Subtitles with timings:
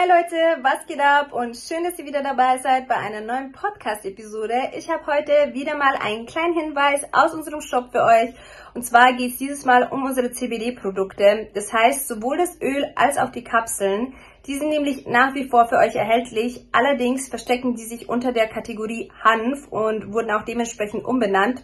[0.00, 3.52] Hi Leute, was geht ab und schön, dass ihr wieder dabei seid bei einer neuen
[3.52, 4.70] Podcast-Episode.
[4.74, 8.30] Ich habe heute wieder mal einen kleinen Hinweis aus unserem Shop für euch.
[8.72, 11.50] Und zwar geht es dieses Mal um unsere CBD-Produkte.
[11.52, 14.14] Das heißt, sowohl das Öl als auch die Kapseln.
[14.46, 16.64] Die sind nämlich nach wie vor für euch erhältlich.
[16.72, 21.62] Allerdings verstecken die sich unter der Kategorie Hanf und wurden auch dementsprechend umbenannt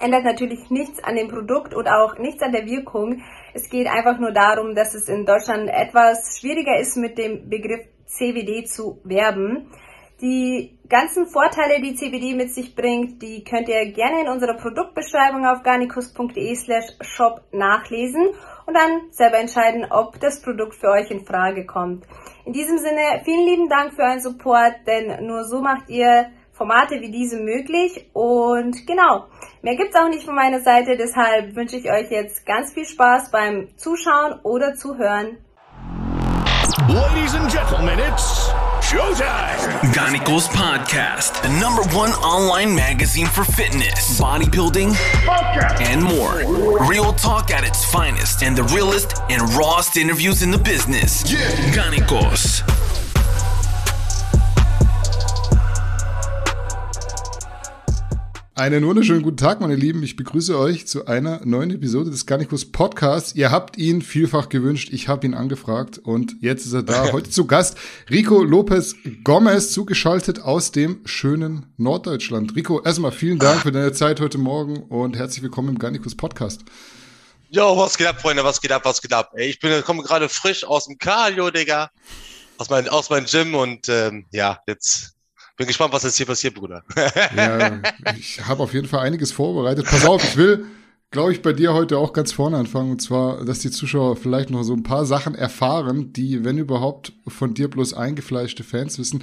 [0.00, 3.22] ändert natürlich nichts an dem Produkt und auch nichts an der Wirkung.
[3.54, 7.86] Es geht einfach nur darum, dass es in Deutschland etwas schwieriger ist, mit dem Begriff
[8.06, 9.70] CBD zu werben.
[10.20, 15.44] Die ganzen Vorteile, die CBD mit sich bringt, die könnt ihr gerne in unserer Produktbeschreibung
[15.44, 18.30] auf garnicus.de slash shop nachlesen
[18.64, 22.06] und dann selber entscheiden, ob das Produkt für euch in Frage kommt.
[22.46, 27.00] In diesem Sinne, vielen lieben Dank für euren Support, denn nur so macht ihr Formate
[27.02, 28.08] wie diese möglich.
[28.14, 29.26] Und genau,
[29.66, 30.96] mehr gibt's auch nicht von meiner Seite.
[30.96, 35.38] Deshalb wünsche ich euch jetzt ganz viel Spaß beim Zuschauen oder Zuhören.
[36.88, 38.48] Ladies and gentlemen, it's
[38.80, 39.92] showtime.
[39.92, 44.94] Ganicos Podcast, the number one online magazine for fitness, bodybuilding,
[45.90, 46.44] and more.
[46.88, 51.24] Real talk at its finest, and the realest and rawest interviews in the business.
[51.26, 51.40] Yeah.
[51.74, 52.62] Ganicos.
[58.58, 60.02] Einen wunderschönen guten Tag, meine Lieben.
[60.02, 63.34] Ich begrüße euch zu einer neuen Episode des Garnicus Podcasts.
[63.34, 67.12] Ihr habt ihn vielfach gewünscht, ich habe ihn angefragt und jetzt ist er da.
[67.12, 67.76] Heute zu Gast
[68.08, 68.94] Rico Lopez
[69.24, 72.56] Gomez, zugeschaltet aus dem schönen Norddeutschland.
[72.56, 76.62] Rico, erstmal vielen Dank für deine Zeit heute Morgen und herzlich willkommen im Garnicus Podcast.
[77.50, 78.42] Jo, was geht ab, Freunde?
[78.42, 78.86] Was geht ab?
[78.86, 79.32] Was geht ab?
[79.34, 81.90] Ey, ich bin komme gerade frisch aus dem Cardio, Digga.
[82.56, 85.15] Aus meinem aus meinem Gym und ähm, ja, jetzt
[85.56, 86.84] bin gespannt, was jetzt hier passiert, Bruder.
[87.36, 87.80] Ja,
[88.18, 89.86] ich habe auf jeden Fall einiges vorbereitet.
[89.86, 90.66] Pass auf, ich will,
[91.10, 92.90] glaube ich, bei dir heute auch ganz vorne anfangen.
[92.90, 97.12] Und zwar, dass die Zuschauer vielleicht noch so ein paar Sachen erfahren, die, wenn überhaupt,
[97.26, 99.22] von dir bloß eingefleischte Fans wissen.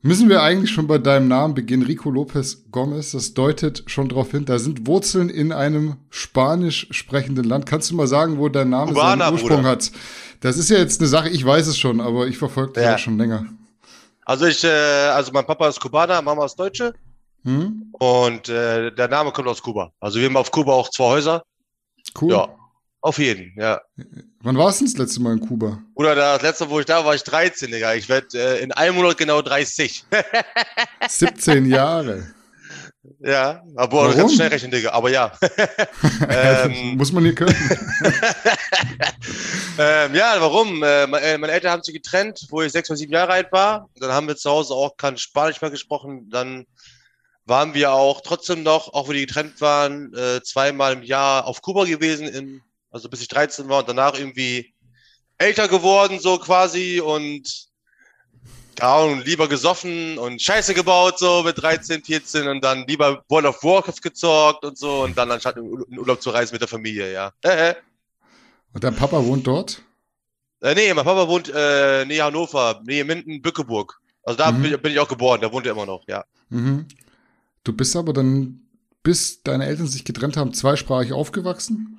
[0.00, 1.82] Müssen wir eigentlich schon bei deinem Namen beginnen?
[1.82, 4.44] Rico Lopez Gomez, das deutet schon darauf hin.
[4.44, 7.66] Da sind Wurzeln in einem spanisch sprechenden Land.
[7.66, 9.70] Kannst du mal sagen, wo dein Name Kubaner, seinen Ursprung Bruder.
[9.70, 9.90] hat?
[10.40, 12.90] Das ist ja jetzt eine Sache, ich weiß es schon, aber ich verfolge das Ja.
[12.92, 13.46] ja schon länger.
[14.28, 16.92] Also ich, äh, also mein Papa ist Kubaner, Mama ist Deutsche
[17.44, 17.94] Hm?
[17.98, 19.90] und äh, der Name kommt aus Kuba.
[20.00, 21.42] Also wir haben auf Kuba auch zwei Häuser.
[22.20, 22.32] Cool.
[22.32, 22.48] Ja,
[23.00, 23.80] auf jeden, ja.
[24.42, 25.78] Wann warst du denn das letzte Mal in Kuba?
[25.94, 27.94] Bruder, das letzte, wo ich da war, war ich 13, Digga.
[27.94, 30.04] Ich werde äh, in einem Monat genau 30.
[31.08, 32.26] 17 Jahre.
[33.20, 34.16] Ja, aber Warum?
[34.16, 34.90] ganz schnell rechnen, Digga.
[34.92, 35.32] Aber ja.
[36.28, 37.54] ähm, Muss man hier können.
[39.78, 40.82] ähm, ja, warum?
[40.82, 43.88] Äh, äh, meine Eltern haben sich getrennt, wo ich sechs oder sieben Jahre alt war.
[43.96, 46.28] Dann haben wir zu Hause auch kein Spanisch mehr gesprochen.
[46.30, 46.66] Dann
[47.44, 51.62] waren wir auch trotzdem noch, auch wo die getrennt waren, äh, zweimal im Jahr auf
[51.62, 54.74] Kuba gewesen, in, also bis ich 13 war und danach irgendwie
[55.38, 57.67] älter geworden, so quasi und
[58.82, 63.62] und lieber gesoffen und Scheiße gebaut, so mit 13, 14 und dann lieber World of
[63.62, 66.68] Warcraft gezockt und so und dann anstatt in Ur- in Urlaub zu reisen mit der
[66.68, 67.32] Familie, ja.
[68.72, 69.82] Und dein Papa wohnt dort?
[70.60, 74.00] Äh, nee, mein Papa wohnt äh, nähe Hannover, nähe Minden, Bückeburg.
[74.22, 74.62] Also da Mhm.
[74.62, 76.24] bin, bin ich auch geboren, da wohnt er immer noch, ja.
[76.50, 76.86] Mhm.
[77.64, 78.60] Du bist aber dann,
[79.02, 81.97] bis deine Eltern sich getrennt haben, zweisprachig aufgewachsen?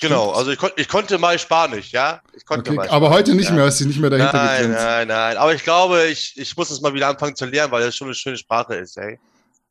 [0.00, 2.20] Genau, also ich, kon ich konnte mal Spanisch, ja.
[2.36, 3.54] Ich konnte Okay, mal aber heute nicht Ja.
[3.54, 4.74] mehr, hast dich nicht mehr dahinter Nein, getrennt.
[4.74, 5.36] nein, nein.
[5.38, 8.08] Aber ich glaube, ich, ich muss es mal wieder anfangen zu lernen, weil das schon
[8.08, 9.18] eine schöne Sprache ist, ey.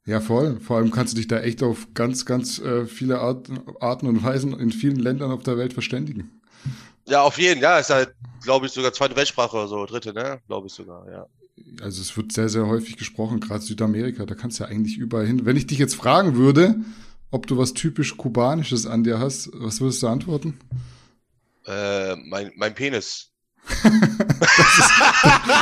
[0.06, 0.60] Ja, voll.
[0.60, 3.48] Vor allem kannst du dich da echt auf ganz, ganz äh, viele Art,
[3.80, 6.42] Arten und Weisen in vielen Ländern auf der Welt verständigen.
[7.08, 10.40] Ja, auf jeden, ja, ist halt, glaube ich, sogar zweite Weltsprache oder so, dritte, ne?
[10.48, 11.26] Glaube ich sogar, ja.
[11.82, 15.26] Also es wird sehr, sehr häufig gesprochen, gerade Südamerika, da kannst du ja eigentlich überall
[15.26, 15.46] hin.
[15.46, 16.76] Wenn ich dich jetzt fragen würde,
[17.32, 20.58] ob du was typisch Kubanisches an dir hast, was würdest du antworten?
[21.66, 23.32] Äh, mein, mein Penis.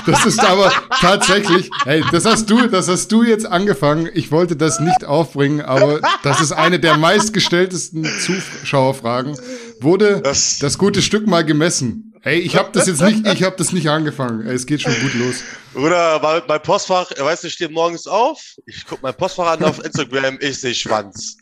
[0.05, 4.09] Das ist aber tatsächlich, hey, das hast du, das hast du jetzt angefangen.
[4.13, 9.37] Ich wollte das nicht aufbringen, aber das ist eine der meistgestelltesten Zuschauerfragen.
[9.79, 12.13] Wurde Das- das gute Stück mal gemessen?
[12.21, 14.47] Hey, ich habe das jetzt nicht, ich habe das nicht angefangen.
[14.47, 15.43] Es geht schon gut los.
[15.75, 19.63] Oder mein, mein Postfach, weißt du, ich stehe morgens auf, ich guck mein Postfach an
[19.63, 21.37] auf Instagram, ich sehe Schwanz.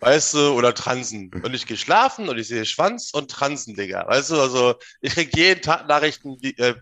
[0.00, 1.30] Weißt du, oder Transen.
[1.42, 4.06] Und ich gehe schlafen und ich sehe Schwanz und Transen, Digga.
[4.06, 6.74] Weißt du, also ich krieg jeden Tag Nachrichten, wie, äh,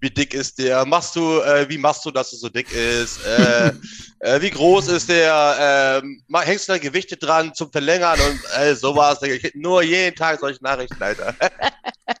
[0.00, 3.24] wie dick ist der, machst du, äh, wie machst du, dass er so dick ist,
[3.26, 3.72] äh,
[4.20, 8.74] äh, wie groß ist der, ähm, hängst du da Gewichte dran zum Verlängern und äh,
[8.74, 9.34] sowas, Digga.
[9.34, 11.34] Ich krieg nur jeden Tag solche Nachrichten, Alter.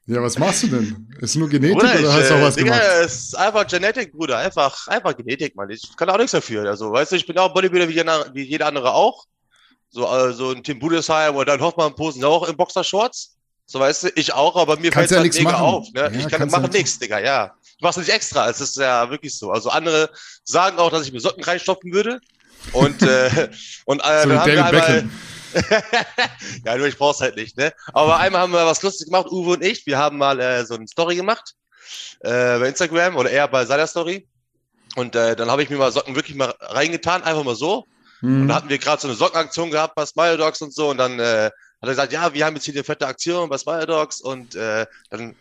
[0.06, 1.08] Ja, was machst du denn?
[1.20, 2.92] Ist nur Genetik Bruder, oder ich, hast du auch äh, was Digga, gemacht?
[3.04, 4.38] es ist einfach Genetik, Bruder.
[4.38, 5.70] Einfach, einfach Genetik, Mann.
[5.70, 6.68] Ich kann auch nichts dafür.
[6.68, 9.26] Also, weißt du, ich bin auch Bodybuilder wie jeder, wie jeder andere auch.
[9.92, 13.36] So, äh, so ein Team Budesheim oder dann Hoffmann posen auch in Boxershorts.
[13.66, 15.64] So weißt du, ich auch, aber mir fällt ja halt nichts mega machen.
[15.64, 15.92] auf.
[15.92, 16.00] Ne?
[16.00, 17.54] Ja, ich kann kannst ja machen nichts Digga, ja.
[17.76, 19.50] Ich mach's nicht extra, es ist ja wirklich so.
[19.50, 20.10] Also andere
[20.44, 22.20] sagen auch, dass ich mir Socken reinstopfen würde.
[22.72, 23.48] Und, äh,
[23.84, 25.08] und äh, So dann haben wir einmal,
[26.64, 27.72] ja, nur ich brauch's halt nicht, ne?
[27.92, 29.84] Aber einmal haben wir was Lustiges gemacht, Uwe und ich.
[29.86, 31.54] Wir haben mal äh, so eine Story gemacht
[32.20, 34.26] äh, bei Instagram oder eher bei seiner Story.
[34.96, 37.86] Und äh, dann habe ich mir mal Socken wirklich mal reingetan, einfach mal so.
[38.22, 38.48] Und Mhm.
[38.48, 40.90] da hatten wir gerade so eine Sockenaktion gehabt bei Smile Dogs und so.
[40.90, 43.58] Und dann äh, hat er gesagt, ja, wir haben jetzt hier eine fette Aktion bei
[43.58, 44.20] Smile Dogs.
[44.20, 45.34] Und äh, dann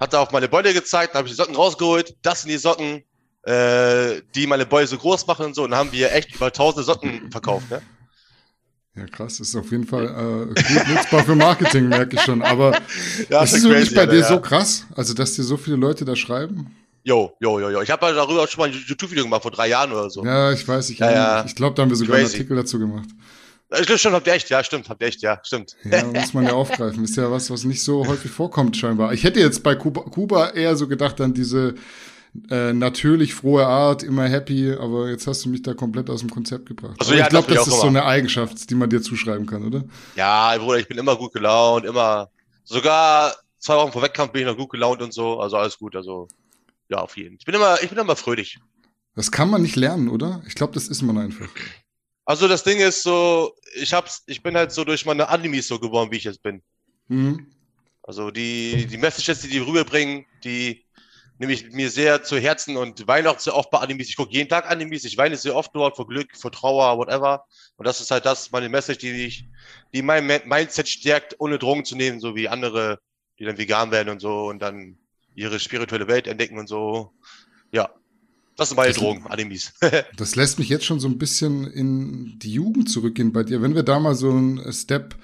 [0.00, 2.14] hat er auch meine Beule gezeigt, dann habe ich die Socken rausgeholt.
[2.22, 3.04] Das sind die Socken,
[3.44, 5.64] äh, die meine Beule so groß machen und so.
[5.64, 7.70] Und dann haben wir echt über tausende Socken verkauft.
[7.70, 7.82] Ne?
[8.96, 12.42] Ja, krass, ist auf jeden Fall äh, gut nutzbar für Marketing, merke ich schon.
[12.42, 12.80] Aber
[13.28, 14.28] Ja, ist ist es wirklich crazy, bei dir ja.
[14.28, 14.84] so krass?
[14.94, 16.76] Also, dass dir so viele Leute da schreiben?
[17.04, 17.82] Jo, jo, jo, jo.
[17.82, 20.24] Ich habe darüber auch schon mal ein YouTube-Video gemacht vor drei Jahren oder so.
[20.24, 21.44] Ja, ich weiß, ich, Ja, ja.
[21.44, 22.38] ich glaube, da haben wir sogar einen Crazy.
[22.38, 23.08] Artikel dazu gemacht.
[23.72, 25.76] Stimmt, stimmt, habt ihr echt, ja, stimmt, habt ihr echt, ja, stimmt.
[25.84, 27.04] Ja, muss man ja aufgreifen.
[27.04, 29.12] Ist ja was, was nicht so häufig vorkommt, scheinbar.
[29.12, 31.74] Ich hätte jetzt bei Kuba, Kuba eher so gedacht an diese
[32.50, 36.30] äh, natürlich frohe Art, immer happy, aber jetzt hast du mich da komplett aus dem
[36.30, 36.96] Konzept gebracht.
[36.98, 39.02] Also aber ja, ich glaube, das ich das ist so eine Eigenschaft, die man dir
[39.02, 39.84] zuschreiben kann, oder?
[40.16, 42.30] Ja, Bruder, ich bin immer gut gelaunt, immer,
[42.64, 45.94] sogar zwei Wochen vor Wettkampf bin ich noch gut gelaunt und so, also alles gut,
[45.96, 46.28] also,
[46.88, 47.36] ja, auf jeden.
[47.38, 48.58] Ich bin immer, ich bin immer fröhlich.
[49.14, 50.42] Das kann man nicht lernen, oder?
[50.46, 51.48] Ich glaube, das ist man einfach.
[52.24, 55.78] Also das Ding ist so, ich hab's, ich bin halt so durch meine Animes so
[55.78, 56.62] geworden, wie ich jetzt bin.
[57.08, 57.46] Mhm.
[58.02, 60.84] Also die, die Messages, die die rüberbringen, die
[61.38, 64.08] nehme ich mir sehr zu Herzen und weine auch sehr oft bei Animes.
[64.08, 67.44] Ich gucke jeden Tag Animes, ich weine sehr oft dort vor Glück, vor Trauer, whatever.
[67.76, 69.46] Und das ist halt das, meine Message, die ich,
[69.92, 73.00] die mein Mi- Mindset stärkt, ohne Drogen zu nehmen, so wie andere,
[73.38, 74.98] die dann vegan werden und so und dann
[75.34, 77.12] ihre spirituelle Welt entdecken und so.
[77.72, 77.90] Ja.
[78.56, 79.72] Das sind meine Das- Drogen, Animes.
[80.16, 83.60] Das lässt mich jetzt schon so ein bisschen in die Jugend zurückgehen bei dir.
[83.62, 85.16] Wenn wir da mal so einen Step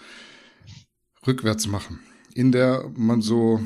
[1.27, 2.01] rückwärts machen,
[2.35, 3.61] in der man so,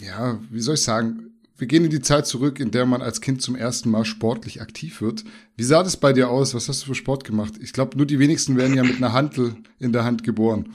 [0.00, 3.20] ja, wie soll ich sagen, wir gehen in die Zeit zurück, in der man als
[3.20, 5.24] Kind zum ersten Mal sportlich aktiv wird.
[5.56, 6.54] Wie sah das bei dir aus?
[6.54, 7.54] Was hast du für Sport gemacht?
[7.60, 10.74] Ich glaube, nur die wenigsten werden ja mit einer Hantel in der Hand geboren.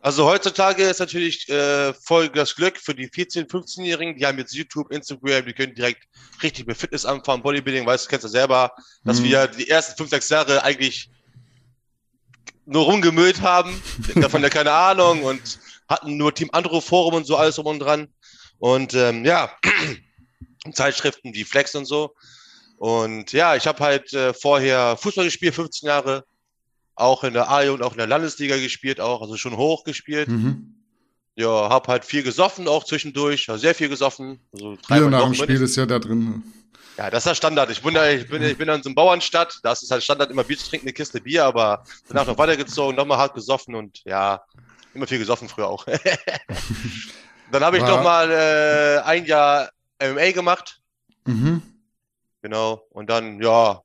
[0.00, 4.54] Also heutzutage ist natürlich äh, voll das Glück für die 14-, 15-Jährigen, die haben jetzt
[4.54, 6.04] YouTube, Instagram, die können direkt
[6.42, 8.72] richtig mit Fitness anfangen, Bodybuilding, weißt du, kennst du selber,
[9.04, 9.24] dass Mhm.
[9.24, 11.10] wir die ersten 5, 6 Jahre eigentlich
[12.64, 13.82] nur rumgemüllt haben,
[14.14, 15.58] davon ja keine Ahnung und
[15.88, 18.08] hatten nur Team Andro Forum und so alles drum und dran.
[18.58, 19.50] Und ähm, ja,
[20.72, 22.14] Zeitschriften wie Flex und so.
[22.76, 26.24] Und ja, ich habe halt äh, vorher Fußball gespielt, 15 Jahre,
[27.00, 30.28] auch in der A und auch in der Landesliga gespielt, auch, also schon hoch gespielt.
[30.28, 30.74] Mhm.
[31.36, 34.40] Ja, hab halt viel gesoffen, auch zwischendurch, also sehr viel gesoffen.
[34.52, 36.42] Also Bier dreimal nach dem Spiel ist ja da drin.
[36.96, 37.70] Ja, das ist ja Standard.
[37.70, 40.02] Ich bin, da, ich bin, ich bin in so einer Bauernstadt, da ist es halt
[40.02, 43.76] Standard, immer Bier zu trinken, eine Kiste Bier, aber danach noch weitergezogen, nochmal hart gesoffen
[43.76, 44.42] und ja,
[44.94, 45.86] immer viel gesoffen früher auch.
[47.52, 49.70] Dann habe ich War- noch mal äh, ein Jahr
[50.02, 50.80] MMA gemacht,
[51.24, 51.62] Mhm.
[52.42, 53.82] genau, und dann, ja,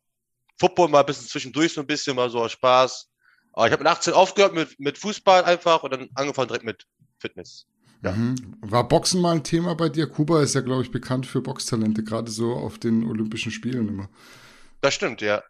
[0.60, 3.10] Football mal ein bisschen zwischendurch, so ein bisschen, mal so aus Spaß.
[3.54, 6.86] Aber ich habe mit 18 aufgehört mit, mit Fußball einfach und dann angefangen direkt mit
[7.20, 7.68] Fitness.
[8.04, 8.12] Ja.
[8.12, 8.58] Mhm.
[8.62, 10.08] War Boxen mal ein Thema bei dir?
[10.08, 14.10] Kuba ist ja, glaube ich, bekannt für Boxtalente, gerade so auf den Olympischen Spielen immer.
[14.82, 15.42] Das stimmt, ja.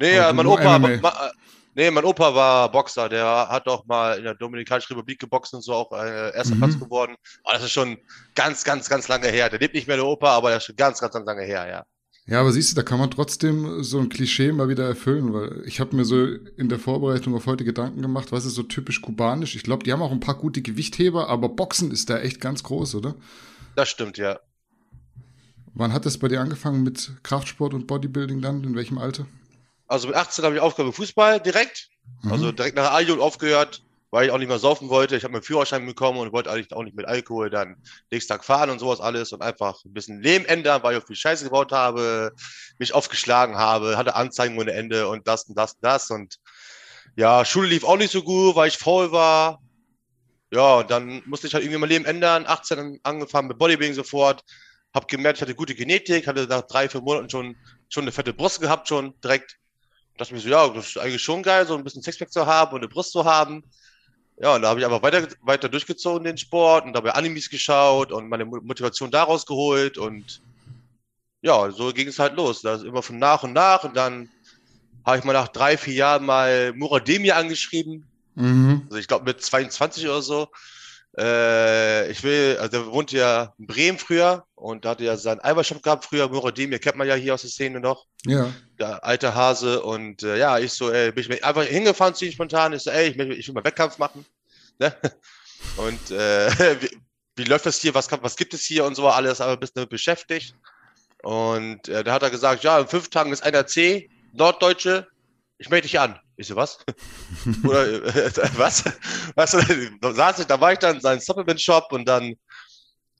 [0.00, 1.30] Nee, ja, mein Opa, ma, äh,
[1.74, 5.62] nee, mein Opa war Boxer, der hat auch mal in der Dominikanischen Republik geboxt und
[5.62, 6.58] so auch äh, erster Mhm.
[6.58, 7.14] Platz geworden.
[7.44, 7.96] Aber das ist schon
[8.34, 9.48] ganz, ganz, ganz lange her.
[9.48, 11.66] Der lebt nicht mehr, der Opa, aber der ist schon ganz, ganz, ganz lange her,
[11.68, 11.86] ja.
[12.26, 15.62] Ja, aber siehst du, da kann man trotzdem so ein Klischee mal wieder erfüllen, weil
[15.66, 19.02] ich habe mir so in der Vorbereitung auf heute Gedanken gemacht, was ist so typisch
[19.02, 19.54] kubanisch?
[19.56, 22.62] Ich glaube, die haben auch ein paar gute Gewichtheber, aber Boxen ist da echt ganz
[22.62, 23.14] groß, oder?
[23.76, 24.40] Das stimmt, ja.
[25.74, 28.64] Wann hat das bei dir angefangen mit Kraftsport und Bodybuilding dann?
[28.64, 29.26] In welchem Alter?
[29.86, 31.90] Also mit 18 habe ich aufgehört mit Fußball direkt.
[32.22, 32.32] Mhm.
[32.32, 33.82] Also direkt nach A-Jugend aufgehört,
[34.14, 35.16] weil ich auch nicht mehr saufen wollte.
[35.16, 38.44] Ich habe meinen Führerschein bekommen und wollte eigentlich auch nicht mit Alkohol dann nächsten Tag
[38.44, 41.42] fahren und sowas alles und einfach ein bisschen Leben ändern, weil ich auch viel Scheiße
[41.42, 42.32] gebaut habe,
[42.78, 46.38] mich aufgeschlagen habe, hatte Anzeigen ohne Ende und das und das und das und
[47.16, 49.60] ja, Schule lief auch nicht so gut, weil ich faul war.
[50.52, 52.44] Ja, und dann musste ich halt irgendwie mein Leben ändern.
[52.46, 54.44] 18 dann angefangen mit Bodybuilding sofort.
[54.94, 57.56] Hab gemerkt, ich hatte gute Genetik, hatte nach drei, vier Monaten schon,
[57.88, 59.56] schon eine fette Brust gehabt, schon direkt.
[60.18, 62.74] dachte mir so, ja, das ist eigentlich schon geil, so ein bisschen Sixpack zu haben
[62.74, 63.64] und eine Brust zu haben.
[64.36, 68.10] Ja, und da habe ich einfach weiter, weiter durchgezogen, den Sport, und dabei Animes geschaut
[68.10, 70.40] und meine Mo- Motivation daraus geholt und
[71.42, 72.62] ja, so ging es halt los.
[72.62, 74.28] Das immer von nach und nach und dann
[75.04, 78.82] habe ich mal nach drei, vier Jahren mal Murademir angeschrieben, Mhm.
[78.86, 80.48] also ich glaube mit 22 oder so.
[81.16, 85.40] Äh, ich will, also der wohnte ja in Bremen früher und da hatte ja seinen
[85.40, 88.52] Eibershop gehabt früher, Murademir kennt man ja hier aus der Szene noch Ja.
[88.80, 92.72] der alte Hase und äh, ja, ich so, ey, bin ich einfach hingefahren ziemlich spontan,
[92.72, 94.24] ich so, ey, ich, will- ich will mal Wettkampf machen,
[94.78, 94.94] ne?
[95.76, 96.50] Und äh,
[96.82, 96.90] wie,
[97.36, 97.94] wie läuft das hier?
[97.94, 100.54] Was, kann, was gibt es hier und so alles, aber ein bisschen beschäftigt.
[101.22, 105.06] Und äh, da hat er gesagt, ja, in fünf Tagen ist einer C, Norddeutsche,
[105.58, 106.18] ich melde dich an.
[106.36, 106.78] Ich so, was?
[107.64, 108.84] Oder äh, was?
[109.34, 109.52] was?
[110.00, 112.34] Da, saß ich, da war ich dann in seinem Supplement-Shop und dann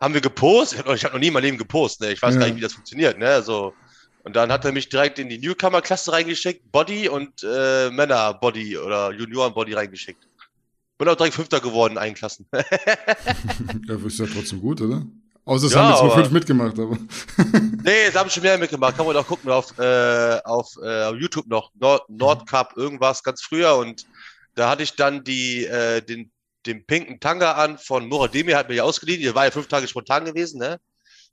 [0.00, 0.80] haben wir gepostet.
[0.80, 2.12] Ich habe hab noch nie in meinem Leben gepostet, ne?
[2.12, 2.40] Ich weiß Ja.
[2.40, 3.28] gar nicht, wie das funktioniert, ne?
[3.28, 3.72] Also,
[4.24, 9.12] und dann hat er mich direkt in die Newcomer-Klasse reingeschickt, Body und äh, Männer-Body oder
[9.12, 10.26] Junioren-Body reingeschickt.
[10.98, 12.46] Bin auch direkt Fünfter geworden in allen Klassen.
[13.88, 15.06] Ja, ist ja trotzdem gut, oder?
[15.46, 16.96] Außer es Ja, haben jetzt nur aber- fünf mitgemacht, aber.
[17.84, 18.96] Nee, da haben schon mehr mitgemacht.
[18.96, 21.70] Kann man auch gucken auf, äh, auf, äh, auf YouTube noch.
[21.78, 23.76] Nord, Nordcup, irgendwas ganz früher.
[23.76, 24.06] Und
[24.54, 26.30] da hatte ich dann die, äh, den,
[26.64, 29.20] den pinken Tanga an von Murademi, hat mir ja ausgeliehen.
[29.22, 30.78] Der war ja fünf Tage spontan gewesen, ne?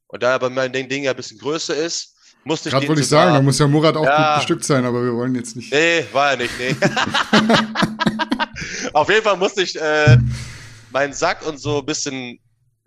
[0.07, 2.13] Und da er bei meinem Ding, ja ein bisschen größer ist,
[2.43, 4.33] musste ich Gerade wollte ich sagen, da muss ja Murat auch Ja.
[4.33, 5.71] gut bestückt sein, aber wir wollen jetzt nicht.
[5.71, 6.75] Nee, war er nicht, nee.
[8.93, 10.17] Auf jeden Fall musste ich äh,
[10.91, 12.39] meinen Sack und so ein bisschen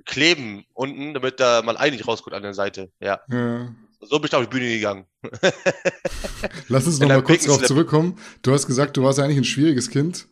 [0.05, 2.91] kleben unten, damit da mal Ei nicht rauskommt an der Seite.
[3.01, 3.21] Ja.
[3.31, 3.69] Ja.
[4.01, 5.07] So bin ich auf die Bühne gegangen.
[6.69, 8.19] Lass uns In noch mal einem kurz darauf zurückkommen.
[8.43, 10.27] Du hast gesagt, du warst eigentlich ein schwieriges Kind.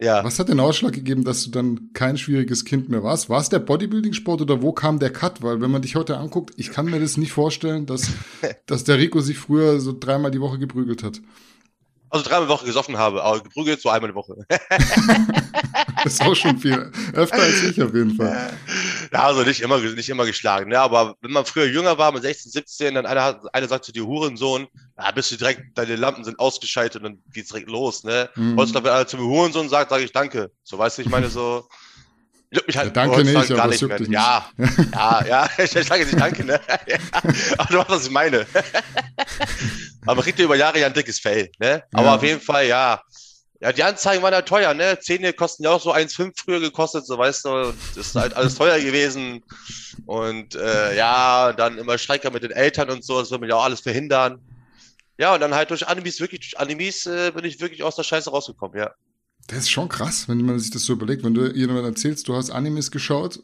[0.00, 0.22] Ja.
[0.22, 3.30] Was hat den Ausschlag gegeben, dass du dann kein schwieriges Kind mehr warst?
[3.30, 5.42] War es der Bodybuilding-Sport oder wo kam der Cut?
[5.42, 8.10] Weil wenn man dich heute anguckt, ich kann mir das nicht vorstellen, dass,
[8.66, 11.20] dass der Rico sich früher so dreimal die Woche geprügelt hat.
[12.10, 14.46] Also dreimal die Woche gesoffen habe, aber geprügelt so einmal die Woche.
[16.04, 16.92] Das ist auch schon viel.
[17.14, 18.52] Öfter als ich auf jeden Fall.
[19.12, 20.70] Ja, also nicht immer, nicht immer geschlagen.
[20.70, 20.78] Ne?
[20.80, 23.92] Aber wenn man früher jünger war, mit 16, 17, dann einer, hat- einer sagt zu
[23.92, 24.66] dir, Hurensohn,
[24.98, 28.04] ja, bist du direkt, deine Lampen sind ausgeschaltet und dann geht's direkt los.
[28.04, 28.28] Ne?
[28.36, 28.56] Mhm.
[28.58, 30.50] Heutzutage, wenn einer zu mir Hurensohn sagt, sage ich Danke.
[30.64, 31.66] So, weißt du, ich meine so,
[32.50, 33.98] juckt mich halt Ja, danke nicht, aber es juckt mehr.
[33.98, 34.16] dich nicht.
[34.16, 34.46] Ja,
[34.92, 36.60] ja, ja, ich sage nicht Danke, ne?
[36.86, 36.96] ja,
[37.58, 38.46] aber du weißt, was ich meine.
[40.04, 41.82] aber man kriegt ja über Jahre ja ein dickes Fell, ne?
[41.92, 42.14] Aber Ja.
[42.16, 43.00] auf jeden Fall, ja.
[43.60, 44.98] Ja, die Anzeigen waren ja teuer, ne?
[45.00, 48.54] Zähne kosten ja auch so 1,5 früher gekostet, so weißt du, das ist halt alles
[48.56, 49.42] teuer gewesen.
[50.04, 53.56] Und äh, ja, dann immer Streiker mit den Eltern und so, das will man ja
[53.56, 54.40] auch alles verhindern.
[55.18, 58.02] Ja, und dann halt durch Animes, wirklich durch Animes äh, bin ich wirklich aus der
[58.02, 58.90] Scheiße rausgekommen, ja.
[59.46, 61.24] Das ist schon krass, wenn man sich das so überlegt.
[61.24, 63.40] Wenn du jemandem erzählst, du hast Animes geschaut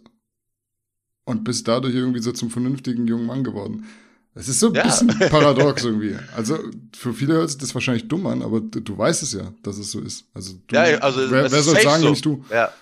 [1.25, 3.87] und bist dadurch irgendwie so zum vernünftigen jungen Mann geworden.
[4.35, 4.85] Das ist so ein Ja.
[4.85, 6.17] bisschen paradox irgendwie.
[6.35, 6.59] Also
[6.97, 9.77] für viele hört sich das wahrscheinlich dumm an, aber du, du weißt es ja, dass
[9.79, 10.25] es so ist.
[10.33, 12.11] Also, du, Ja, also wer, es wer ist soll sagen, so.
[12.11, 12.45] nicht du?
[12.51, 12.73] Ja.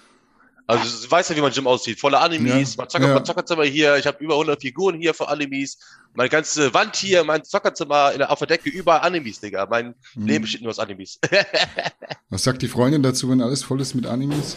[0.69, 1.99] Also du weißt ja, wie mein Gym aussieht.
[1.99, 3.15] Voller Animes, Ja, mein, Zocker, ja.
[3.15, 5.79] mein Zockerzimmer hier, ich habe über 100 Figuren hier von Animes.
[6.15, 9.67] Meine ganze Wand hier, mein Zockerzimmer in der, auf der Decke, überall Animes, Digga.
[9.69, 10.27] Mein Mhm.
[10.29, 11.19] Leben besteht nur aus Animes.
[12.31, 14.57] Was sagt die Freundin dazu, wenn alles voll ist mit Animes?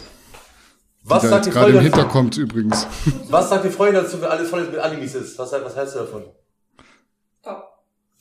[1.02, 2.86] Was die sagt, die gerade im Freundin, Hinterkommt übrigens.
[3.28, 5.36] was sagt die Freundin dazu, wenn alles voll mit Animes ist?
[5.38, 6.24] Was, was hältst du davon?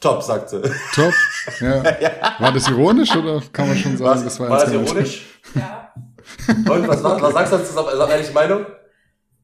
[0.04, 0.22] Top.
[0.22, 0.62] Sagt sie.
[0.94, 1.14] Top.
[1.60, 1.84] Ja.
[2.40, 5.24] War das ironisch oder kann man schon sagen, Was, das war, war, das ironisch?
[5.56, 5.94] Ja,
[6.48, 7.74] Und was, was, was sagst du dazu?
[7.74, 8.66] Sag, ehrlich Meinung?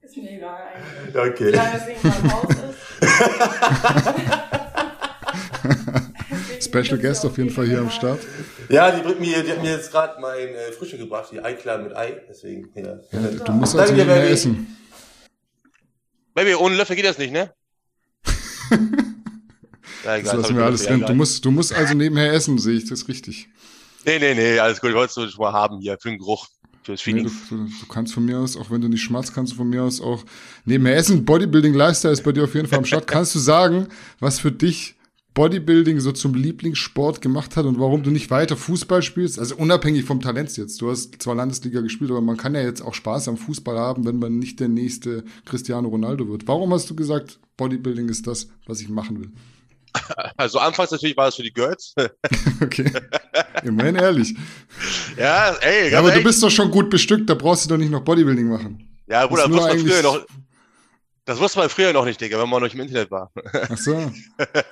[0.02, 1.16] ist mir egal eigentlich.
[1.16, 1.52] Ja, okay.
[1.52, 2.48] Solange es irgendwann
[6.60, 6.64] ist.
[6.66, 8.20] Special Guest auf jeden Fall hier am Start.
[8.70, 11.80] Ja, die bringt mir, die hat mir jetzt gerade mein äh, Frühstück gebracht, die Eiklar
[11.80, 13.00] mit Ei, deswegen, ja.
[13.12, 14.78] Ja, du musst also nicht mehr essen.
[16.34, 17.52] Baby, ohne Löffel geht das nicht, ne?
[20.06, 21.04] ja, Das lassen wir alles drin.
[21.06, 23.50] Du musst, du musst also nebenher essen, sehe ich das richtig.
[24.06, 24.92] Nee, nee, nee, alles gut.
[24.92, 26.48] Ich wollte es schon mal haben hier, für den Geruch,
[26.84, 27.32] fürs Nee, Feeling.
[27.50, 29.70] du, du, du kannst von mir aus, auch wenn du nicht schmatzt, kannst du von
[29.70, 30.24] mir aus auch
[30.66, 31.26] nebenher essen.
[31.26, 33.08] Bodybuilding Lifestyle ist bei dir auf jeden Fall am Start.
[33.08, 33.88] Kannst du sagen,
[34.20, 34.96] was für dich
[35.36, 39.38] Bodybuilding so zum Lieblingssport gemacht hat und warum du nicht weiter Fußball spielst?
[39.38, 40.82] Also unabhängig vom Talent jetzt.
[40.82, 44.06] Du hast zwar Landesliga gespielt, aber man kann ja jetzt auch Spaß am Fußball haben,
[44.06, 46.48] wenn man nicht der nächste Cristiano Ronaldo wird.
[46.48, 49.32] Warum hast du gesagt, Bodybuilding ist das, was ich machen will?
[50.38, 51.94] Also anfangs natürlich war es für die Girls.
[52.62, 52.92] Okay.
[53.64, 54.36] Immerhin ehrlich.
[55.18, 56.26] ja, ey, Ja, aber du ehrlich.
[56.26, 58.90] bist doch schon gut bestückt, da brauchst du doch nicht noch Bodybuilding machen.
[59.08, 60.26] Ja, Bruder, das wusste man früher noch.
[61.30, 63.30] Das wusste man früher noch nicht, Digga, wenn man noch nicht im Internet war.
[63.54, 64.12] Ach so.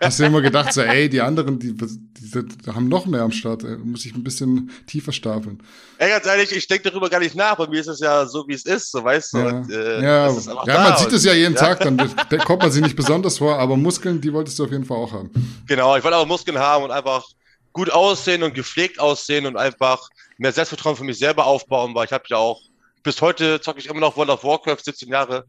[0.02, 3.32] Hast du immer gedacht, so, ey, die anderen, die, die, die haben noch mehr am
[3.32, 3.78] Start, ey.
[3.78, 5.62] muss ich ein bisschen tiefer stapeln.
[6.00, 7.58] Ey, ganz ehrlich, ich denke darüber gar nicht nach.
[7.58, 9.38] Bei mir ist es ja so, wie es ist, so weißt du.
[9.38, 10.32] Ja, Und, äh, ja,
[10.66, 11.60] ja man sieht es ja jeden ja.
[11.60, 11.96] Tag, dann
[12.30, 14.98] da kommt man sich nicht besonders vor, aber Muskeln, die wolltest du auf jeden Fall
[14.98, 15.30] auch haben.
[15.68, 17.24] Genau, ich wollte auch Muskeln haben und einfach
[17.72, 20.10] gut aussehen und gepflegt aussehen und einfach
[20.40, 22.60] mehr Selbstvertrauen für mich selber aufbauen, weil ich habe ja auch,
[23.04, 25.46] bis heute zocke ich immer noch World of Warcraft, 17 Jahre.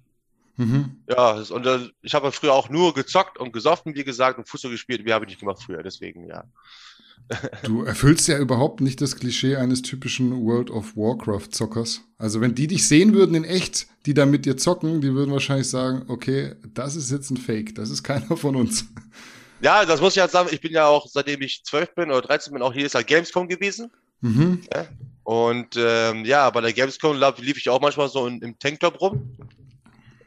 [0.58, 0.96] Mhm.
[1.08, 4.72] Ja, und äh, ich habe früher auch nur gezockt und gesoffen, wie gesagt, und Fußball
[4.72, 5.04] gespielt.
[5.04, 6.44] Wie habe ich nicht gemacht früher, deswegen, ja.
[7.62, 12.02] Du erfüllst ja überhaupt nicht das Klischee eines typischen World of Warcraft-Zockers.
[12.18, 15.30] Also wenn die dich sehen würden in echt, die da mit dir zocken, die würden
[15.30, 18.86] wahrscheinlich sagen, okay, das ist jetzt ein Fake, das ist keiner von uns.
[19.60, 22.22] Ja, das muss ich halt sagen, ich bin ja auch, seitdem ich 12 bin oder
[22.22, 23.92] 13 bin, auch jedes Jahr Gamescom gewesen.
[24.20, 24.62] Mhm.
[25.22, 29.36] Und ähm, ja, bei der Gamescom lief ich auch manchmal so in, im Tanktop rum.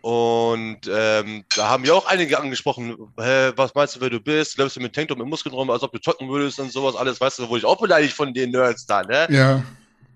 [0.01, 4.57] Und ähm, da haben ja auch einige angesprochen, hä, was meinst du, wer du bist?
[4.57, 7.21] Läufst du mit Tanktop mit Muskeln rum, als ob du zocken würdest und sowas alles,
[7.21, 9.27] weißt du, wo ich auch beleidigt von den Nerds da, ne?
[9.29, 9.63] Ja.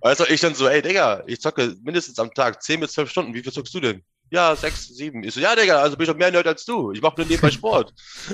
[0.02, 3.10] Weißt du, ich dann so, ey, Digga, ich zocke mindestens am Tag 10 bis 12
[3.10, 4.02] Stunden, wie viel zockst du denn?
[4.32, 5.24] Ja, 6, 7.
[5.24, 6.92] Ich so, ja, Digga, also bin ich doch mehr Nerd als du.
[6.92, 7.94] Ich mache nur nebenbei Sport.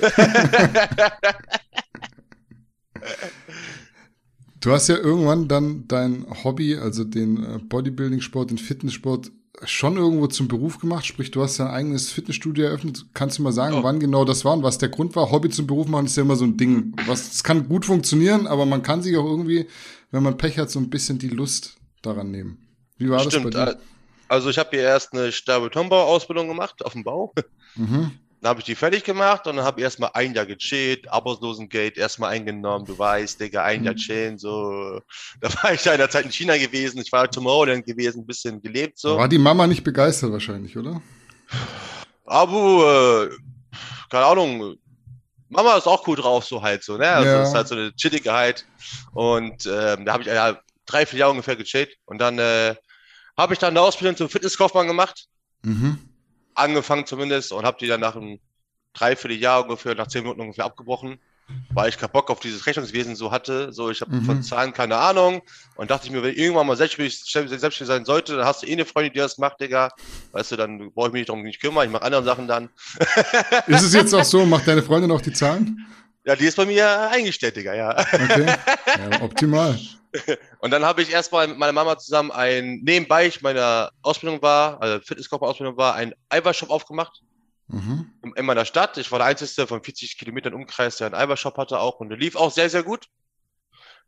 [4.62, 9.32] Du hast ja irgendwann dann dein Hobby, also den äh, Bodybuilding-Sport, den Fitnesssport,
[9.64, 11.06] schon irgendwo zum Beruf gemacht.
[11.06, 13.06] Sprich, du hast dein eigenes Fitnessstudio eröffnet.
[13.14, 13.82] Kannst du mal sagen, oh.
[13.82, 15.30] wann genau das war und was der Grund war?
[15.30, 16.94] Hobby zum Beruf machen ist ja immer so ein Ding.
[17.06, 19.68] Was, es kann gut funktionieren, aber man kann sich auch irgendwie,
[20.10, 22.58] wenn man Pech hat, so ein bisschen die Lust daran nehmen.
[22.98, 23.80] Wie war Stimmt, das bei dir?
[24.28, 27.34] Also ich habe hier erst eine Stahlbetonbau-Ausbildung gemacht auf dem Bau.
[27.74, 28.12] Mhm.
[28.42, 31.96] Dann habe ich die fertig gemacht und dann habe ich erstmal ein Jahr gechillt, Arbeitslosengeld
[31.96, 33.98] erstmal eingenommen, du weißt, Digga, ein Jahr mhm.
[33.98, 35.00] chillen, so.
[35.40, 38.26] Da war ich ja in der Zeit in China gewesen, ich war Tomorrowland gewesen, ein
[38.26, 39.16] bisschen gelebt, so.
[39.16, 41.00] War die Mama nicht begeistert wahrscheinlich, oder?
[42.24, 43.36] Aber, äh,
[44.10, 44.74] keine Ahnung,
[45.48, 47.08] Mama ist auch cool drauf, so halt, so, ne?
[47.08, 47.42] Also, ja.
[47.44, 48.66] ist halt so eine chillige halt.
[49.12, 52.74] Und ähm, da habe ich ja drei, vier Jahre ungefähr gechillt und dann äh,
[53.38, 55.28] habe ich dann eine Ausbildung zum Fitnesskaufmann gemacht.
[55.62, 56.08] Mhm
[56.54, 58.38] angefangen zumindest und habe die dann nach einem
[58.94, 61.18] Dreivierteljahr ungefähr, nach zehn Minuten ungefähr abgebrochen,
[61.72, 63.72] weil ich keinen Bock auf dieses Rechnungswesen so hatte.
[63.72, 64.24] So, ich habe mhm.
[64.24, 65.42] von Zahlen keine Ahnung
[65.76, 68.66] und dachte ich mir, wenn ich irgendwann mal selbstständig, selbstständig sein sollte, dann hast du
[68.66, 69.90] eh eine Freundin, die das macht, Digga.
[70.32, 72.68] Weißt du, dann brauche ich mich nicht darum nicht kümmern, ich mache andere Sachen dann.
[73.66, 75.86] Ist es jetzt auch so, macht deine Freundin auch die Zahlen?
[76.24, 77.98] Ja, die ist bei mir eingestellt, Digga, ja.
[77.98, 78.46] Okay,
[79.10, 79.78] ja, optimal.
[80.60, 84.80] Und dann habe ich erstmal mit meiner Mama zusammen ein, nebenbei ich meiner Ausbildung war,
[84.80, 87.22] also Fitnesskörper-Ausbildung war, ein Eiweißshop aufgemacht.
[87.68, 88.12] Mhm.
[88.22, 88.98] In, in, meiner Stadt.
[88.98, 92.18] Ich war der Einzige von 40 Kilometern Umkreis, der einen Eiweißshop hatte auch und der
[92.18, 93.06] lief auch sehr, sehr gut.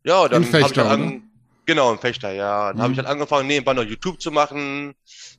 [0.04, 1.30] Ja, dann habe ich dann an,
[1.66, 2.68] Genau, im Fechter, ja.
[2.68, 2.82] Dann mhm.
[2.82, 4.94] habe ich dann angefangen, nebenbei noch YouTube zu machen.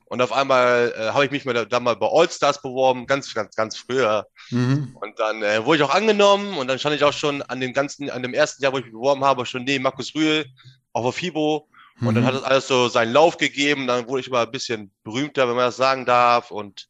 [0.06, 3.54] Und auf einmal äh, habe ich mich mal, dann mal bei Allstars beworben, ganz, ganz,
[3.54, 4.26] ganz früher.
[4.50, 4.96] Mhm.
[5.00, 7.72] Und dann äh, wurde ich auch angenommen und dann stand ich auch schon an dem
[7.72, 10.46] ganzen, an dem ersten Jahr, wo ich mich beworben habe, schon neben Markus Rühl
[10.92, 11.68] auf FIBO.
[12.00, 12.26] Und dann mhm.
[12.26, 13.86] hat es alles so seinen Lauf gegeben.
[13.86, 16.50] Dann wurde ich immer ein bisschen berühmter, wenn man das sagen darf.
[16.50, 16.88] Und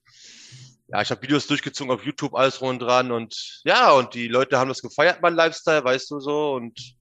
[0.89, 3.13] ja, ich habe Videos durchgezogen auf YouTube, alles rund dran.
[3.13, 6.55] Und ja, und die Leute haben das gefeiert, mein Lifestyle, weißt du so.
[6.55, 6.96] Und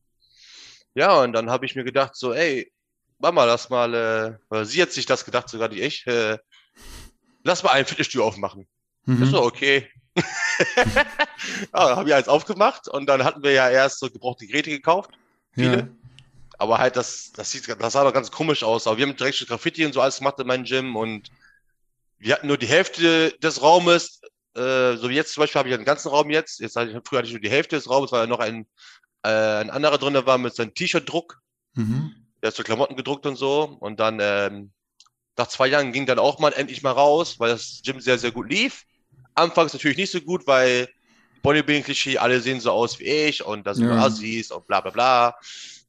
[0.95, 2.71] ja, und dann habe ich mir gedacht, so, ey,
[3.19, 6.37] Mama, lass mal, äh, sie hat sich das gedacht, sogar die ich, äh,
[7.43, 8.67] lass mal ein Fitnessstudio aufmachen.
[9.05, 9.23] Mhm.
[9.23, 9.89] Ist so, okay.
[11.73, 15.11] ja, habe ich eins aufgemacht und dann hatten wir ja erst so gebrauchte Geräte gekauft.
[15.51, 15.77] Viele.
[15.77, 15.87] Ja.
[16.57, 18.87] Aber halt, das, das sieht, das sah doch ganz komisch aus.
[18.87, 21.29] Aber wir haben direkt schon Graffiti und so alles gemacht in meinem Gym und
[22.17, 24.21] wir hatten nur die Hälfte des Raumes.
[24.55, 26.59] Äh, so wie jetzt zum Beispiel habe ich einen ganzen Raum jetzt.
[26.59, 28.65] Jetzt hatte ich, früher hatte ich nur die Hälfte des Raumes, weil ja noch ein
[29.25, 31.41] äh, ein anderer drin war mit seinem T-Shirt-Druck.
[31.73, 32.15] Mhm.
[32.41, 33.77] Der hat so Klamotten gedruckt und so.
[33.79, 34.71] Und dann ähm,
[35.37, 38.31] nach zwei Jahren ging dann auch mal endlich mal raus, weil das Gym sehr, sehr
[38.31, 38.83] gut lief.
[39.33, 40.87] Anfangs natürlich nicht so gut, weil
[41.43, 43.97] Bodybuilding-Klischee, alle sehen so aus wie ich und das sind ja.
[43.97, 45.35] Assis und bla bla bla.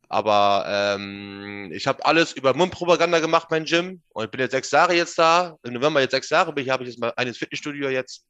[0.08, 4.02] Aber ähm, ich habe alles über Mundpropaganda gemacht, mein Gym.
[4.10, 5.56] Und ich bin jetzt sechs Jahre jetzt da.
[5.64, 8.24] Im November jetzt sechs Jahre bin ich, habe ich jetzt mal eines Fitnessstudio jetzt.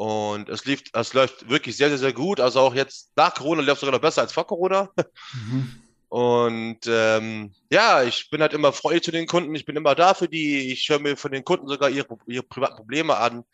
[0.00, 2.40] Und es lief, es läuft wirklich sehr, sehr, sehr gut.
[2.40, 4.88] Also auch jetzt nach Corona läuft es sogar noch besser als vor Corona.
[5.34, 5.82] Mhm.
[6.08, 9.54] Und ähm, ja, ich bin halt immer freudig zu den Kunden.
[9.54, 10.72] Ich bin immer da für die.
[10.72, 13.44] Ich höre mir von den Kunden sogar ihre, ihre privaten Probleme an,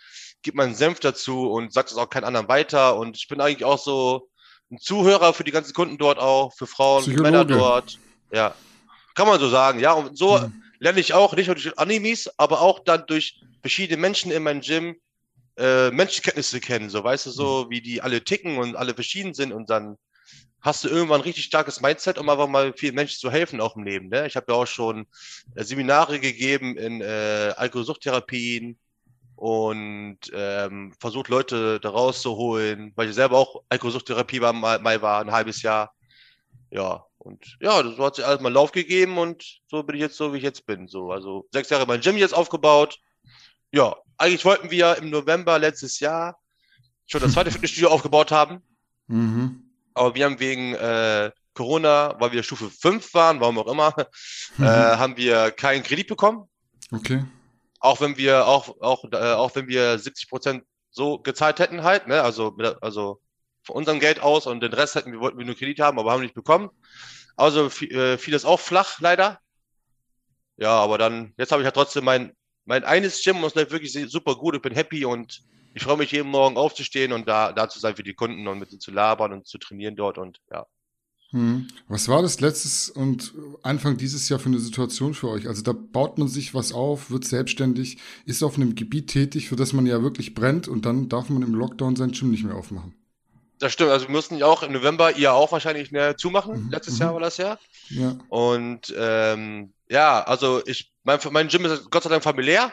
[0.43, 2.97] gebe meinen Senf dazu und sage es auch keinen anderen weiter.
[2.97, 4.29] Und ich bin eigentlich auch so
[4.71, 7.99] ein Zuhörer für die ganzen Kunden dort auch, für Frauen, für Männer dort.
[8.31, 8.55] Ja,
[9.17, 9.81] kann man so sagen.
[9.81, 10.63] Ja, und so mhm.
[10.79, 14.61] lerne ich auch nicht nur durch Animes, aber auch dann durch verschiedene Menschen in meinem
[14.61, 14.97] Gym
[15.57, 17.71] äh, Menschenkenntnisse kennen, so weißt du, so mhm.
[17.71, 19.97] wie die alle ticken und alle verschieden sind und dann
[20.61, 23.77] hast du irgendwann ein richtig starkes Mindset, um einfach mal vielen Menschen zu helfen auch
[23.77, 24.09] im Leben.
[24.09, 24.27] Ne?
[24.27, 25.07] Ich habe ja auch schon
[25.55, 28.77] äh, Seminare gegeben in äh, Alkoholsuchttherapien
[29.37, 35.21] und ähm, versucht Leute da rauszuholen, weil ich selber auch Alkoholsuchttherapie war, mal, mal war,
[35.21, 35.95] ein halbes Jahr.
[36.71, 40.17] Ja, und ja, so hat sich alles mal Lauf gegeben und so bin ich jetzt
[40.17, 40.89] so, wie ich jetzt bin.
[40.89, 42.99] So, also sechs Jahre mein Gym jetzt aufgebaut.
[43.73, 46.39] Ja, eigentlich wollten wir im November letztes Jahr
[47.07, 48.63] schon das zweite Fitnessstudio aufgebaut haben.
[49.07, 49.71] Mhm.
[49.95, 53.95] Aber wir haben wegen äh, Corona, weil wir Stufe 5 waren, warum auch immer,
[54.59, 54.65] mhm.
[54.65, 56.49] äh, haben wir keinen Kredit bekommen.
[56.93, 57.25] Okay.
[57.81, 62.07] Auch wenn wir, auch, auch, äh, auch wenn wir 70 Prozent so gezahlt hätten halt,
[62.09, 63.21] ne, also, also
[63.63, 66.13] von unserem Geld aus und den Rest hätten wir, wollten wir nur Kredit haben, aber
[66.13, 66.71] haben nicht bekommen.
[67.37, 69.41] Also äh, fiel das auch flach, leider.
[70.57, 72.36] Ja, aber dann, jetzt habe ich ja trotzdem mein
[72.67, 74.55] mein eines Gym ist wirklich super gut.
[74.55, 77.97] Ich bin happy und ich freue mich jeden Morgen aufzustehen und da, da zu sein
[77.97, 80.67] für die Kunden und mit ihnen zu labern und zu trainieren dort und ja.
[81.31, 81.67] Hm.
[81.89, 85.49] Was war das letztes und Anfang dieses Jahr für eine Situation für euch?
[85.49, 89.57] Also da baut man sich was auf, wird selbstständig, ist auf einem Gebiet tätig, für
[89.57, 92.55] das man ja wirklich brennt und dann darf man im Lockdown sein Gym nicht mehr
[92.55, 92.95] aufmachen.
[93.59, 96.67] Das stimmt, also wir mussten ja auch im November ihr auch wahrscheinlich ne, zumachen.
[96.67, 97.01] Mhm, Letztes mhm.
[97.01, 97.59] Jahr war das ja.
[97.89, 98.17] Ja.
[98.29, 102.73] Und ähm, ja, also ich, mein, mein Gym ist Gott sei Dank familiär.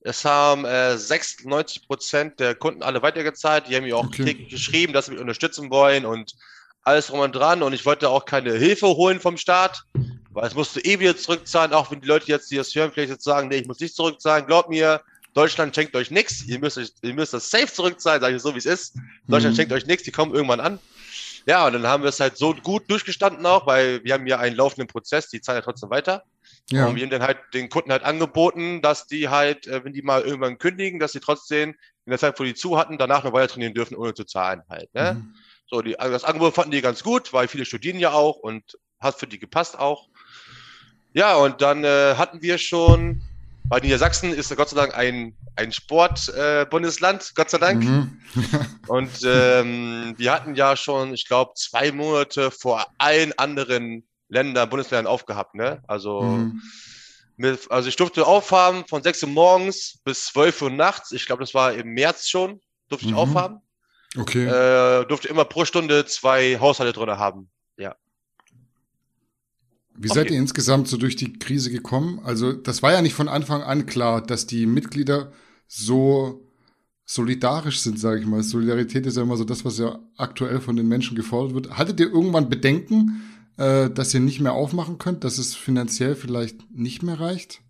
[0.00, 3.64] Es haben äh, 96 Prozent der Kunden alle weitergezahlt.
[3.68, 4.24] Die haben mir auch Okay.
[4.24, 6.32] täglich geschrieben, dass sie mich unterstützen wollen und
[6.82, 7.62] alles drum und dran.
[7.62, 9.82] Und ich wollte auch keine Hilfe holen vom Staat,
[10.30, 11.72] weil es musste eh wieder zurückzahlen.
[11.72, 13.94] Auch wenn die Leute jetzt, die das hören, vielleicht jetzt sagen, nee, ich muss nicht
[13.96, 14.46] zurückzahlen.
[14.46, 15.00] Glaubt mir,
[15.34, 16.44] Deutschland schenkt euch nichts.
[16.46, 18.94] Ihr müsst, euch- ihr müsst das safe zurückzahlen, sage ich so, wie es ist.
[19.26, 19.56] Deutschland Mhm.
[19.56, 20.78] schenkt euch nichts, die kommen irgendwann an.
[21.46, 24.38] Ja, und dann haben wir es halt so gut durchgestanden auch, weil wir haben ja
[24.38, 26.22] einen laufenden Prozess, die zahlen ja trotzdem weiter.
[26.70, 26.86] Ja.
[26.86, 30.02] Und wir haben dann halt den Kunden halt angeboten, dass die halt, äh, wenn die
[30.02, 31.70] mal irgendwann kündigen, dass sie trotzdem
[32.04, 34.62] in der Zeit, wo die zu hatten, danach noch weiter trainieren dürfen, ohne zu zahlen
[34.68, 34.92] halt.
[34.94, 35.14] Ne?
[35.14, 35.34] Mhm.
[35.70, 38.78] So, die, also das Angebot fanden die ganz gut, weil viele studieren ja auch und
[39.00, 40.08] hat für die gepasst auch.
[41.12, 43.22] Ja, und dann äh, hatten wir schon,
[43.64, 47.84] weil Niedersachsen ist ja Gott sei Dank ein, ein Sportbundesland, äh, Bundesland, Gott sei Dank.
[47.84, 48.20] Mhm.
[48.88, 55.06] Und ähm, wir hatten ja schon, ich glaube, zwei Monate vor allen anderen Ländern, Bundesländern
[55.06, 55.82] aufgehabt, ne?
[55.86, 56.60] Also, Mhm.
[57.36, 61.12] mit, also ich durfte aufhaben von 6 Uhr morgens bis 12 Uhr nachts.
[61.12, 63.18] Ich glaube, das war im März schon, durfte ich Mhm.
[63.18, 63.60] aufhaben.
[64.16, 64.44] Okay.
[64.46, 67.50] Äh, durfte immer pro Stunde zwei Haushalte drin haben.
[70.00, 70.34] Wie seid okay.
[70.34, 72.20] ihr insgesamt so durch die Krise gekommen?
[72.22, 75.32] Also, das war ja nicht von Anfang an klar, dass die Mitglieder
[75.66, 76.46] so
[77.04, 78.42] solidarisch sind, sage ich mal.
[78.44, 81.70] Solidarität ist ja immer so das, was ja aktuell von den Menschen gefordert wird.
[81.76, 83.22] Hattet ihr irgendwann Bedenken,
[83.58, 87.60] äh, dass ihr nicht mehr aufmachen könnt, dass es finanziell vielleicht nicht mehr reicht?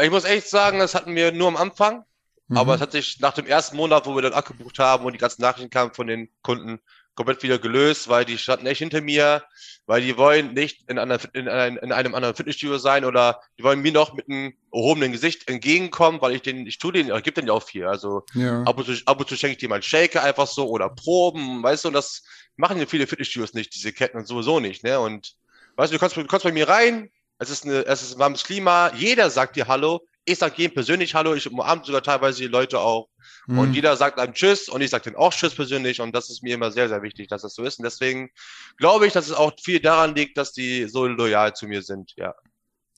[0.00, 2.04] Ich muss echt sagen, das hatten wir nur am Anfang.
[2.48, 2.56] Mhm.
[2.56, 5.18] Aber es hat sich nach dem ersten Monat, wo wir dann abgebucht haben und die
[5.18, 6.80] ganzen Nachrichten kamen von den Kunden,
[7.18, 9.42] komplett wieder gelöst, weil die standen echt hinter mir,
[9.86, 13.64] weil die wollen nicht in, einer, in, ein, in einem anderen Fitnessstudio sein oder die
[13.64, 17.22] wollen mir noch mit einem erhobenen Gesicht entgegenkommen, weil ich den, ich tue den, ich
[17.24, 17.86] gebe den ja auch viel.
[17.86, 18.62] Also ja.
[18.62, 20.88] ab und zu, ab und zu schenke ich dir mal einen Shaker einfach so oder
[20.90, 22.22] Proben, weißt du, und das
[22.54, 25.00] machen ja viele Fitnessstudios nicht, diese Ketten und sowieso nicht, ne?
[25.00, 25.34] Und
[25.74, 28.20] weißt du, du kommst, du kommst bei mir rein, es ist eine, es ist ein
[28.20, 32.42] warmes Klima, jeder sagt dir Hallo, ich sag jedem persönlich Hallo, ich umarme sogar teilweise
[32.42, 33.08] die Leute auch.
[33.48, 33.58] Mhm.
[33.58, 36.42] Und jeder sagt einem Tschüss und ich sage denen auch Tschüss persönlich und das ist
[36.42, 37.78] mir immer sehr, sehr wichtig, dass das so ist.
[37.78, 38.30] Und deswegen
[38.76, 42.12] glaube ich, dass es auch viel daran liegt, dass die so loyal zu mir sind,
[42.16, 42.34] ja.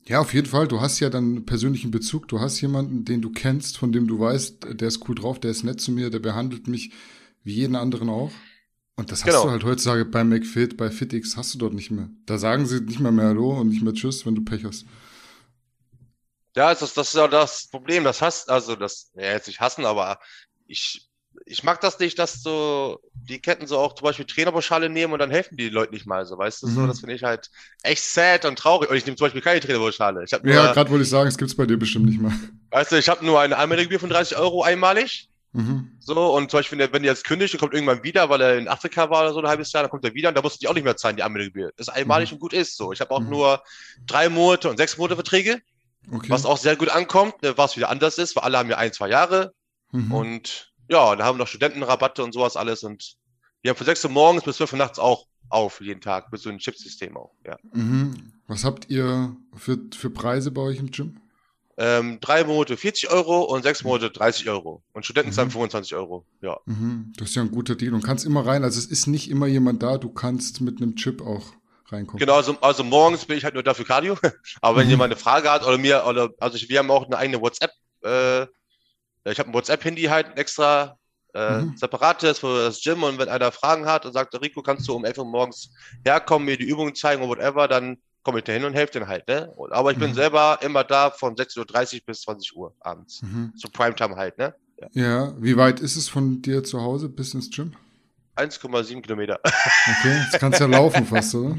[0.06, 0.66] Ja, auf jeden Fall.
[0.66, 2.26] Du hast ja dann einen persönlichen Bezug.
[2.26, 5.52] Du hast jemanden, den du kennst, von dem du weißt, der ist cool drauf, der
[5.52, 6.90] ist nett zu mir, der behandelt mich
[7.44, 8.32] wie jeden anderen auch.
[8.96, 9.44] Und das hast Genau.
[9.44, 12.10] du halt heutzutage bei McFit, bei FitX hast du dort nicht mehr.
[12.26, 14.84] Da sagen sie nicht mehr mehr Hallo und nicht mehr Tschüss, wenn du Pech hast.
[16.56, 19.84] Ja, das, das ist ja das Problem, das hasst, also das, ja, jetzt nicht hassen,
[19.84, 20.18] aber
[20.66, 21.08] ich,
[21.46, 25.20] ich mag das nicht, dass so die Ketten so auch zum Beispiel Trainerpauschale nehmen und
[25.20, 26.88] dann helfen die Leute nicht mal so, weißt du, so, Mhm.
[26.88, 27.48] das finde ich halt
[27.82, 28.90] echt sad und traurig.
[28.90, 30.24] Und ich nehme zum Beispiel keine Trainerpauschale.
[30.24, 32.32] Ich nur, Ja, gerade wollte ich sagen, es gibt's bei dir bestimmt nicht mehr.
[32.70, 35.28] weißt du, ich habe nur eine Anmeldegebühr von 30 Euro einmalig.
[35.52, 35.90] Mhm.
[36.00, 38.68] So, und zum Beispiel, wenn der, jetzt kündigt und kommt irgendwann wieder, weil er in
[38.68, 40.60] Afrika war oder so ein halbes Jahr, dann kommt er wieder und da musst du
[40.60, 41.72] die auch nicht mehr zahlen, die Anmeldegebühr.
[41.76, 42.34] Das ist einmalig Mhm.
[42.36, 42.92] und gut ist so.
[42.92, 43.30] Ich habe auch Mhm.
[43.30, 43.62] nur
[44.06, 45.60] drei Monate und sechs Monate Verträge,
[46.10, 46.30] Okay.
[46.30, 48.92] was auch sehr gut ankommt, ne, was wieder anders ist, weil alle haben ja ein,
[48.92, 49.52] zwei Jahre.
[49.92, 50.12] Mhm.
[50.12, 52.82] Und ja, da haben wir noch Studentenrabatte und sowas alles.
[52.82, 53.16] Und
[53.62, 56.40] wir haben von 6 Uhr morgens bis 12 Uhr nachts auch auf, jeden Tag, mit
[56.40, 57.32] so einem Chipsystem auch.
[57.46, 57.56] Ja.
[57.72, 58.32] Mhm.
[58.46, 61.20] Was habt ihr für, für Preise bei euch im Gym?
[61.76, 64.82] Ähm, drei Monate 40 Euro und sechs Monate 30 Euro.
[64.92, 65.52] Und Studenten zahlen Mhm.
[65.52, 66.26] 25 Euro.
[66.42, 66.58] Ja.
[66.66, 67.12] Mhm.
[67.16, 68.64] Das ist ja ein guter Deal und kannst immer rein.
[68.64, 71.52] Also es ist nicht immer jemand da, du kannst mit einem Chip auch
[71.92, 72.18] reinkommen.
[72.18, 74.16] Genau, also, also morgens bin ich halt nur dafür Cardio.
[74.60, 74.90] Aber wenn Mhm.
[74.90, 77.72] jemand eine Frage hat oder mir, oder also ich, wir haben auch eine eigene WhatsApp,
[78.04, 78.42] äh,
[79.24, 80.96] ich habe ein WhatsApp-Handy halt extra
[81.34, 81.76] äh, Mhm.
[81.76, 85.04] separates für das Gym und wenn einer Fragen hat und sagt, Rico, kannst du um
[85.04, 85.70] 11 Uhr morgens
[86.04, 89.08] herkommen, mir die Übungen zeigen oder whatever, dann komme ich da hin und helfe denen
[89.08, 89.52] halt, ne?
[89.70, 90.14] Aber ich bin Mhm.
[90.14, 93.22] selber immer da von 6.30 Uhr bis 20 Uhr abends.
[93.22, 93.52] Mhm.
[93.56, 94.54] So Primetime halt, ne?
[94.92, 97.74] Ja, wie weit ist es von dir zu Hause bis ins Gym?
[98.40, 99.40] 1,7 Kilometer.
[99.44, 101.56] Okay, jetzt kannst du ja laufen fast, oder?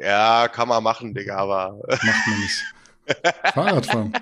[0.00, 2.64] ja, kann man machen, Digga, aber Macht man nicht.
[3.52, 4.12] Fahrradfahren.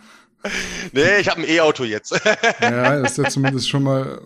[0.93, 2.13] nee, ich habe ein E-Auto jetzt.
[2.61, 4.21] Ja, das ist ja zumindest schon mal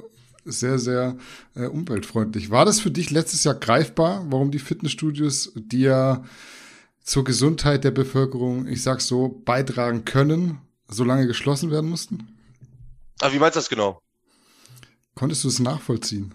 [0.44, 1.16] sehr, sehr
[1.54, 2.50] äh, umweltfreundlich.
[2.50, 6.24] War das für dich letztes Jahr greifbar, warum die Fitnessstudios, die ja
[7.02, 12.32] zur Gesundheit der Bevölkerung, ich sag's so, beitragen können, so lange geschlossen werden mussten?
[13.20, 14.00] aber wie meinst du das genau?
[15.14, 16.34] Konntest du es nachvollziehen?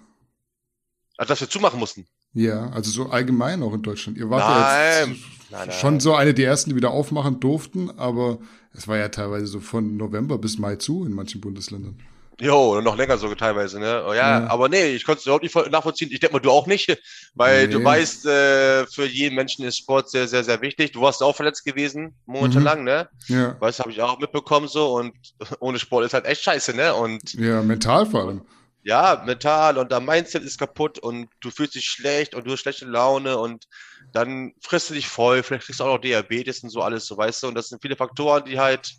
[1.21, 2.07] Also, dass wir zumachen mussten.
[2.33, 4.17] Ja, also so allgemein auch in Deutschland.
[4.17, 5.71] Ihr wart ja Nein, jetzt nein, nein.
[5.79, 8.39] schon so eine der ersten, die wieder aufmachen durften, aber
[8.73, 11.99] es war ja teilweise so von November bis Mai zu in manchen Bundesländern.
[12.39, 14.03] Jo, und noch länger sogar teilweise, ne?
[14.07, 14.47] Oh, ja, Ja.
[14.49, 16.09] aber nee, ich konnte es überhaupt nicht voll nachvollziehen.
[16.11, 16.87] Ich denke mal, du auch nicht,
[17.35, 17.73] weil Nee.
[17.73, 20.93] du weißt, äh, für jeden Menschen ist Sport sehr, sehr, sehr wichtig.
[20.93, 23.09] Du warst auch verletzt gewesen, monatelang, ne?
[23.27, 23.57] Ja.
[23.61, 25.13] Weißt, habe ich auch mitbekommen so und
[25.59, 26.95] ohne Sport ist halt echt scheiße, ne?
[26.95, 28.41] Und Ja, mental vor allem.
[28.83, 32.61] Ja, mental und dein Mindset ist kaputt und du fühlst dich schlecht und du hast
[32.61, 33.65] schlechte Laune und
[34.13, 37.17] dann frisst du dich voll, vielleicht kriegst du auch noch Diabetes und so alles, so
[37.17, 37.47] weißt du.
[37.47, 38.93] Und das sind viele Faktoren, die halt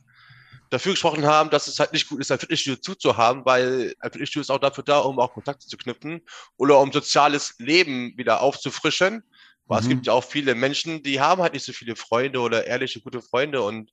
[0.71, 4.43] dafür gesprochen haben, dass es halt nicht gut ist, ein Fitnessstudio zuzuhaben, weil ein Fitnessstudio
[4.43, 6.23] ist auch dafür da, um auch Kontakte zu knüpfen
[6.57, 9.23] oder um soziales Leben wieder aufzufrischen.
[9.69, 9.89] Weil es Mhm.
[9.89, 13.23] gibt ja auch viele Menschen, die haben halt nicht so viele Freunde oder ehrliche, gute
[13.23, 13.91] Freunde und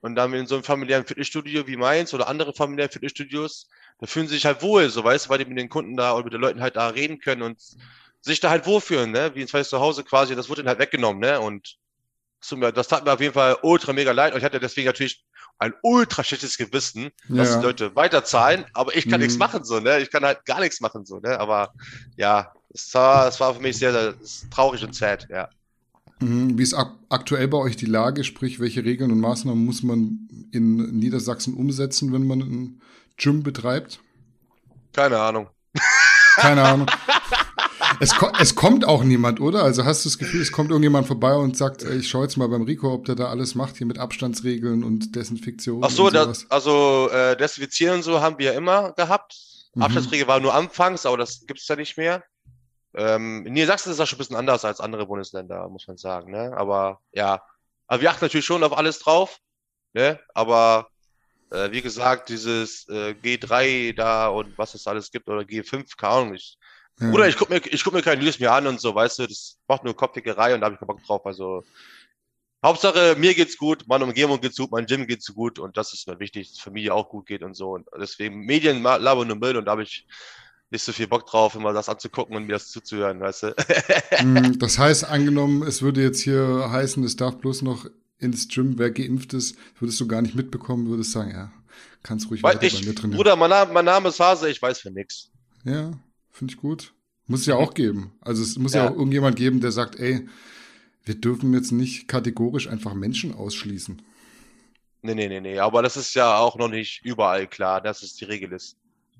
[0.00, 4.28] und dann in so einem familiären Fitnessstudio wie meins oder andere familiäre Fitnessstudios, da fühlen
[4.28, 6.32] sie sich halt wohl, so weißt du, weil die mit den Kunden da oder mit
[6.32, 7.60] den Leuten halt da reden können und
[8.20, 9.32] sich da halt wohlfühlen, ne?
[9.34, 11.40] Wie ein zweites Zuhause quasi, das wurde ihnen halt weggenommen, ne?
[11.40, 11.76] Und
[12.40, 14.60] das, tut mir, das tat mir auf jeden Fall ultra mega leid und ich hatte
[14.60, 15.24] deswegen natürlich
[15.58, 17.60] ein ultra schlechtes Gewissen, dass Ja.
[17.60, 19.26] die Leute weiterzahlen, aber ich kann Mhm.
[19.26, 20.00] nichts machen, so, ne?
[20.00, 21.38] Ich kann halt gar nichts machen, so, ne?
[21.40, 21.72] Aber
[22.16, 24.14] ja, es war, es war für mich sehr, sehr
[24.50, 25.48] traurig und sad, ja.
[26.20, 26.58] Mhm.
[26.58, 28.24] Wie ist ak aktuell bei euch die Lage?
[28.24, 32.82] Sprich, welche Regeln und Maßnahmen muss man in Niedersachsen umsetzen, wenn man ein
[33.16, 34.00] Gym betreibt?
[34.92, 35.48] Keine Ahnung.
[36.36, 36.86] Keine Ahnung.
[38.00, 39.62] Es, ko es kommt auch niemand, oder?
[39.62, 42.36] Also hast du das Gefühl, es kommt irgendjemand vorbei und sagt, ey, ich schaue jetzt
[42.36, 45.82] mal beim Rico, ob der da alles macht, hier mit Abstandsregeln und Desinfektion.
[45.82, 49.36] Ach so, das, also äh, Desinfizieren und so haben wir immer gehabt.
[49.74, 49.82] Mhm.
[49.82, 52.22] Abstandsregel war nur anfangs, aber das gibt's ja nicht mehr.
[52.94, 56.32] Ähm, in Niedersachsen ist das schon ein bisschen anders als andere Bundesländer, muss man sagen.
[56.32, 56.52] Ne?
[56.56, 57.42] Aber ja,
[57.86, 59.38] aber wir achten natürlich schon auf alles drauf.
[59.92, 60.18] Ne?
[60.34, 60.88] Aber
[61.50, 66.12] äh, wie gesagt, dieses äh, G3 da und was es alles gibt oder G5, keine
[66.12, 66.34] Ahnung.
[66.34, 66.58] Ich,
[67.00, 67.10] Ja.
[67.10, 69.26] Bruder, ich guck mir, ich guck mir keine News mehr an und so, weißt du,
[69.26, 71.26] das macht nur Kopfhickerei und da habe ich keinen Bock drauf.
[71.26, 71.62] Also
[72.64, 76.08] Hauptsache, mir geht's gut, meiner Umgebung geht's gut, mein Gym geht's gut und das ist
[76.08, 77.72] mir wichtig, dass Familie auch gut geht und so.
[77.74, 80.06] Und deswegen Medien labern nur Müll und da habe ich
[80.70, 83.54] nicht so viel Bock drauf, immer das anzugucken und mir das zuzuhören, weißt du.
[84.24, 87.86] Mm, Das heißt, angenommen, es würde jetzt hier heißen, es darf bloß noch
[88.18, 91.52] ins Gym, wer geimpft ist, würdest du gar nicht mitbekommen, würdest sagen, ja,
[92.02, 93.16] kannst ruhig Weil weiter bei ich, mir trainieren.
[93.16, 95.30] Bruder, mein Name, mein Name ist Hase, ich weiß für nix.
[95.64, 95.92] Ja,
[96.30, 96.94] finde ich gut.
[97.26, 98.12] Muss es ja auch geben.
[98.20, 98.84] Also es muss ja.
[98.84, 98.90] Ja.
[98.90, 100.28] auch irgendjemand geben, der sagt, ey,
[101.04, 104.00] wir dürfen jetzt nicht kategorisch einfach Menschen ausschließen.
[105.02, 105.58] Nee, nee, nee, nee.
[105.58, 108.76] Aber das ist ja auch noch nicht überall klar, dass es die Regel ist.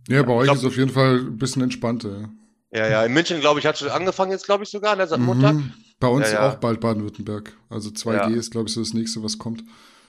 [0.08, 2.30] Ja, bei euch glaub- ist auf jeden Fall ein bisschen entspannter.
[2.72, 3.04] Ja, ja.
[3.04, 5.24] In München, glaube ich, hat schon angefangen jetzt, glaube ich, sogar, ne, seit Ja.
[5.24, 5.56] Montag.
[5.98, 6.50] Bei uns Ja, ja.
[6.52, 7.56] auch bald Baden-Württemberg.
[7.70, 8.36] Also 2G Ja.
[8.36, 9.64] ist, glaube ich, so das nächste, was kommt.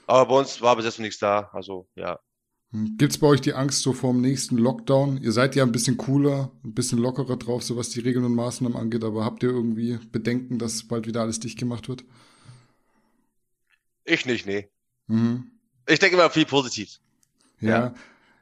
[0.06, 1.50] Aber bei uns war bis jetzt noch nichts da.
[1.54, 2.20] Also, ja.
[2.74, 5.22] Gibt es bei euch die Angst so vor dem nächsten Lockdown?
[5.22, 8.36] Ihr seid ja ein bisschen cooler, ein bisschen lockerer drauf, so was die Regeln und
[8.36, 12.04] Maßnahmen angeht, aber habt ihr irgendwie Bedenken, dass bald wieder alles dicht gemacht wird?
[14.04, 14.70] Ich nicht, nee.
[15.08, 15.52] Mhm.
[15.88, 17.00] Ich denke immer viel positiv.
[17.60, 17.70] Ja.
[17.70, 17.94] Ja.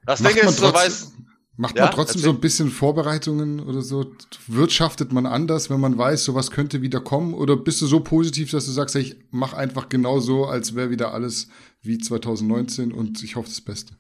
[0.06, 1.12] Das Macht Ding ist, so trotzdem- weiß,
[1.58, 4.12] Macht Ja, man trotzdem so ein bisschen Vorbereitungen oder so?
[4.48, 7.34] Wirtschaftet man anders, wenn man weiß, sowas könnte wieder kommen?
[7.34, 10.90] Oder bist du so positiv, dass du sagst, ich mach einfach genau so, als wäre
[10.90, 11.48] wieder alles
[11.82, 13.94] wie 2019 und ich hoffe das Beste?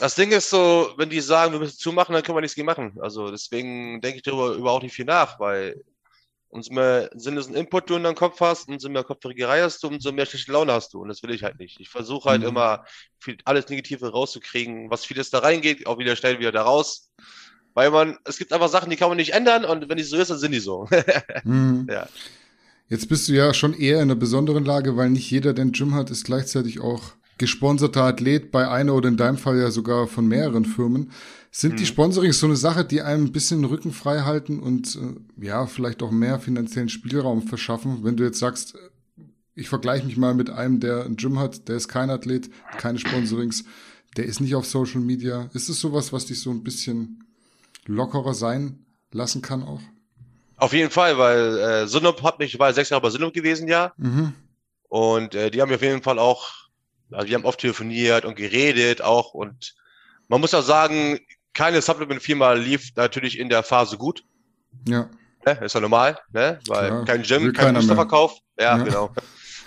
[0.00, 2.66] das Ding ist so, wenn die sagen, wir müssen zumachen, dann können wir nichts gegen
[2.66, 2.96] machen.
[3.00, 5.84] Also deswegen denke ich darüber überhaupt nicht viel nach, weil
[6.50, 9.88] umso mehr Sinnes und Input du in deinem Kopf hast, umso mehr Kopfregerei hast du,
[9.88, 11.00] umso mehr schlechte Laune hast du.
[11.00, 11.80] Und das will ich halt nicht.
[11.80, 12.48] Ich versuche halt Mhm.
[12.48, 12.84] immer
[13.18, 17.10] viel, alles Negative rauszukriegen, was vieles da reingeht, auch wieder schnell wieder da raus.
[17.74, 20.16] Weil man, es gibt einfach Sachen, die kann man nicht ändern und wenn die so
[20.16, 20.88] ist, dann sind die so.
[21.44, 21.86] Mhm.
[21.90, 22.08] Ja.
[22.88, 25.72] Jetzt bist du ja schon eher in einer besonderen Lage, weil nicht jeder, der ein
[25.72, 30.08] Gym hat, ist gleichzeitig auch gesponserter Athlet, bei einer oder in deinem Fall ja sogar
[30.08, 31.12] von mehreren Firmen.
[31.52, 31.88] Sind die Mhm.
[31.88, 35.66] Sponsorings so eine Sache, die einem ein bisschen den Rücken frei halten und äh, ja,
[35.66, 38.74] vielleicht auch mehr finanziellen Spielraum verschaffen, wenn du jetzt sagst,
[39.56, 42.98] ich vergleiche mich mal mit einem, der ein Gym hat, der ist kein Athlet, keine
[42.98, 43.64] Sponsorings,
[44.16, 45.50] der ist nicht auf Social Media.
[45.52, 47.24] Ist es sowas, was dich so ein bisschen
[47.86, 49.80] lockerer sein lassen kann auch?
[50.56, 53.66] Auf jeden Fall, weil äh, Synop hat mich, ich war sechs Jahre bei Synop gewesen,
[53.66, 53.92] ja.
[53.96, 54.34] Mhm.
[54.88, 56.68] Und äh, die haben mir auf jeden Fall auch,
[57.10, 59.34] also wir haben oft telefoniert und geredet auch.
[59.34, 59.74] Und
[60.28, 61.18] man muss auch sagen,
[61.54, 64.22] keine Supplement-Firma lief natürlich in der Phase gut.
[64.86, 65.08] Ja.
[65.46, 65.52] Ne?
[65.62, 66.60] Ist ja normal, ne?
[66.68, 67.74] Weil Klar, kein Gym, kein.
[67.74, 68.36] Boosterverkauf.
[68.58, 68.82] Ja, Ja.
[68.82, 69.14] genau.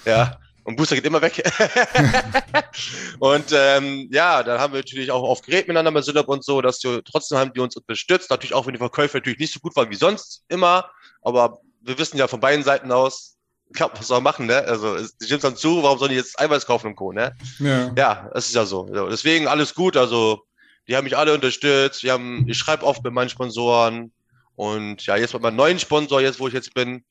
[0.06, 0.38] Ja.
[0.66, 1.44] Und Booster geht immer weg.
[3.20, 6.62] und ähm, ja, dann haben wir natürlich auch oft geredet miteinander mit Synop und so,
[6.62, 8.30] dass die, trotzdem haben die uns unterstützt.
[8.30, 10.90] Natürlich auch, wenn die Verkäufe natürlich nicht so gut waren wie sonst immer.
[11.22, 13.36] Aber wir wissen ja von beiden Seiten aus,
[13.74, 14.60] kann was soll man machen, ne?
[14.60, 17.36] Also die Gyms haben zu, warum sollen die jetzt Eiweiß kaufen und Co., ne?
[17.60, 17.92] Ja.
[17.98, 18.66] Ja, das ist ja.
[18.66, 19.98] So, Deswegen alles gut.
[19.98, 20.44] Also,
[20.88, 22.04] die haben mich alle unterstützt.
[22.04, 24.12] Wir haben, ich schreibe oft mit meinen Sponsoren.
[24.56, 27.04] Und ja, jetzt mit meinem neuen Sponsor, jetzt wo ich jetzt bin,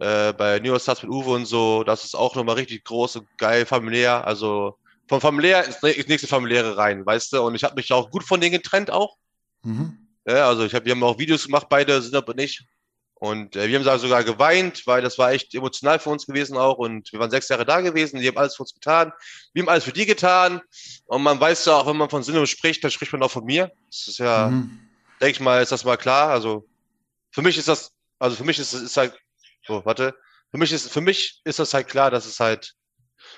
[0.00, 3.16] äh, bei New York Stars mit Uwe und so, das ist auch nochmal richtig groß
[3.16, 4.26] und geil, familiär.
[4.26, 7.42] Also von familiär ins ins nächste familiäre rein, weißt du?
[7.42, 9.16] Und ich habe mich auch gut von denen getrennt auch.
[9.62, 9.98] Mhm.
[10.26, 12.64] Ja, also ich hab, wir haben auch Videos gemacht, beide sind aber nicht.
[13.22, 16.78] Und äh, wir haben sogar geweint, weil das war echt emotional für uns gewesen auch.
[16.78, 19.12] Und wir waren sechs Jahre da gewesen, die haben alles für uns getan.
[19.52, 20.60] Wir haben alles für die getan.
[21.04, 23.44] Und man weiß ja auch, wenn man von Sinne spricht, dann spricht man auch von
[23.44, 23.70] mir.
[23.86, 24.88] Das ist ja, Mhm.
[25.20, 26.30] denke ich mal, ist das mal klar.
[26.30, 26.68] Also
[27.30, 29.16] für mich ist das, also für mich ist es halt,
[29.68, 30.16] so, warte,
[30.50, 32.74] für mich ist, für mich ist das halt klar, dass es halt,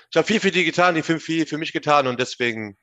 [0.09, 2.75] ich habe viel für die getan, die haben viel für mich getan und deswegen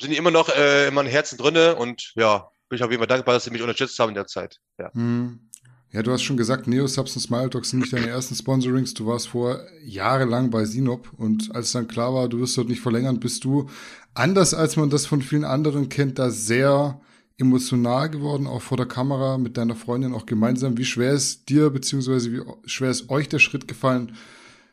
[0.00, 3.00] sind die immer noch äh, in meinem Herzen drinne und ja, bin ich auf jeden
[3.00, 4.60] Fall dankbar, dass sie mich unterstützt haben in der Zeit.
[4.78, 4.92] Ja.
[4.94, 5.50] Mhm.
[5.96, 8.92] Ja, du hast schon gesagt, Neo Subs und Smile Talk sind nicht deine ersten Sponsorings.
[8.92, 12.82] Du warst vor jahrelang bei Sinop und als dann klar war, du wirst dort nicht
[12.82, 13.70] verlängern, bist du
[14.12, 17.00] anders als man das von vielen anderen kennt, da sehr
[17.38, 20.76] emotional geworden, auch vor der Kamera mit deiner Freundin auch gemeinsam.
[20.76, 24.18] Wie schwer ist dir beziehungsweise wie schwer ist euch der Schritt gefallen,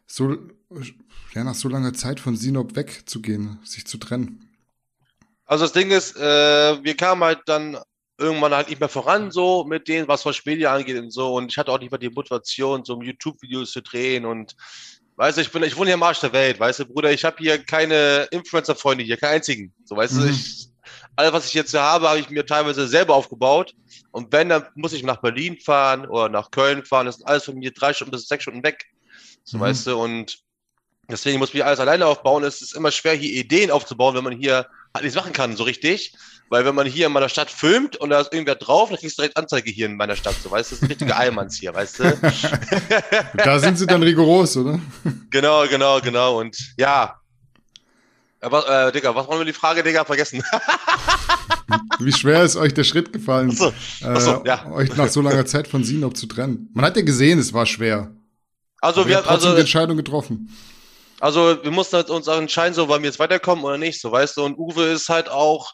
[0.05, 0.35] so
[1.33, 4.49] ja, nach so langer Zeit von Sinop wegzugehen, sich zu trennen?
[5.45, 7.77] Also das Ding ist, äh, wir kamen halt dann
[8.23, 11.35] irgendwann halt nicht mehr voran, so mit denen, was Social Media angeht und so.
[11.35, 14.25] Und ich hatte auch nicht mehr die Motivation, so YouTube-Videos zu drehen.
[14.25, 14.55] Und
[15.17, 17.23] weißt du, ich bin, ich wohne hier am Arsch der Welt, weißt du, Bruder, ich
[17.23, 19.73] habe hier keine Influencer-Freunde hier, keinen einzigen.
[19.85, 20.29] So, weißt du, Mhm.
[20.29, 20.67] ich,
[21.15, 23.73] alles, was ich jetzt hier habe, habe ich mir teilweise selber aufgebaut.
[24.11, 27.05] Und wenn, dann muss ich nach Berlin fahren oder nach Köln fahren.
[27.05, 28.85] Das ist alles von mir drei Stunden bis sechs Stunden weg.
[29.43, 29.61] So, Mhm.
[29.61, 30.39] weißt du, und
[31.09, 32.43] deswegen muss ich alles alleine aufbauen.
[32.43, 35.63] Es ist immer schwer, hier Ideen aufzubauen, wenn man hier halt nichts machen kann, so
[35.63, 36.13] richtig.
[36.49, 39.17] Weil wenn man hier in meiner Stadt filmt und da ist irgendwer drauf, dann kriegst
[39.17, 41.57] du direkt Anzeige hier in meiner Stadt, so weißt du, das ist ein richtiger Eilmanns
[41.57, 42.19] hier, weißt du.
[43.43, 44.79] Da sind sie dann rigoros, oder?
[45.31, 46.39] genau, genau, genau.
[46.39, 47.19] Und ja.
[48.41, 50.43] Aber, äh, Digga, was wollen wir die Frage, Digga, vergessen?
[51.99, 53.73] Wie schwer ist euch der Schritt gefallen, Ach so,
[54.05, 54.71] ach so, äh, ja.
[54.71, 56.69] euch nach so langer Zeit von Sinop zu trennen?
[56.73, 58.11] Man hat ja gesehen, es war schwer.
[58.81, 60.49] Also Aber wir, trotzdem also, die Entscheidung getroffen.
[61.21, 64.11] Also wir mussten halt uns auch entscheiden, so wollen wir jetzt weiterkommen oder nicht, so
[64.11, 64.43] weißt du.
[64.43, 65.71] Und Uwe ist halt auch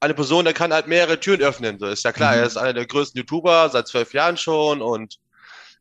[0.00, 1.78] eine Person, der kann halt mehrere Türen öffnen.
[1.78, 2.40] So ist ja klar, Mhm.
[2.40, 5.18] er ist einer der größten YouTuber seit zwölf Jahren schon und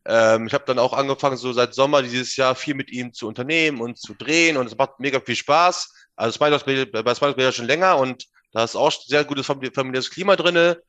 [0.06, 3.28] ähm, ich habe dann auch angefangen, so seit Sommer dieses Jahr viel mit ihm zu
[3.28, 5.94] unternehmen und zu drehen und es macht mega viel Spaß.
[6.16, 10.10] Also Spiders bei ich ja schon länger und da ist auch sehr gutes famili- familiäres
[10.10, 10.82] Klima drinne.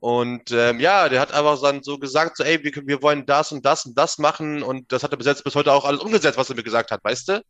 [0.00, 3.52] Und ähm, ja, der hat einfach dann so gesagt, so, ey, wir, wir wollen das
[3.52, 6.00] und das und das machen und das hat er bis jetzt bis heute auch alles
[6.00, 7.44] umgesetzt, was er mir gesagt hat, weißt du?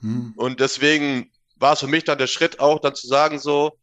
[0.00, 0.32] Hm.
[0.36, 3.78] Und deswegen war es für mich dann der Schritt auch dann zu sagen so,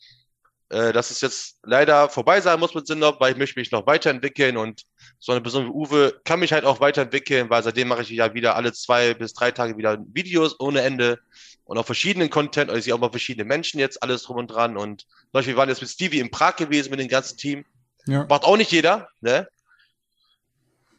[0.70, 3.88] äh, dass es jetzt leider vorbei sein muss mit Sinop, weil ich möchte mich noch
[3.88, 4.84] weiterentwickeln und
[5.20, 8.34] so eine Person wie Uwe kann mich halt auch weiterentwickeln, weil seitdem mache ich ja
[8.34, 11.20] wieder alle zwei bis drei Tage wieder Videos ohne Ende
[11.64, 14.48] und auf verschiedenen Content, also ich sehe auch mal verschiedene Menschen jetzt, alles drum und
[14.48, 17.38] dran und zum Beispiel wir waren jetzt mit Stevie in Prag gewesen mit dem ganzen
[17.38, 17.66] Team,
[18.06, 18.26] Ja.
[18.30, 19.48] macht auch nicht jeder, ne?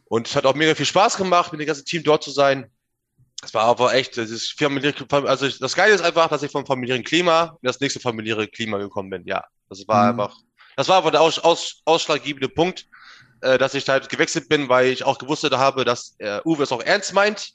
[0.06, 2.70] Und es hat auch mega viel Spaß gemacht, mit dem ganzen Team dort zu sein.
[3.42, 4.94] Es war aber echt, das ist familiäre,
[5.28, 8.78] also das Geile ist einfach, dass ich vom familiären Klima in das nächste familiäre Klima
[8.78, 9.24] gekommen bin.
[9.26, 10.10] Ja, das war Mhm.
[10.10, 10.36] einfach,
[10.76, 12.86] das war einfach der aus, aus, ausschlaggebende Punkt,
[13.40, 16.72] äh, dass ich halt gewechselt bin, weil ich auch gewusst habe, dass äh, Uwe es
[16.72, 17.50] auch ernst meint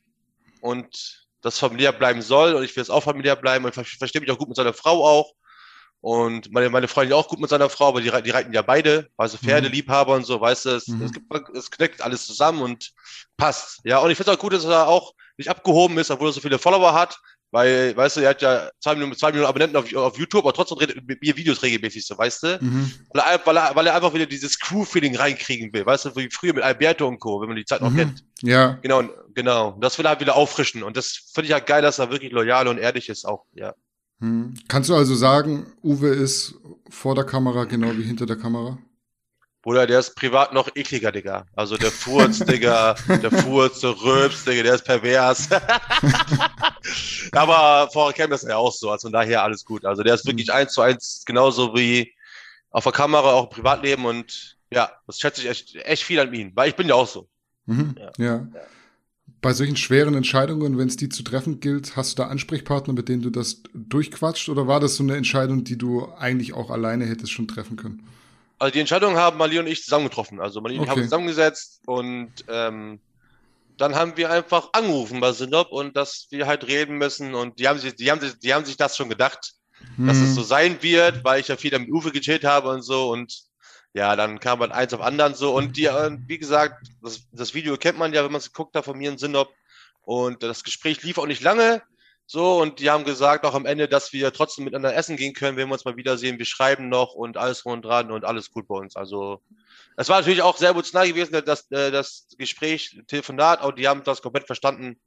[0.61, 3.97] und das familiär bleiben soll und ich will es auch familiär bleiben und ich ver-
[3.97, 5.33] verstehe mich auch gut mit seiner Frau auch
[6.03, 9.07] und meine, meine Freundin auch gut mit seiner Frau, aber die, die reiten ja beide,
[9.15, 11.01] also Pferdeliebhaber und so, weißt du, es, Mhm.
[11.03, 12.91] es, gibt, es knackt alles zusammen und
[13.37, 13.79] passt.
[13.85, 16.33] Ja, und ich finde es auch gut, dass er auch nicht abgehoben ist, obwohl er
[16.33, 17.17] so viele Follower hat,
[17.51, 20.53] weil, weißt du, er hat ja zwei Millionen, zwei Millionen Abonnenten auf, auf YouTube, aber
[20.53, 22.57] trotzdem redet mit mir Videos regelmäßig so, weißt du?
[22.59, 22.91] Mhm.
[23.13, 26.29] Weil er, weil, er, weil er einfach wieder dieses Crew-Feeling reinkriegen will, weißt du, wie
[26.29, 27.95] früher mit Alberto und Co., wenn man die Zeit noch Mhm.
[27.97, 28.23] kennt.
[28.41, 28.77] Ja.
[28.81, 29.77] Genau, genau.
[29.79, 30.83] Das will er halt wieder auffrischen.
[30.83, 33.73] Und das finde ich halt geil, dass er wirklich loyal und ehrlich ist auch, ja.
[34.23, 34.53] Hm.
[34.69, 36.55] Kannst du also sagen, Uwe ist
[36.89, 38.77] vor der Kamera genau wie hinter der Kamera?
[39.61, 41.45] Bruder, der ist privat noch ekliger, Digga.
[41.57, 45.49] Also der Furz, Digga, der Furz, der Röps, Digga, der ist pervers.
[47.33, 49.83] Aber vorher kennt das ja auch so, also von daher alles gut.
[49.83, 52.13] Also der ist wirklich eins zu eins genauso wie
[52.71, 56.33] auf der Kamera, auch im Privatleben und ja, das schätze ich echt, echt viel an
[56.33, 57.27] ihn, weil ich bin ja auch so.
[57.65, 57.95] Mhm.
[57.99, 58.11] Ja.
[58.25, 58.47] Ja.
[59.43, 63.09] Bei solchen schweren Entscheidungen, wenn es die zu treffen gilt, hast du da Ansprechpartner, mit
[63.09, 64.49] denen du das durchquatscht?
[64.49, 68.01] Oder war das so eine Entscheidung, die du eigentlich auch alleine hättest schon treffen können?
[68.59, 70.39] Also die Entscheidung haben Mali und ich zusammen getroffen.
[70.39, 70.99] Also Mali und ich haben Okay.
[70.99, 73.01] uns zusammengesetzt und ähm,
[73.77, 77.67] dann haben wir einfach angerufen bei Sinop und dass wir halt reden müssen und die
[77.67, 79.53] haben sich, die haben sich, die haben sich das schon gedacht,
[80.05, 80.21] dass Hm.
[80.21, 83.33] es so sein wird, weil ich ja viel mit Uwe gechillt habe und so und
[83.93, 87.53] ja, dann kam halt eins auf anderen so und die, äh, wie gesagt, das, das
[87.53, 89.53] Video kennt man ja, wenn man es geguckt hat von mir in Sinop
[90.01, 91.81] und das Gespräch lief auch nicht lange
[92.25, 95.57] so und die haben gesagt auch am Ende, dass wir trotzdem miteinander essen gehen können,
[95.57, 98.49] wenn wir uns mal wiedersehen, wir schreiben noch und alles drum und dran und alles
[98.51, 98.95] gut bei uns.
[98.95, 99.41] Also
[99.97, 104.03] es war natürlich auch sehr emotional gewesen, das, äh, das Gespräch, Telefonat, auch die haben
[104.03, 104.99] das komplett verstanden,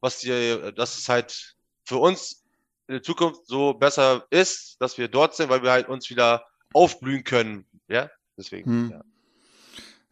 [0.00, 2.44] was die, dass es halt für uns
[2.88, 6.46] in der Zukunft so besser ist, dass wir dort sind, weil wir halt uns wieder
[6.72, 7.66] aufblühen können.
[7.88, 8.70] Ja, deswegen.
[8.70, 8.90] Hm.
[8.90, 9.04] Ja.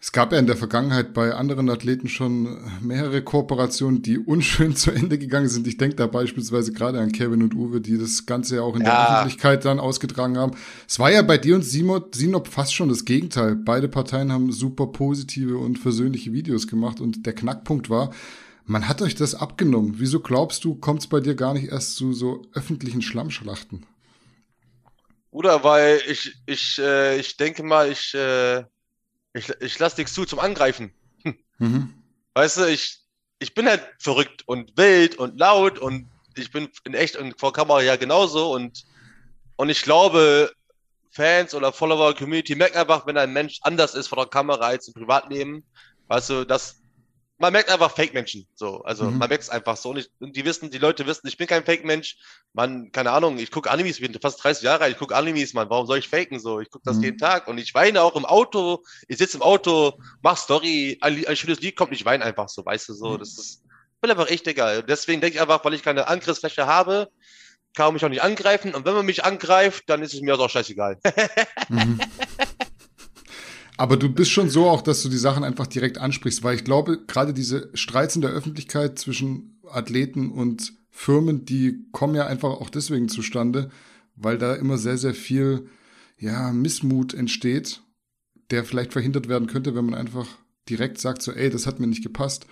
[0.04, 4.90] Es gab ja in der Vergangenheit bei anderen Athleten schon mehrere Kooperationen, die unschön zu
[4.90, 5.66] Ende gegangen sind.
[5.66, 8.84] Ich denke da beispielsweise gerade an Kevin und Uwe, die das Ganze ja auch in
[8.84, 9.14] der Ja.
[9.14, 10.52] Öffentlichkeit dann ausgetragen haben.
[10.86, 13.56] Es war ja bei dir und Sinop, Sinop fast schon das Gegenteil.
[13.56, 18.10] Beide Parteien haben super positive und versöhnliche Videos gemacht und der Knackpunkt war,
[18.66, 19.94] man hat euch das abgenommen.
[19.96, 23.86] Wieso glaubst du, kommt es bei dir gar nicht erst zu so öffentlichen Schlammschlachten?
[25.34, 28.60] Oder weil ich, ich, äh, ich denke mal, ich, äh,
[29.32, 30.94] ich, ich lasse nichts zu zum Angreifen.
[31.58, 32.02] Mhm.
[32.34, 32.98] Weißt du, ich,
[33.38, 37.52] ich bin halt verrückt und wild und laut und ich bin in echt und vor
[37.52, 38.84] Kamera ja genauso und,
[39.54, 40.52] und ich glaube,
[41.12, 44.88] Fans oder Follower, Community merken einfach, wenn ein Mensch anders ist vor der Kamera als
[44.88, 45.64] im Privatleben.
[46.08, 46.82] Weißt du, das,
[47.44, 48.46] man merkt einfach Fake-Menschen.
[48.54, 49.18] So, also Mhm.
[49.18, 49.90] man merkt es einfach so.
[49.90, 52.16] Und, ich, und die wissen, die Leute wissen, ich bin kein Fake-Mensch.
[52.54, 55.52] Man, keine Ahnung, ich gucke Animes, ich bin fast 30 Jahre alt, ich gucke Animes,
[55.52, 55.68] Mann.
[55.68, 56.60] Warum soll ich faken so?
[56.60, 57.02] Ich gucke das Mhm.
[57.02, 58.82] jeden Tag und ich weine auch im Auto.
[59.08, 59.92] Ich sitze im Auto,
[60.22, 63.18] mach Story, ein, ein schönes Lied kommt, ich weine einfach so, weißt du so.
[63.18, 63.62] Das ist,
[64.00, 64.82] bin einfach echt egal.
[64.82, 67.10] Deswegen denke ich einfach, weil ich keine Angriffsfläche habe,
[67.74, 68.74] kann man mich auch nicht angreifen.
[68.74, 70.98] Und wenn man mich angreift, dann ist es mir auch scheißegal.
[71.68, 72.00] Mhm.
[73.76, 76.64] Aber du bist schon so auch, dass du die Sachen einfach direkt ansprichst, weil ich
[76.64, 82.50] glaube, gerade diese Streits in der Öffentlichkeit zwischen Athleten und Firmen, die kommen ja einfach
[82.50, 83.70] auch deswegen zustande,
[84.14, 85.68] weil da immer sehr, sehr viel,
[86.18, 87.82] ja, Missmut entsteht,
[88.50, 90.28] der vielleicht verhindert werden könnte, wenn man einfach
[90.68, 92.46] direkt sagt so, ey, das hat mir nicht gepasst.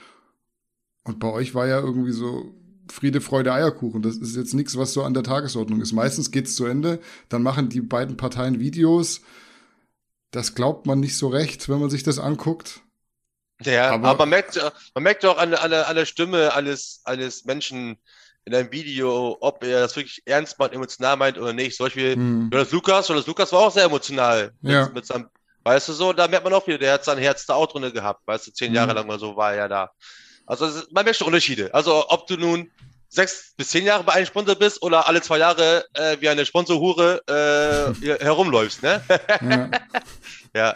[1.05, 2.55] Und bei euch war ja irgendwie so
[2.91, 4.03] Friede, Freude, Eierkuchen.
[4.03, 5.93] Das ist jetzt nichts, was so an der Tagesordnung ist.
[5.93, 9.21] Meistens geht's zu Ende, dann machen die beiden Parteien Videos,
[10.33, 12.81] das glaubt man nicht so recht, wenn man sich das anguckt.
[13.63, 16.53] Ja, Aber- aber, man merkt, äh, man merkt auch an, der- an, an der Stimme
[16.55, 17.97] eines, eines Menschen
[18.45, 21.77] in einem Video, ob er das wirklich ernst meint, emotional meint oder nicht.
[21.77, 22.51] Zum Beispiel Hm.
[22.53, 24.53] Jonas Lukas, Jonas Lukas war auch sehr emotional.
[24.63, 24.89] Mit, Ja.
[24.93, 25.29] mit seinem,
[25.63, 27.93] weißt du so, da merkt man auch wieder, der hat sein Herz da auch drin
[27.93, 28.27] gehabt.
[28.27, 28.77] Weißt du, zehn Mhm.
[28.77, 29.91] Jahre lang oder so war er ja da.
[30.45, 31.73] Also ist- man merkt schon Unterschiede.
[31.73, 32.69] Also ob du nun
[33.13, 36.47] sechs bis zehn Jahre bei einem Sponsor bist oder alle zwei Jahre äh, wie eine
[36.47, 39.03] Sponsorhure äh, herumläufst, ne?
[39.43, 39.71] Ja.
[40.55, 40.75] ja.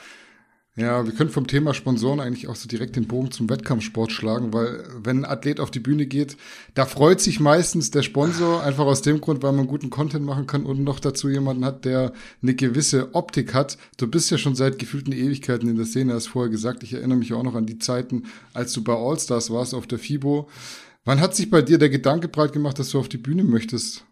[0.77, 4.53] ja, wir können vom Thema Sponsoren eigentlich auch so direkt den Bogen zum Wettkampfsport schlagen,
[4.53, 6.37] weil wenn ein Athlet auf die Bühne geht,
[6.75, 10.47] da freut sich meistens der Sponsor einfach aus dem Grund, weil man guten Content machen
[10.47, 12.13] kann und noch dazu jemanden hat, der
[12.43, 13.79] eine gewisse Optik hat.
[13.97, 16.83] Du bist ja schon seit gefühlten Ewigkeiten in der Szene, hast vorher gesagt.
[16.83, 19.99] Ich erinnere mich auch noch an die Zeiten, als du bei Allstars warst auf der
[19.99, 20.51] FIBO.
[21.07, 24.05] Wann hat sich bei dir der Gedanke breit gemacht, dass du auf die Bühne möchtest?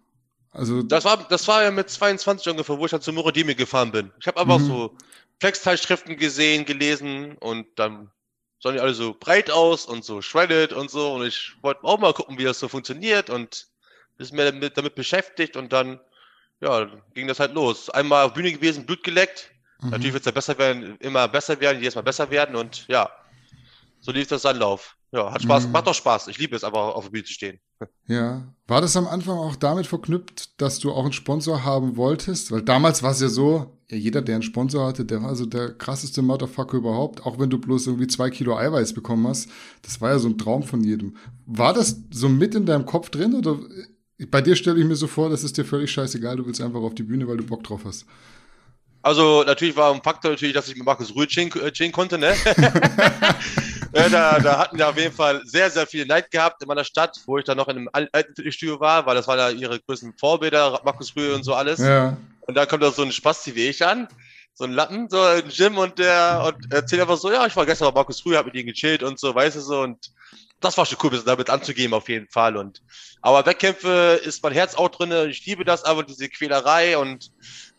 [0.50, 3.90] Also, Das war, das war ja mit 22 ungefähr, wo ich dann zu Muradimi gefahren
[3.92, 4.12] bin.
[4.20, 4.66] Ich habe einfach Mhm.
[4.66, 4.96] so
[5.40, 8.10] Flexteilschriften gesehen, gelesen und dann
[8.62, 11.98] sahen die alle so breit aus und so shredded und so und ich wollte auch
[11.98, 13.66] mal gucken, wie das so funktioniert und
[14.16, 16.00] bisschen mehr damit, damit beschäftigt und dann,
[16.60, 17.90] ja, ging das halt los.
[17.90, 19.50] Einmal auf Bühne gewesen, Blut geleckt.
[19.80, 19.90] mhm.
[19.90, 23.10] Natürlich wird es ja besser werden, immer besser werden, jedes Mal besser werden und ja,
[24.00, 24.96] so lief das Anlauf.
[25.14, 25.72] Ja, hat Spaß, Mhm.
[25.72, 26.26] macht doch Spaß.
[26.26, 27.60] Ich liebe es einfach auf der Bühne zu stehen.
[28.08, 28.52] Ja.
[28.66, 32.50] War das am Anfang auch damit verknüpft, dass du auch einen Sponsor haben wolltest?
[32.50, 35.46] Weil damals war es ja so, ja, jeder, der einen Sponsor hatte, der war also
[35.46, 39.48] der krasseste Motherfucker überhaupt, auch wenn du bloß irgendwie zwei Kilo Eiweiß bekommen hast.
[39.82, 41.16] Das war ja so ein Traum von jedem.
[41.46, 43.58] War das so mit in deinem Kopf drin oder
[44.30, 46.80] bei dir stelle ich mir so vor, das ist dir völlig scheißegal, du willst einfach
[46.80, 48.04] auf die Bühne, weil du Bock drauf hast.
[49.02, 52.16] Also natürlich war ein Faktor natürlich, dass ich mit Markus Rühl chillen, äh, chillen konnte,
[52.16, 52.34] ne?
[53.94, 56.84] ja, da, da hatten wir auf jeden Fall sehr, sehr viel Neid gehabt in meiner
[56.84, 59.50] Stadt, wo ich dann noch in einem al- alten Fitnessstudio war, weil das waren ja
[59.50, 61.78] ihre größten Vorbilder, Markus Rühl und so alles.
[61.78, 62.16] Ja.
[62.42, 64.08] Und dann kommt da so ein Spasti wie ich an,
[64.52, 67.66] so ein Lappen, so ein Gym und der und erzählt einfach so, ja, ich war
[67.66, 70.10] gestern bei Markus Rühl, hab mit ihm gechillt und so, weißt du so und
[70.60, 72.82] das war schon cool, damit anzugeben auf jeden Fall und
[73.20, 77.30] aber Wettkämpfe ist mein Herz auch drinne, ich liebe das aber diese Quälerei und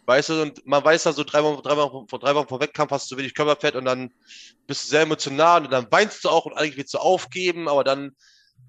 [0.05, 2.59] weißt du und man weiß ja so drei Wochen, drei Wochen vor drei Wochen vor
[2.59, 4.11] Wettkampf hast du wenig Körperfett und dann
[4.67, 7.83] bist du sehr emotional und dann weinst du auch und eigentlich willst du aufgeben, aber
[7.83, 8.15] dann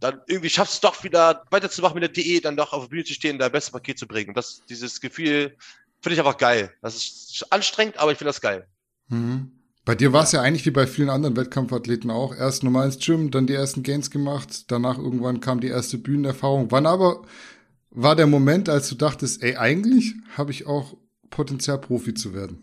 [0.01, 2.89] dann irgendwie schaffst du es doch wieder weiterzumachen mit der Diät, dann doch auf der
[2.89, 4.31] Bühne zu stehen, da beste Paket zu bringen.
[4.31, 5.57] Und das, dieses Gefühl
[6.01, 6.73] finde ich einfach geil.
[6.83, 8.67] Das ist anstrengend, aber ich finde das geil.
[9.09, 9.53] Mhm.
[9.85, 12.35] Bei dir war es ja eigentlich wie bei vielen anderen Wettkampfathleten auch.
[12.35, 16.73] Erst normal ins Gym, dann die ersten Gains gemacht, danach irgendwann kam die erste Bühnenerfahrung.
[16.73, 17.23] Wann aber
[17.91, 20.97] war der Moment, als du dachtest, ey, eigentlich habe ich auch
[21.31, 22.63] Potenzial, Profi zu werden?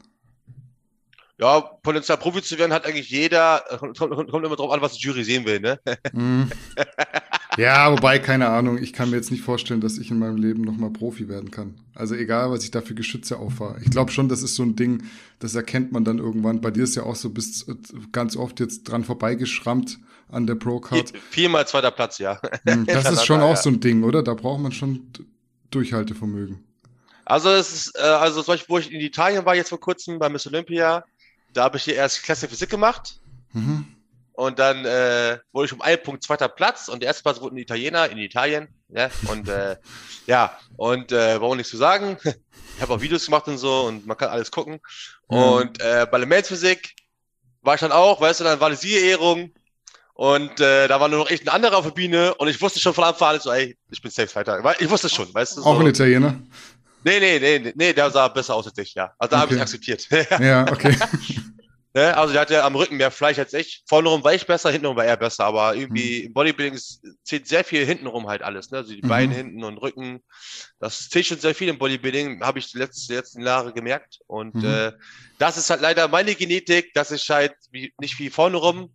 [1.40, 3.64] Ja, Potenzial Profi zu werden hat eigentlich jeder.
[3.80, 5.80] Kommt, kommt, immer drauf an, was die Jury sehen will, ne?
[6.12, 6.50] Mhm.
[7.56, 10.62] Ja, wobei, keine Ahnung, ich kann mir jetzt nicht vorstellen, dass ich in meinem Leben
[10.64, 11.76] nochmal Profi werden kann.
[11.94, 13.80] Also egal, was ich da für Geschütze auffahre.
[13.84, 15.04] Ich glaube schon, das ist so ein Ding,
[15.38, 16.62] das erkennt man dann irgendwann.
[16.62, 17.76] Bei dir ist ja auch so, bist äh,
[18.12, 20.00] ganz oft jetzt dran vorbeigeschrammt
[20.30, 21.12] an der Pro-Card.
[21.12, 22.42] Vier- Viermal zweiter Platz, ja.
[22.66, 24.24] Hm, Das ist schon auch so ein Ding, oder?
[24.24, 25.10] Da braucht man schon
[25.70, 26.64] Durchhaltevermögen?
[27.26, 30.20] Also es ist, äh, also zum Beispiel, wo ich in Italien war jetzt vor kurzem
[30.20, 31.04] bei Miss Olympia,
[31.54, 33.20] da habe ich hier erst Klasse Physik gemacht.
[33.54, 33.86] Mhm.
[34.34, 37.56] Und dann äh, wurde ich um einen Punkt zweiter Platz und der erste Platz wurde
[37.56, 38.68] ein Italiener in Italien.
[38.96, 39.76] Ja, und äh,
[40.28, 42.16] ja, und äh, warum nichts zu sagen?
[42.76, 44.82] Ich habe auch Videos gemacht und so und man kann alles gucken.
[45.30, 45.38] Mhm.
[45.38, 46.94] Und äh, bei Elementsphysik
[47.64, 49.52] war ich dann auch, weißt du, dann war die Siegerehrung
[50.14, 52.80] und äh, da war nur noch echt ein anderer auf der Bühne und ich wusste
[52.80, 54.76] schon von Anfang an so, ey, ich bin safe weiter.
[54.80, 55.62] Ich wusste schon, weißt du.
[55.62, 55.68] So.
[55.68, 56.40] Auch ein Italiener?
[57.06, 59.14] Nee, nee, nee, nee, nee, der sah besser aus als ich, ja.
[59.18, 59.62] Also da habe ich Okay.
[59.62, 60.08] akzeptiert.
[60.40, 60.96] Ja, okay.
[61.96, 62.18] Ne?
[62.18, 63.84] Also der hatte am Rücken mehr Fleisch als ich.
[63.88, 65.46] Vornrum war ich besser, hintenrum war er besser.
[65.46, 66.28] Aber irgendwie Mhm.
[66.28, 66.80] im Bodybuilding
[67.24, 68.72] zählt sehr viel hintenrum halt alles.
[68.72, 68.80] Ne?
[68.80, 69.08] Also die Mhm.
[69.08, 70.24] Beine hinten und Rücken.
[70.80, 74.20] Das zählt schon sehr viel im Bodybuilding, habe ich die letzten, die letzten Jahre gemerkt.
[74.26, 74.64] Und Mhm.
[74.64, 74.92] äh,
[75.38, 78.92] das ist halt leider meine Genetik, dass ich halt wie, nicht wie vorne rum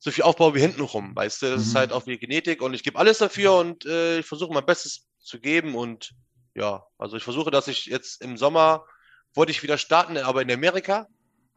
[0.00, 1.12] so viel aufbaue wie hinten rum.
[1.14, 1.78] Weißt du, das ist Mhm.
[1.78, 2.62] halt auch wie Genetik.
[2.62, 5.74] Und ich gebe alles dafür und äh, ich versuche mein Bestes zu geben.
[5.76, 6.10] Und
[6.54, 8.86] ja, also ich versuche, dass ich jetzt im Sommer
[9.34, 11.06] wollte ich wieder starten, aber in Amerika.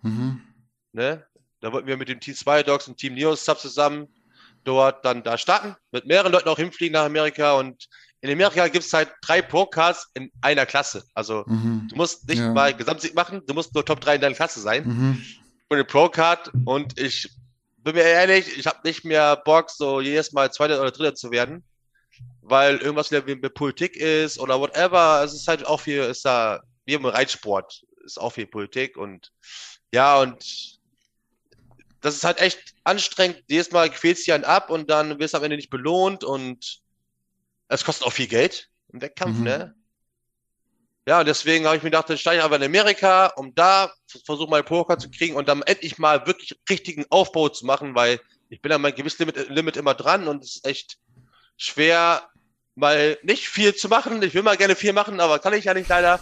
[0.01, 0.41] Mhm.
[0.91, 1.25] Ne?
[1.59, 4.07] Da wollten wir mit dem Team 2 Dogs und Team Neos Sub zusammen
[4.63, 7.87] dort dann da starten, mit mehreren Leuten auch hinfliegen nach Amerika und
[8.21, 11.03] in Amerika gibt es halt drei Pro-Cards in einer Klasse.
[11.13, 11.87] Also Mhm.
[11.89, 12.53] du musst nicht Ja.
[12.53, 15.23] mal Gesamtsieg machen, du musst nur Top 3 in deiner Klasse sein Mhm.
[15.69, 17.29] und eine Pro-Card und ich
[17.77, 21.31] bin mir ehrlich, ich habe nicht mehr Bock, so jedes Mal Zweiter oder Dritter zu
[21.31, 21.63] werden,
[22.49, 25.21] weil irgendwas wieder wie mit Politik ist oder whatever.
[25.23, 29.31] Es ist halt auch viel, ist da, wie im Reitsport, ist auch viel Politik und
[29.93, 30.79] ja, und
[32.01, 33.43] das ist halt echt anstrengend.
[33.47, 36.79] Jedes Mal quälst du einen ab und dann wirst du am Ende nicht belohnt und
[37.69, 39.43] es kostet auch viel Geld im Wettkampf, Mhm.
[39.43, 39.75] ne?
[41.07, 43.91] Ja, und deswegen habe ich mir gedacht, dann steige ich einfach in Amerika, um da
[44.25, 48.19] versuche mal Poker zu kriegen und dann endlich mal wirklich richtigen Aufbau zu machen, weil
[48.49, 50.97] ich bin an mein Gewichtslimit Limit immer dran und es ist echt
[51.55, 52.29] schwer,
[52.77, 54.21] mal nicht viel zu machen.
[54.23, 56.19] Ich will mal gerne viel machen, aber kann ich ja nicht leider.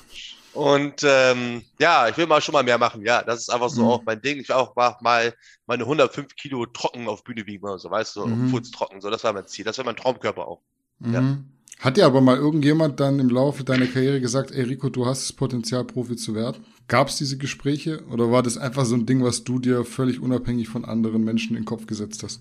[0.53, 3.06] Und ähm, ja, ich will mal schon mal mehr machen.
[3.06, 3.88] Ja, das ist einfach so Mhm.
[3.89, 4.39] auch mein Ding.
[4.39, 5.34] Ich will auch mal-
[5.68, 8.51] meine 105 Kilo trocken auf Bühne wiegen oder so, weißt du, Mhm.
[8.51, 8.64] mhm.
[8.72, 9.01] trocken.
[9.01, 9.66] So, das war mein Ziel.
[9.66, 10.62] Das wäre mein Traumkörper auch.
[11.01, 11.20] Ja.
[11.22, 11.45] Mhm.
[11.80, 15.24] Hat dir aber mal irgendjemand dann im Laufe deiner Karriere gesagt, ey Rico, du hast
[15.28, 16.64] das Potenzial, Profi zu werden?
[16.88, 20.22] Gab es diese Gespräche oder war das einfach so ein Ding, was du dir völlig
[20.22, 22.39] unabhängig von anderen Menschen in den Kopf gesetzt hast?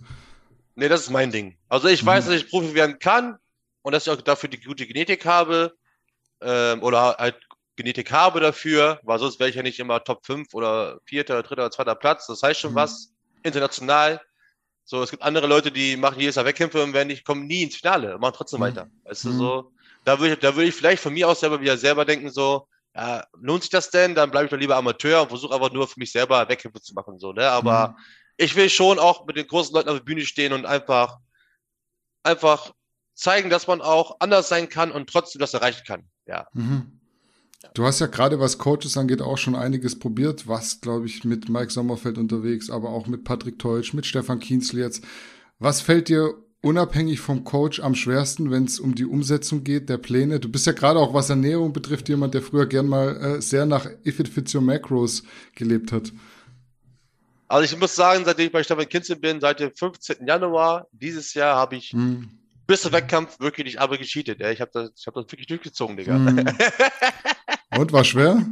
[0.76, 1.56] Nee, das ist mein Ding.
[1.68, 2.06] Also ich Mhm.
[2.06, 3.38] weiß, dass ich Profi werden kann
[3.84, 5.74] und dass ich auch dafür die gute Genetik habe
[6.40, 7.38] ähm, oder halt
[7.76, 11.62] Genetik habe dafür, weil sonst wäre ich ja nicht immer Top 5 oder vierter, dritter
[11.62, 12.26] oder zweiter Platz.
[12.26, 12.76] Das heißt schon Mhm.
[12.76, 13.12] was.
[13.42, 14.20] International.
[14.84, 17.62] So, es gibt andere Leute, die machen jedes Jahr Wettkämpfe und werden nicht, kommen nie
[17.62, 18.64] ins Finale, machen trotzdem Mhm.
[18.64, 18.88] weiter.
[19.04, 19.38] Weißt du, Mhm.
[19.38, 19.72] so.
[20.04, 22.66] Da würde ich, da würde ich vielleicht von mir aus selber wieder selber denken, so,
[22.94, 24.14] ja, lohnt sich das denn?
[24.14, 26.94] Dann bleibe ich doch lieber Amateur und versuche einfach nur für mich selber Wettkämpfe zu
[26.94, 27.50] machen, so, ne?
[27.50, 27.96] Aber Mhm.
[28.38, 31.18] ich will schon auch mit den großen Leuten auf der Bühne stehen und einfach,
[32.22, 32.72] einfach
[33.14, 36.04] zeigen, dass man auch anders sein kann und trotzdem das erreichen kann.
[36.26, 36.46] Ja.
[36.52, 37.00] Mhm.
[37.72, 41.48] Du hast ja gerade, was Coaches angeht, auch schon einiges probiert, was, glaube ich, mit
[41.48, 45.02] Mike Sommerfeld unterwegs, aber auch mit Patrick Teutsch, mit Stefan Kienzl jetzt.
[45.58, 49.98] Was fällt dir unabhängig vom Coach am schwersten, wenn es um die Umsetzung geht, der
[49.98, 50.40] Pläne?
[50.40, 53.64] Du bist ja gerade auch, was Ernährung betrifft, jemand, der früher gern mal äh, sehr
[53.64, 55.22] nach If It Fits Your Macros
[55.54, 56.12] gelebt hat.
[57.48, 60.26] Also ich muss sagen, seitdem ich bei Stefan Kinzel bin, seit dem 15.
[60.26, 62.30] Januar dieses Jahr habe ich Hm.
[62.66, 64.40] Bis zum Wettkampf wirklich nicht aber gecheatet.
[64.40, 64.50] Ja.
[64.50, 66.14] Ich habe das, ich hab das wirklich durchgezogen, Digga.
[66.14, 66.44] Hm.
[67.78, 68.44] Und war schwer?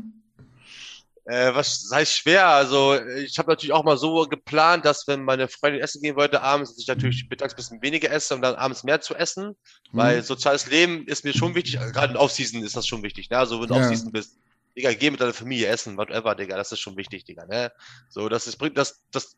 [1.24, 2.48] Äh, was heißt schwer?
[2.48, 6.42] Also ich habe natürlich auch mal so geplant, dass wenn meine Freundin essen gehen wollte
[6.42, 9.54] abends, dass ich natürlich mittags ein bisschen weniger esse und dann abends mehr zu essen.
[9.92, 10.24] Weil Hm.
[10.24, 13.30] soziales Leben ist mir schon wichtig, äh, gerade in Off-Season ist das schon wichtig.
[13.30, 13.38] Ne?
[13.38, 13.80] Also wenn du Ja.
[13.82, 14.36] Off-Season bist,
[14.76, 17.46] Digga, geh mit deiner Familie essen, whatever, Digga, das ist schon wichtig, Digga.
[17.46, 17.70] Ne?
[18.08, 19.36] So, das ist, bringt das, das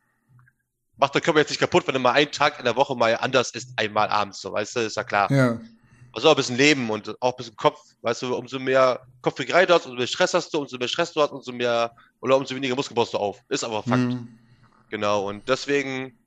[0.97, 3.15] macht der Körper jetzt nicht kaputt, wenn du mal einen Tag in der Woche mal
[3.17, 5.31] anders isst, einmal abends, so, weißt du, ist ja klar.
[5.31, 5.59] Ja.
[6.13, 9.65] Also auch ein bisschen Leben und auch ein bisschen Kopf, weißt du, umso mehr Kopfbegrei
[9.65, 12.37] du hast, umso mehr Stress hast du, umso mehr Stress du hast, umso mehr, oder
[12.37, 13.41] umso weniger Muskeln baust du auf.
[13.49, 13.97] Ist aber Fakt.
[13.97, 14.39] Hm.
[14.89, 15.27] Genau.
[15.27, 16.17] Und deswegen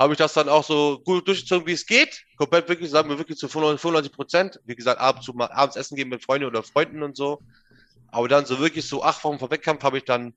[0.00, 2.24] habe ich das dann auch so gut durchgezogen, wie es geht.
[2.36, 4.60] Komplett wirklich, sagen wir wirklich zu 95 Prozent.
[4.64, 7.40] Wie gesagt, abends, zu, mal abends essen gehen mit Freunden oder Freunden und so.
[8.08, 10.34] Aber dann so wirklich so acht Wochen vor Wettkampf habe ich dann,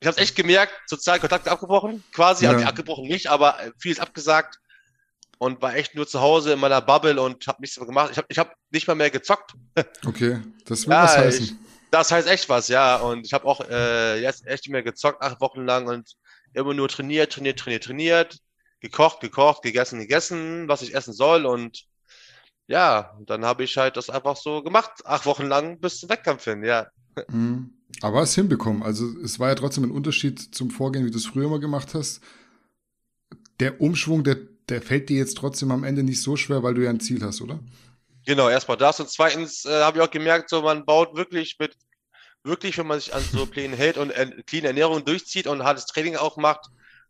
[0.00, 2.52] ich habe es echt gemerkt, soziale Kontakte abgebrochen, quasi, Ja.
[2.52, 4.58] also abgebrochen nicht, aber vieles abgesagt
[5.38, 8.10] und war echt nur zu Hause in meiner Bubble und habe nichts mehr gemacht.
[8.12, 9.52] Ich habe ich hab nicht mal mehr gezockt.
[10.06, 11.64] Okay, das will Ja, was ich- heißen.
[11.90, 12.96] Das heißt echt was, ja.
[12.96, 16.12] Und ich habe auch äh, jetzt echt nicht mehr gezockt, acht Wochen lang und
[16.52, 18.38] immer nur trainiert, trainiert, trainiert, trainiert,
[18.80, 21.46] gekocht, gekocht, gegessen, gegessen, was ich essen soll.
[21.46, 21.84] Und
[22.66, 26.44] ja, dann habe ich halt das einfach so gemacht, acht Wochen lang bis zum Wettkampf
[26.44, 26.88] hin, ja.
[27.28, 27.70] Mhm.
[28.00, 28.82] Aber es hinbekommen.
[28.82, 31.94] Also es war ja trotzdem ein Unterschied zum Vorgehen, wie du es früher immer gemacht
[31.94, 32.20] hast.
[33.60, 34.36] Der Umschwung, der,
[34.68, 37.22] der fällt dir jetzt trotzdem am Ende nicht so schwer, weil du ja ein Ziel
[37.22, 37.58] hast, oder?
[38.24, 39.00] Genau, erstmal das.
[39.00, 41.76] Und zweitens äh, habe ich auch gemerkt, so man baut wirklich mit,
[42.44, 45.86] wirklich, wenn man sich an so Plänen hält und äh, clean Ernährung durchzieht und hartes
[45.86, 46.66] Training auch macht,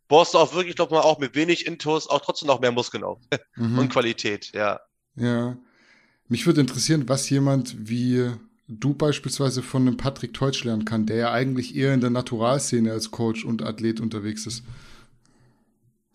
[0.07, 3.03] baust du auch wirklich doch mal auch mit wenig Intus auch trotzdem noch mehr Muskeln
[3.03, 3.19] auf.
[3.55, 3.77] Mhm.
[3.77, 4.79] und Qualität, ja.
[5.15, 5.57] Ja.
[6.29, 8.31] Mich würde interessieren, was jemand wie
[8.69, 12.91] du beispielsweise von einem Patrick Teutsch lernen kann, der ja eigentlich eher in der Naturalszene
[12.91, 14.63] als Coach und Athlet unterwegs ist.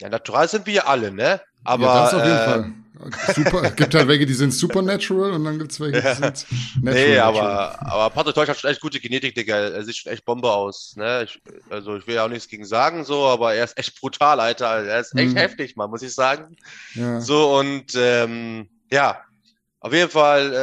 [0.01, 1.41] Ja, natural sind wir ja alle, ne?
[1.65, 1.87] Aber.
[1.87, 2.73] ja, das auf jeden äh, Fall.
[3.35, 6.47] Super, es gibt halt welche, die sind supernatural und dann gibt es welche, die sind
[6.81, 7.07] natural.
[7.09, 9.57] Nee, aber, aber Patrick Deutsch hat schon echt gute Genetik, Digga.
[9.57, 10.95] Er sieht schon echt Bombe aus.
[10.97, 11.25] Ne?
[11.25, 11.41] Ich,
[11.71, 14.85] also ich will ja auch nichts gegen sagen, so, aber er ist echt brutal, Alter.
[14.85, 15.37] Er ist echt Mhm.
[15.37, 16.57] heftig, man, muss ich sagen.
[16.95, 17.21] Ja.
[17.21, 19.19] So und ähm, ja,
[19.85, 20.55] auf jeden Fall,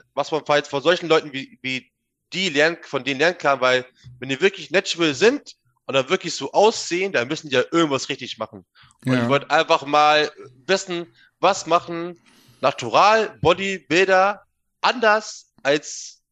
[0.00, 1.92] äh, was man halt von solchen Leuten wie, wie
[2.32, 3.84] die lernen, von denen lernen kann, weil
[4.18, 8.08] wenn die wirklich natural sind und dann wirklich so aussehen, dann müssen die ja irgendwas
[8.08, 8.64] richtig machen.
[9.04, 9.22] Und Ja.
[9.24, 10.32] ich wollte einfach mal
[10.66, 11.06] wissen,
[11.38, 12.18] was machen
[12.62, 14.42] Natural Bodybuilder
[14.80, 16.22] anders als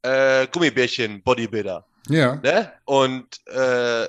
[0.00, 1.86] äh, Gummibärchen Bodybuilder.
[2.08, 2.72] ja, Ne?
[2.86, 4.08] Und, äh,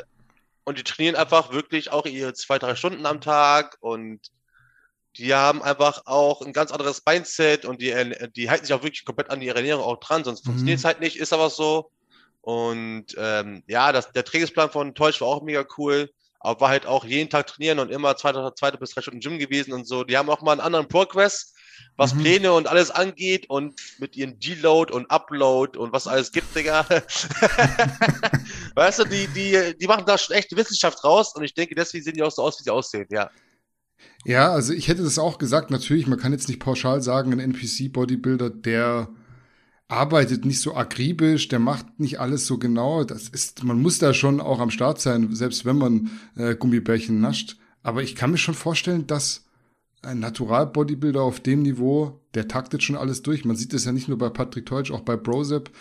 [0.64, 4.22] und die trainieren einfach wirklich auch ihre zwei, drei Stunden am Tag und
[5.18, 7.93] die haben einfach auch ein ganz anderes Mindset und die,
[8.36, 10.45] die halten sich auch wirklich komplett an ihre Ernährung auch dran, sonst Mhm.
[10.45, 11.91] funktioniert es halt nicht, ist aber so.
[12.41, 16.86] Und ähm, ja, das, der Trainingsplan von Teutsch war auch mega cool, aber war halt
[16.88, 20.03] auch jeden Tag trainieren und immer zweite, zweite bis drei Stunden Gym gewesen und so.
[20.03, 21.53] Die haben auch mal einen anderen Progress,
[21.97, 22.20] was Mhm.
[22.22, 26.86] Pläne und alles angeht und mit ihren Deload und Upload und was alles gibt, Digga.
[28.76, 32.03] weißt du, die, die, die machen da schon echt Wissenschaft raus und ich denke, deswegen
[32.03, 33.30] sehen die auch so aus, wie sie aussehen, ja.
[34.26, 37.39] Ja, also ich hätte das auch gesagt, natürlich, man kann jetzt nicht pauschal sagen, ein
[37.39, 39.10] NPC-Bodybuilder, der
[39.88, 43.04] arbeitet nicht so akribisch, der macht nicht alles so genau.
[43.04, 47.20] Das ist, man muss da schon auch am Start sein, selbst wenn man äh, Gummibärchen
[47.20, 47.58] nascht.
[47.84, 49.45] Aber ich kann mir schon vorstellen, dass
[50.02, 53.43] ein Natural-Bodybuilder auf dem Niveau, der taktet schon alles durch.
[53.43, 55.72] Man sieht das ja nicht nur bei Patrick Teutsch, auch bei Brosep.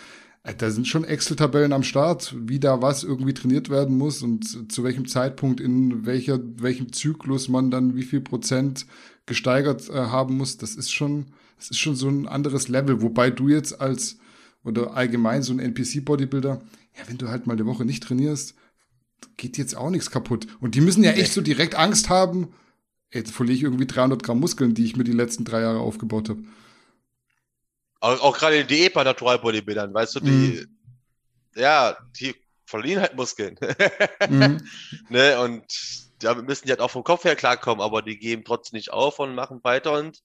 [0.43, 4.71] Äh, Da sind schon Excel-Tabellen am Start, wie da was irgendwie trainiert werden muss und
[4.71, 8.85] zu welchem Zeitpunkt, in welcher, welchem Zyklus man dann wie viel Prozent
[9.25, 10.57] gesteigert äh, haben muss.
[10.57, 11.27] Das ist schon,
[11.57, 13.01] das ist schon so ein anderes Level.
[13.01, 14.17] Wobei du jetzt als,
[14.63, 16.61] oder allgemein so ein NPC-Bodybuilder,
[16.97, 18.55] ja, wenn du halt mal eine Woche nicht trainierst,
[19.37, 20.47] geht jetzt auch nichts kaputt.
[20.59, 22.49] Und die müssen ja echt so direkt Angst haben,
[23.13, 26.29] jetzt verliere ich irgendwie 300 Gramm Muskeln, die ich mir die letzten drei Jahre aufgebaut
[26.29, 26.43] habe.
[28.01, 30.67] Auch, auch gerade Diät bei Natural Bodybuildern, weißt du, die,
[31.55, 32.35] ja, die
[32.65, 33.57] verlieren halt Muskeln.
[34.27, 34.67] Mhm.
[35.09, 35.39] ne?
[35.39, 35.63] Und
[36.19, 39.19] damit müssen die halt auch vom Kopf her klarkommen, aber die geben trotzdem nicht auf
[39.19, 39.93] und machen weiter.
[39.93, 40.23] Und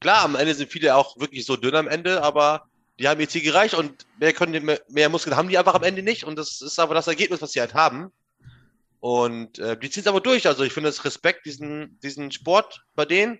[0.00, 3.28] klar, am Ende sind viele auch wirklich so dünn am Ende, aber die haben ihr
[3.28, 6.24] Ziel gereicht und mehr können die, mehr, mehr Muskeln haben die einfach am Ende nicht.
[6.24, 8.12] Und das ist aber das Ergebnis, was sie halt haben.
[9.00, 10.46] Und äh, die ziehen es aber durch.
[10.46, 13.38] Also ich finde es Respekt, diesen, diesen Sport bei denen.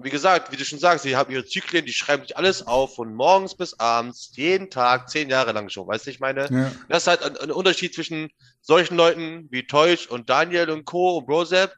[0.00, 2.94] Wie gesagt, wie du schon sagst, die haben ihre Zyklen, die schreiben sich alles auf
[2.94, 5.86] von morgens bis abends, jeden Tag, zehn Jahre lang schon.
[5.86, 6.48] Weißt du, ich meine?
[6.50, 6.72] Ja.
[6.88, 8.30] Das ist halt ein, ein Unterschied zwischen
[8.62, 11.18] solchen Leuten wie Teusch und Daniel und Co.
[11.18, 11.74] und Brosep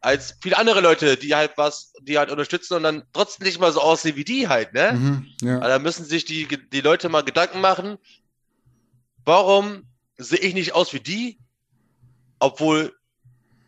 [0.00, 3.72] als viele andere Leute, die halt was, die halt unterstützen und dann trotzdem nicht mal
[3.72, 4.92] so aussehen wie die halt, ne?
[4.92, 5.26] Mhm.
[5.40, 5.60] Ja.
[5.60, 7.98] Da müssen sich die, die Leute mal Gedanken machen,
[9.24, 9.84] warum
[10.16, 11.38] sehe ich nicht aus wie die,
[12.40, 12.92] obwohl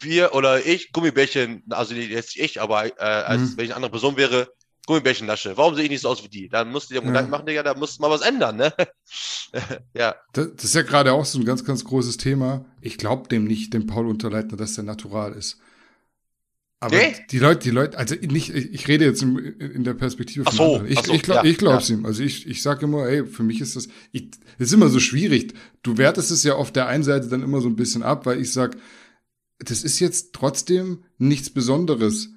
[0.04, 3.56] wir oder ich Gummibärchen, also nicht jetzt ich, aber äh, als Mhm.
[3.56, 4.48] wenn ich eine andere Person wäre,
[4.86, 5.56] Gummibärchen nasche.
[5.56, 6.48] Warum sehe ich nicht so aus wie die?
[6.50, 7.06] Dann musst du dir Ja.
[7.06, 8.72] Gedanken machen, Digga, da muss mal was ändern, ne?
[9.94, 10.14] ja.
[10.32, 12.64] Das, das ist ja gerade auch so ein ganz, ganz großes Thema.
[12.80, 15.58] Ich glaube dem nicht, dem Paul Unterleitner, dass der natural ist.
[16.80, 17.14] Aber Nee?
[17.30, 20.56] die Leute, die Leute, also nicht, ich, ich rede jetzt in der Perspektive von Ach
[20.56, 20.92] so, anderen.
[20.92, 21.94] Ich, ach so, ich, glaub, ja, ich glaub's ja.
[21.96, 22.04] ihm.
[22.04, 25.00] Also ich, ich sage immer, ey, für mich ist das, ich, das ist immer so
[25.00, 25.54] schwierig.
[25.82, 28.38] Du wertest es ja auf der einen Seite dann immer so ein bisschen ab, weil
[28.38, 28.76] ich sag,
[29.58, 32.30] das ist jetzt trotzdem nichts Besonderes.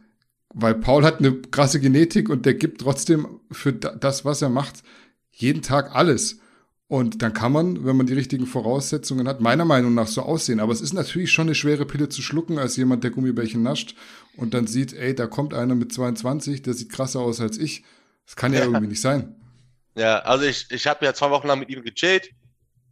[0.53, 4.49] Weil Paul hat eine krasse Genetik und der gibt trotzdem für da- das, was er
[4.49, 4.83] macht,
[5.31, 6.39] jeden Tag alles.
[6.87, 10.61] Und dann kann man, wenn man die richtigen Voraussetzungen hat, meiner Meinung nach so aussehen.
[10.61, 13.93] Aber es ist natürlich schon eine schwere Pille zu schlucken, als jemand, der Gummibärchen nascht
[14.37, 17.83] und dann sieht, ey, da kommt einer mit 22, der sieht krasser aus als ich.
[18.25, 18.65] Das kann ja, Ja.
[18.65, 19.35] irgendwie nicht sein.
[19.95, 22.29] Ja, also ich, ich habe ja zwei Wochen lang mit ihm gechillt.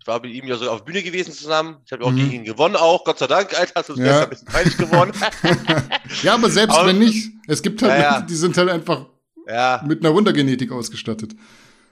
[0.05, 1.77] Ich war mit ihm ja so auf der Bühne gewesen zusammen.
[1.83, 2.17] Ich habe auch Mhm.
[2.17, 3.81] gegen ihn gewonnen auch, Gott sei Dank, Alter.
[3.81, 4.23] Sonst wäre Ja.
[4.25, 5.11] ein bisschen peinlich geworden.
[6.21, 8.13] Ja, aber selbst Aber- wenn nicht, es gibt halt, Ja.
[8.17, 9.07] Leute, die sind halt einfach
[9.47, 11.33] ja, mit einer Wundergenetik ausgestattet.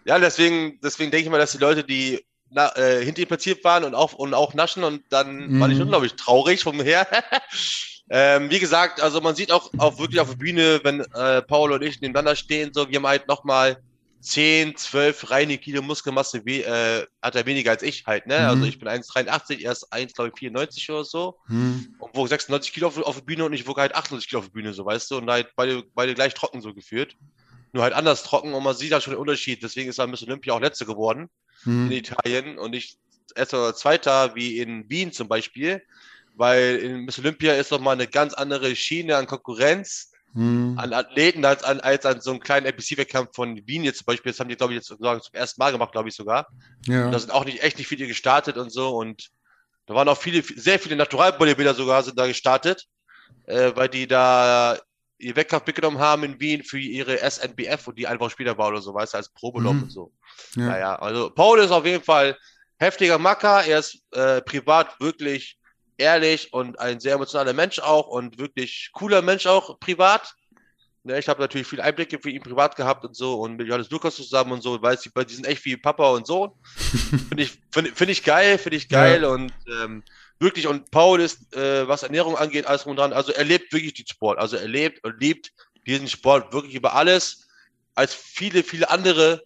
[0.05, 3.63] ja, deswegen, deswegen denke ich mal, dass die Leute, die na, äh, hinter ihm platziert
[3.63, 5.59] waren und auch, und auch naschen und dann Mhm.
[5.59, 7.07] war ich unglaublich traurig vom her.
[8.11, 11.71] ähm, wie gesagt, also man sieht auch, auch wirklich auf der Bühne, wenn äh, Paul
[11.71, 13.81] und ich nebeneinander stehen, so, wir haben halt nochmal
[14.23, 18.39] 10, 12 reine Kilo Muskelmasse, we äh, hat er weniger als ich halt, ne?
[18.39, 18.45] Mhm.
[18.45, 21.39] Also ich bin 1,83, er ist 1,94 oder so.
[21.47, 21.93] Hm.
[21.99, 24.45] und wog 96 Kilo auf, auf der Bühne und ich wog halt 98 Kilo auf
[24.45, 27.15] der Bühne, so weißt du, und halt beide, beide gleich trocken so geführt.
[27.73, 29.61] nur halt anders trocken und man sieht halt schon den Unterschied.
[29.63, 31.29] Deswegen ist er Miss Olympia auch Letzte geworden
[31.63, 31.87] Hm.
[31.87, 32.97] in Italien und nicht
[33.35, 35.81] Erster oder Zweiter wie in Wien zum Beispiel,
[36.35, 40.75] weil in Miss Olympia ist nochmal eine ganz andere Schiene an Konkurrenz, Hm.
[40.79, 44.31] an Athleten als an, als an so einem kleinen NPC-Wettkampf von Wien jetzt zum Beispiel.
[44.31, 46.47] Das haben die, glaube ich, jetzt sozusagen zum ersten Mal gemacht, glaube ich sogar.
[46.87, 47.11] Ja.
[47.11, 49.29] Da sind auch nicht echt nicht viele gestartet und so und
[49.85, 52.85] da waren auch viele, sehr viele Natural-Bodybuilder sogar sind da gestartet,
[53.45, 54.79] äh, weil die da
[55.19, 58.81] ihr Wettkampf mitgenommen haben in Wien für ihre SNBF und die einfach später war oder
[58.81, 59.83] so, weißt du, als Probelauf Mhm.
[59.83, 60.11] und so.
[60.55, 60.65] ja.
[60.67, 62.37] Naja, also Paul ist auf jeden Fall
[62.79, 63.63] heftiger Macker.
[63.65, 65.57] Er ist äh, privat wirklich
[65.97, 70.35] ehrlich und ein sehr emotionaler Mensch auch und wirklich cooler Mensch auch privat.
[71.03, 73.89] Ne, ich habe natürlich viele Einblicke für ihn privat gehabt und so und mit Johannes
[73.89, 76.51] Lukas zusammen und so, weiß die, die sind echt wie Papa und Sohn.
[77.29, 80.03] finde ich, finde find ich geil, finde ich geil und ähm,
[80.39, 83.93] wirklich und Paul ist, äh, was Ernährung angeht, alles drum dran, also er lebt wirklich
[83.93, 85.51] den Sport, also er lebt und liebt
[85.85, 87.47] diesen Sport wirklich über alles,
[87.95, 89.43] als viele, viele andere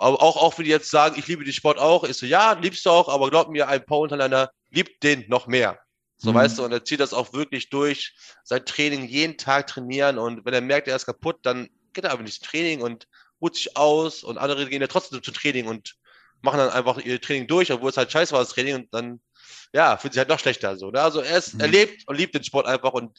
[0.00, 2.52] aber auch, auch wenn die jetzt sagen, ich liebe den Sport auch, ist so, ja,
[2.52, 5.78] liebst du auch, aber glaub mir, ein Paul Unterländer liebt den noch mehr.
[6.16, 6.34] So, Mhm.
[6.34, 8.14] weißt du, und er zieht das auch wirklich durch,
[8.44, 12.10] sein Training jeden Tag trainieren und wenn er merkt, er ist kaputt, dann geht er
[12.10, 13.08] einfach nicht ins Training und
[13.40, 15.96] ruht sich aus und andere gehen ja trotzdem zum Training und
[16.42, 19.20] machen dann einfach ihr Training durch, obwohl es halt scheiße war, das Training und dann,
[19.72, 21.00] ja, fühlt sich halt noch schlechter so, ne?
[21.00, 21.72] Also er ist, er Mhm.
[21.72, 23.18] lebt und liebt den Sport einfach und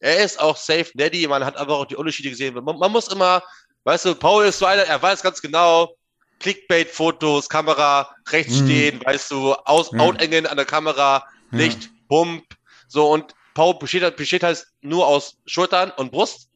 [0.00, 2.54] er ist auch safe Neddy, man hat einfach auch die Unterschiede gesehen.
[2.54, 3.42] Man, man muss immer,
[3.84, 5.94] weißt du, Paul ist so einer, er weiß ganz genau,
[6.40, 8.64] Clickbait-Fotos, Kamera, rechts Mhm.
[8.66, 10.00] stehen, weißt du, aus, Ja.
[10.00, 11.58] Outengen an der Kamera, Ja.
[11.58, 12.44] Licht, Pump,
[12.88, 16.48] so und Paul besteht, besteht halt nur aus Schultern und Brust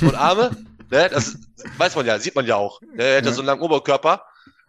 [0.00, 0.50] und Arme.
[0.90, 1.08] ne?
[1.10, 1.36] Das
[1.78, 2.80] weiß man ja, sieht man ja auch.
[2.82, 3.02] Ne?
[3.02, 3.34] Er hat ja Ja.
[3.34, 4.24] so einen langen Oberkörper.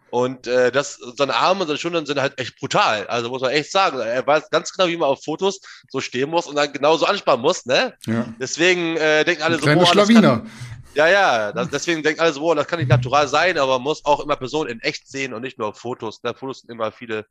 [0.10, 3.08] Und äh, das, seine Arme und seine Schultern sind halt echt brutal.
[3.08, 3.98] Also muss man echt sagen.
[4.00, 5.60] Er weiß ganz genau, wie man auf Fotos
[5.90, 7.66] so stehen muss und dann genauso anspannen muss.
[7.66, 7.96] Ne?
[8.06, 8.26] ja.
[8.40, 10.46] Deswegen äh, denken alle Ein so, kleiner kann, Schlawiner.
[10.94, 13.84] Ja, ja, das, deswegen denken alle so, boah, das kann nicht natural sein, aber man
[13.84, 16.24] muss auch immer Personen in echt sehen und nicht nur auf Fotos.
[16.24, 16.34] Ne?
[16.34, 17.26] Fotos sind immer viele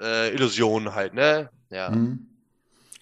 [0.00, 1.50] äh, Illusionen halt, ne?
[1.70, 1.90] Ja.
[1.90, 2.30] Mhm.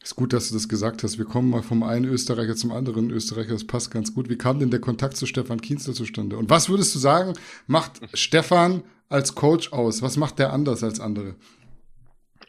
[0.02, 1.18] Ist gut, dass du das gesagt hast.
[1.18, 3.52] Wir kommen mal vom einen Österreicher zum anderen Österreicher.
[3.52, 4.28] Das passt ganz gut.
[4.28, 6.36] Wie kam denn der Kontakt zu Stefan Kienzler zustande?
[6.36, 7.34] Und was würdest du sagen,
[7.68, 10.02] macht Stefan als Coach aus?
[10.02, 11.36] Was macht der anders als andere?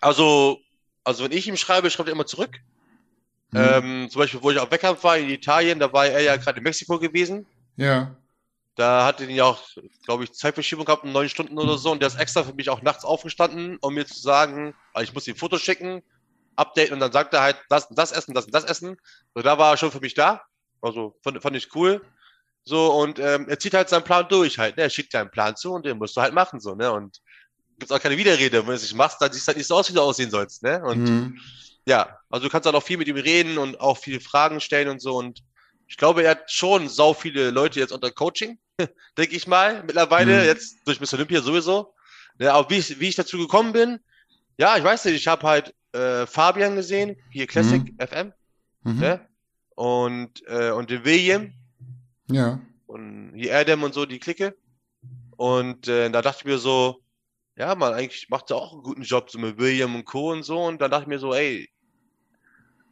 [0.02, 0.58] Also,
[1.04, 2.60] also wenn ich ihm schreibe, schreibt er immer zurück.
[3.54, 3.60] Mhm.
[3.60, 6.58] Ähm, zum Beispiel, wo ich auf Wettkampf war in Italien, da war er ja gerade
[6.58, 7.46] in Mexiko gewesen.
[7.76, 8.16] Ja.
[8.76, 9.62] Da hatte ihn ja auch,
[10.06, 11.92] glaube ich, Zeitverschiebung gehabt, um neun Stunden oder so.
[11.92, 15.14] Und der ist extra für mich auch nachts aufgestanden, um mir zu sagen, also ich
[15.14, 16.02] muss ihm Fotos schicken,
[16.56, 18.98] Update und dann sagt er halt, das und das essen, das und das essen.
[19.36, 20.42] So, da war er schon für mich da.
[20.82, 22.02] Also fand, fand ich cool.
[22.66, 24.78] So, und ähm, er zieht halt seinen Plan durch halt.
[24.78, 24.84] Ne?
[24.84, 26.60] Er schickt dir einen Plan zu und den musst du halt machen.
[26.60, 27.20] so ne Und
[27.78, 28.60] gibt's auch keine Widerrede.
[28.62, 30.32] Wenn du es nicht machst, dann siehst du halt nicht so aus, wie du aussehen
[30.32, 30.64] sollst.
[30.64, 31.40] ne Und Mhm.
[31.86, 34.88] Ja, also du kannst dann auch viel mit ihm reden und auch viele Fragen stellen
[34.90, 35.16] und so.
[35.16, 35.44] Und
[35.88, 38.58] ich glaube, er hat schon sau viele Leute jetzt unter Coaching,
[39.18, 40.46] denke ich mal, mittlerweile, Mhm.
[40.46, 41.94] jetzt durch Miss Olympia sowieso.
[42.40, 44.00] Ja, aber wie ich, wie ich dazu gekommen bin,
[44.58, 48.34] ja, ich weiß nicht, ich habe halt äh, Fabian gesehen, hier Classic FM,
[48.84, 49.00] Mhm.
[49.00, 49.30] ne?
[49.76, 51.54] Und, äh, und den William
[52.30, 52.60] Ja.
[52.88, 54.56] und hier Adam und so, die Clique.
[55.38, 57.02] Und äh, da dachte ich mir so,
[57.56, 60.32] ja, man, eigentlich macht er auch einen guten Job, so mit William und Co.
[60.32, 60.64] und so.
[60.64, 61.70] Und dann dachte ich mir so, ey,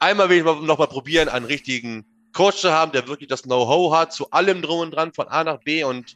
[0.01, 3.43] einmal will ich mal, noch mal probieren, einen richtigen Coach zu haben, der wirklich das
[3.43, 5.83] Know-how hat, zu allem drum und dran, von A nach B.
[5.83, 6.15] Und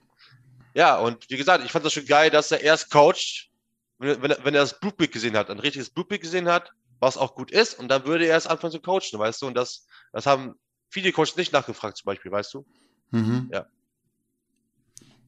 [0.73, 3.49] ja, und wie gesagt, ich fand das schon geil, dass er erst coacht,
[3.99, 7.17] wenn, wenn, er- wenn er das Blutbild gesehen hat, ein richtiges Blutbild gesehen hat, was
[7.17, 9.47] auch gut ist, und dann würde er erst anfangen zu coachen, weißt du?
[9.47, 10.55] Und das, das haben
[10.89, 12.65] viele Coaches nicht nachgefragt, zum Beispiel, weißt du?
[13.11, 13.49] Mhm.
[13.51, 13.65] Ja.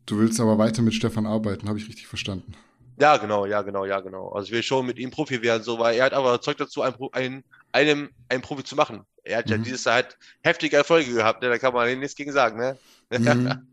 [0.06, 2.54] Du willst aber weiter mit Stefan arbeiten, habe ich richtig verstanden.
[3.00, 4.30] Ja, genau, ja, genau, ja, genau.
[4.30, 6.82] Also ich will schon mit ihm Profi werden, so, weil er hat aber Zeug dazu,
[6.82, 9.02] ein, ein, einem einen Profi zu machen.
[9.24, 9.64] Er hat ja Mhm.
[9.64, 11.50] dieses Jahr halt heftige Erfolge gehabt, ne?
[11.50, 12.78] da kann man nichts gegen sagen, ne?
[13.12, 13.52] Mhm.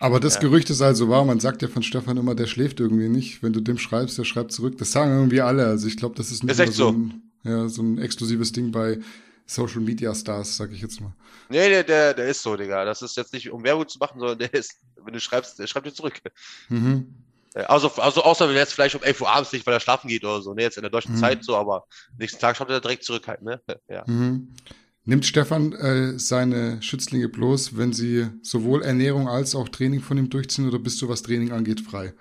[0.00, 0.40] Aber das Ja.
[0.40, 1.24] Gerücht ist also wahr.
[1.24, 3.42] Man sagt ja von Stefan immer, der schläft irgendwie nicht.
[3.42, 4.78] Wenn du dem schreibst, der schreibt zurück.
[4.78, 5.66] Das sagen irgendwie alle.
[5.66, 6.92] Also ich glaube, das ist nicht Ist echt so, so.
[6.92, 9.00] ein, ja, so ein exklusives Ding bei
[9.46, 11.12] Social Media Stars, sag ich jetzt mal.
[11.48, 12.84] Nee, der, der, der ist so, Digga.
[12.84, 15.66] Das ist jetzt nicht, um Werbung zu machen, sondern der ist, wenn du schreibst, der
[15.66, 16.20] schreibt dir zurück.
[16.68, 17.14] Mhm.
[17.54, 19.80] Äh, Also, also außer wenn er jetzt vielleicht um 11 Uhr abends nicht, weil er
[19.80, 20.62] schlafen geht oder so, ne?
[20.62, 21.18] Jetzt in der deutschen Mhm.
[21.18, 21.86] Zeit so, aber
[22.18, 23.60] nächsten Tag schreibt er direkt zurück halt, ne?
[23.88, 24.04] Ja.
[24.06, 24.48] Mhm.
[25.04, 30.28] Nimmt Stefan äh, seine Schützlinge bloß, wenn sie sowohl Ernährung als auch Training von ihm
[30.28, 32.12] durchziehen oder bist du, was Training angeht, frei?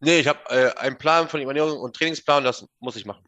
[0.00, 3.24] Nee, ich habe äh, einen Plan von ihm, Ernährung und Trainingsplan, das muss ich machen.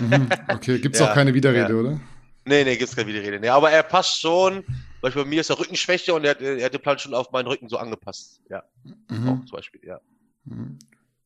[0.00, 0.28] Mhm.
[0.48, 1.80] Okay, gibt's Ja, auch keine Widerrede, ja.
[1.80, 2.00] oder?
[2.44, 3.40] Nee, nee, gibt's keine Widerrede.
[3.40, 4.62] Nee, aber er passt schon.
[5.00, 7.32] Beispiel bei mir ist er Rückenschwäche und er, hat- er hat den Plan schon auf
[7.32, 8.40] meinen Rücken so angepasst.
[8.48, 8.62] Ja,
[9.10, 9.28] Mhm.
[9.28, 9.98] auch zum Beispiel, ja.
[10.44, 10.78] Mhm.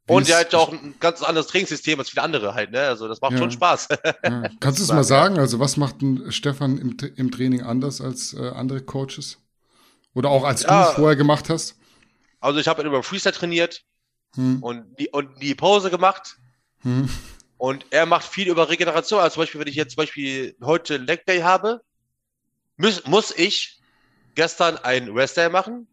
[0.07, 2.81] Und er ja auch ein ganz anderes Trainingssystem als viele andere halt, ne?
[2.81, 3.39] Also das macht Ja.
[3.39, 3.89] schon Spaß.
[4.25, 4.49] Ja.
[4.61, 5.39] Kannst du es mal sagen?
[5.39, 9.39] Also was macht denn Stefan im, im Training anders als äh, andere Coaches?
[10.14, 10.89] Oder auch als Ja.
[10.89, 11.77] du vorher gemacht hast?
[12.41, 13.85] Also ich habe über Freestyle trainiert
[14.35, 14.62] Hm.
[14.62, 16.37] und die, und die Pause gemacht.
[16.81, 17.09] Hm.
[17.59, 19.21] Und er macht viel über Regeneration.
[19.21, 21.83] Also zum Beispiel, wenn ich jetzt zum Beispiel heute Leg Day habe,
[22.77, 23.81] muss, muss ich
[24.35, 25.87] gestern ein Rest Day machen,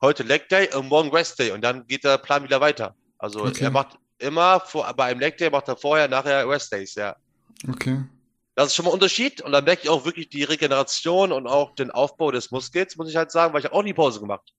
[0.00, 2.94] heute Leg Day und morgen Rest Day und dann geht der Plan wieder weiter.
[3.18, 3.64] Also Okay.
[3.64, 7.16] er macht immer vor, bei einem Leg Day macht er vorher, nachher Rest Days, ja.
[7.68, 8.02] Okay.
[8.54, 11.46] Das ist schon mal ein Unterschied und dann merke ich auch wirklich die Regeneration und
[11.46, 14.20] auch den Aufbau des Muskels, muss ich halt sagen, weil ich habe auch nie Pause
[14.20, 14.50] gemacht.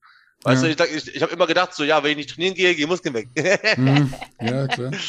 [0.44, 0.74] Weißt Ja.
[0.74, 2.90] du, ich, ich, ich habe immer gedacht, so ja, wenn ich nicht trainieren gehe, gehen
[2.90, 3.30] Muskeln weg.
[3.76, 4.14] Hm.
[4.42, 4.92] Ja, klar.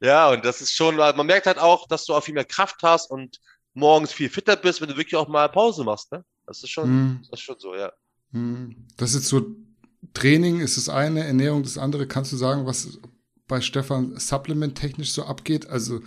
[0.00, 2.82] Ja, und das ist schon, man merkt halt auch, dass du auch viel mehr Kraft
[2.82, 3.38] hast und
[3.72, 6.24] morgens viel fitter bist, wenn du wirklich auch mal Pause machst, ne?
[6.46, 7.18] Das ist schon, Hm.
[7.30, 7.90] das ist schon so, ja.
[8.34, 8.74] Hm.
[8.96, 9.56] Das ist so,
[10.12, 12.06] Training ist das eine, Ernährung das andere.
[12.06, 12.98] Kannst du sagen, was
[13.48, 15.68] bei Stefan supplement-technisch so abgeht?
[15.70, 16.00] Also,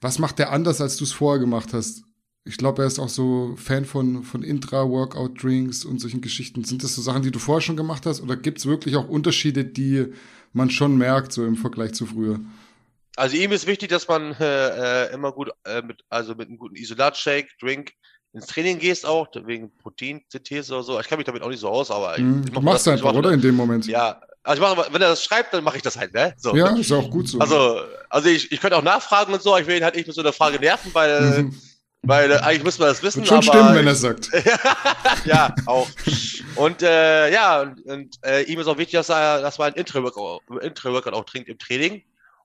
[0.00, 2.02] was macht der anders, als du es vorher gemacht hast?
[2.46, 6.64] Ich glaube, er ist auch so Fan von, von Intra-Workout-Drinks und solchen Geschichten.
[6.64, 8.20] Sind das so Sachen, die du vorher schon gemacht hast?
[8.20, 10.12] Oder gibt es wirklich auch Unterschiede, die
[10.52, 12.40] man schon merkt, so im Vergleich zu früher?
[13.16, 16.58] Also ihm ist wichtig, dass man äh, äh, immer gut äh, mit, also mit einem
[16.58, 17.92] guten Isolat-Shake, Drink
[18.34, 21.00] ins Training gehst auch, wegen Proteinsynthese oder so.
[21.00, 23.12] Ich kann mich damit auch nicht so aus, aber ich Du mach machst das, einfach,
[23.12, 23.30] mach oder?
[23.32, 23.86] In dem Moment.
[23.86, 26.34] Ja, also ich mache, wenn er das schreibt, dann mache ich das halt, ne?
[26.36, 26.54] So.
[26.54, 27.38] Ja, ist auch gut so.
[27.38, 27.80] Also,
[28.10, 30.20] also ich, ich könnte auch nachfragen und so, ich will ihn halt nicht mit so
[30.20, 31.54] einer Frage nerven, weil, Mhm.
[32.02, 34.28] weil äh, eigentlich müssen wir das wissen, Wird schon aber stimmen, wenn er sagt.
[35.24, 35.88] ja, auch.
[36.56, 39.78] Und äh, ja, und, und äh, ihm ist auch wichtig, dass er, dass man ein
[39.78, 42.02] Intra-Workout auch trinkt im Training.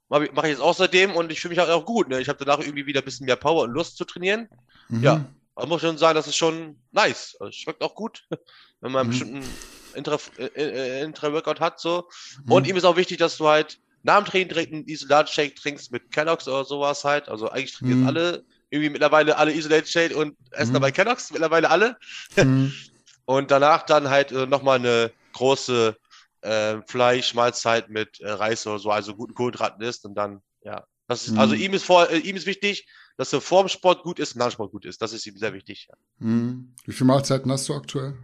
[0.08, 2.10] Mache ich, mach ich jetzt außerdem und ich fühle mich halt auch gut.
[2.10, 2.20] Ne?
[2.22, 4.48] Ich habe danach irgendwie wieder ein bisschen mehr Power und Lust zu trainieren.
[4.88, 5.04] Mhm.
[5.04, 5.26] Ja.
[5.60, 7.36] Aber muss schon sagen, das ist schon nice.
[7.40, 8.24] Also, es schmeckt auch gut,
[8.82, 9.12] wenn man einen Mhm.
[9.12, 9.60] bestimmten
[9.94, 11.80] Intra- äh, äh, Intra-Workout hat.
[11.80, 12.08] So.
[12.46, 12.52] Mhm.
[12.52, 15.92] Und ihm ist auch wichtig, dass du halt nach dem Training direkt einen Isolat-Shake trinkst
[15.92, 17.28] mit Kellogg's oder sowas halt.
[17.28, 18.00] Also eigentlich trinken Mhm.
[18.00, 20.74] jetzt alle, irgendwie mittlerweile alle Isolate-Shake und essen Mhm.
[20.76, 21.98] dabei Kellogg's, mittlerweile alle.
[22.38, 22.74] Mhm.
[23.26, 25.96] Und danach dann halt äh, nochmal eine große
[26.42, 30.84] äh, Fleischmahlzeit mit äh, Reis oder so, also guten Kohlenhydraten isst und dann, ja.
[31.08, 31.40] Das ist, Mhm.
[31.40, 32.88] Also ihm ist vor, äh, ihm ist wichtig,
[33.20, 35.02] dass er vor dem Sport gut ist und nach dem Sport gut ist.
[35.02, 35.88] Das ist ihm sehr wichtig.
[35.90, 35.96] Ja.
[36.20, 36.74] Mhm.
[36.86, 38.16] Wie viele Mahlzeiten hast du aktuell?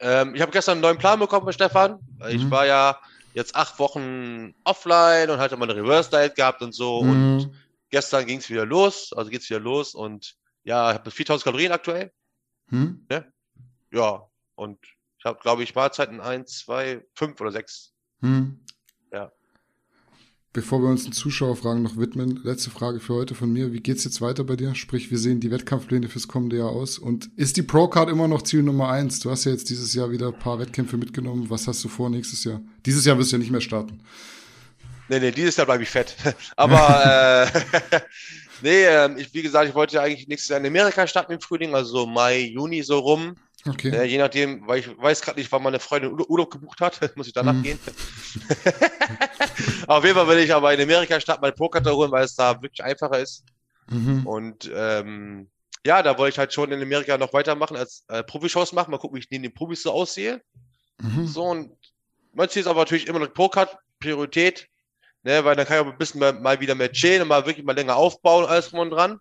[0.00, 2.00] Ähm, ich habe gestern einen neuen Plan bekommen mit Stefan.
[2.28, 2.50] Ich Mhm.
[2.50, 3.00] war ja
[3.34, 6.98] jetzt acht Wochen offline und hatte mal eine Reverse Diet gehabt und so.
[6.98, 7.54] Und Mhm.
[7.90, 11.70] gestern ging es wieder los, also geht's wieder los und ja, ich habe 4000 Kalorien
[11.70, 12.12] aktuell.
[12.70, 13.06] Hm?
[13.92, 14.78] Ja, und
[15.18, 17.92] ich habe, glaube ich, Mahlzeiten eins, zwei, fünf oder sechs.
[18.22, 18.60] Hm.
[19.12, 19.30] Ja.
[20.58, 23.72] Bevor wir uns den Zuschauerfragen noch widmen, letzte Frage für heute von mir.
[23.72, 24.74] Wie geht's jetzt weiter bei dir?
[24.74, 26.98] Sprich, wie sehen die Wettkampfpläne fürs kommende Jahr aus?
[26.98, 29.20] Und ist die Pro-Card immer noch Ziel Nummer eins?
[29.20, 31.48] Du hast ja jetzt dieses Jahr wieder ein paar Wettkämpfe mitgenommen.
[31.48, 32.60] Was hast du vor nächstes Jahr?
[32.84, 34.00] Dieses Jahr wirst du ja nicht mehr starten.
[35.08, 36.16] Nee, nee, dieses Jahr bleibe ich fett.
[36.56, 38.00] Aber äh,
[38.62, 41.40] nee, ähm, ich, wie gesagt, ich wollte ja eigentlich nächstes Jahr in Amerika starten im
[41.40, 43.36] Frühling, also so Mai, Juni so rum.
[43.70, 43.90] Okay.
[43.90, 47.00] Äh, je nachdem, weil ich weiß gerade nicht, wann meine Freundin Ur- Urlaub gebucht hat,
[47.16, 47.62] muss ich danach Mhm.
[47.62, 47.78] gehen.
[49.86, 52.60] Auf jeden Fall will ich aber in Amerika starten, meine Pro-Karte holen, weil es da
[52.62, 53.44] wirklich einfacher ist.
[53.90, 54.26] Mhm.
[54.26, 55.48] Und ähm,
[55.86, 58.90] ja, da wollte ich halt schon in Amerika noch weitermachen, als äh, Profi-Shows machen.
[58.90, 60.42] Mal gucken, wie ich neben den Profis so aussehe.
[61.00, 61.26] Mhm.
[61.26, 61.72] So, und
[62.34, 64.68] mein Ziel ist aber natürlich immer noch Pro-Card, Priorität,
[65.22, 67.46] ne, weil dann kann ich auch ein bisschen mal, mal wieder mehr chillen und mal
[67.46, 69.18] wirklich mal länger aufbauen, alles drum und dran.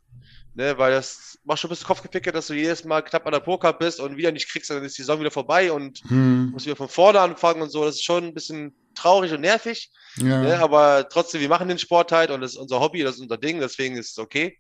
[0.58, 3.42] Ne, weil das macht schon ein bisschen Kopfgepicke, dass du jedes Mal knapp an der
[3.42, 6.50] Pro-Card bist und wieder nicht kriegst, dann ist die Saison wieder vorbei und Hm.
[6.50, 7.86] musst wieder von vorne anfangen und so.
[7.86, 9.92] Das ist schon ein bisschen traurig und nervig.
[10.16, 10.42] Ja.
[10.42, 13.22] Ne, aber trotzdem, wir machen den Sport halt und das ist unser Hobby, das ist
[13.22, 14.58] unser Ding, deswegen ist es okay.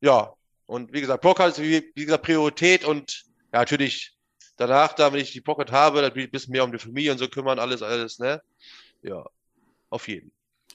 [0.00, 0.32] Ja,
[0.66, 4.14] und wie gesagt, Pro-Card ist wie, wie gesagt Priorität und ja, natürlich
[4.56, 6.78] danach, da, wenn ich die Pocket habe, dann will ich ein bisschen mehr um die
[6.78, 8.40] Familie und so kümmern, alles, alles, ne?
[9.02, 9.26] Ja,
[9.90, 10.30] auf jeden.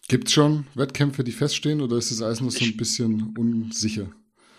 [0.10, 4.08] Gibt's schon Wettkämpfe, die feststehen oder ist das alles noch so ein bisschen unsicher?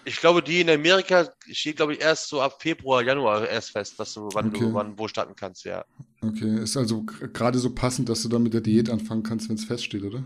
[0.04, 3.98] Ich glaube, die in Amerika steht, glaube ich, erst so ab Februar, Januar erst fest,
[3.98, 4.60] dass du, wann Okay.
[4.60, 5.84] du wann wo starten kannst, ja.
[6.22, 9.56] Okay, ist also gerade so passend, dass du dann mit der Diät anfangen kannst, wenn
[9.56, 10.22] es feststeht, oder?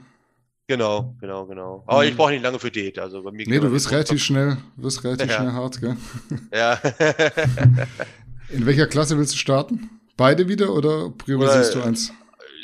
[0.69, 1.85] Genau, genau, genau.
[1.87, 2.09] Aber Mhm.
[2.09, 5.03] ich brauche nicht lange für Diät, also bei mir Nee, du wirst relativ schnell, wirst
[5.05, 5.37] relativ Ja.
[5.39, 5.97] schnell hart, gell?
[6.53, 6.75] Ja.
[8.51, 9.89] In welcher Klasse willst du starten?
[10.17, 12.13] Beide wieder oder priorisierst Oder- du eins?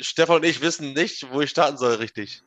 [0.01, 2.41] Stefan und ich wissen nicht, wo ich starten soll, richtig.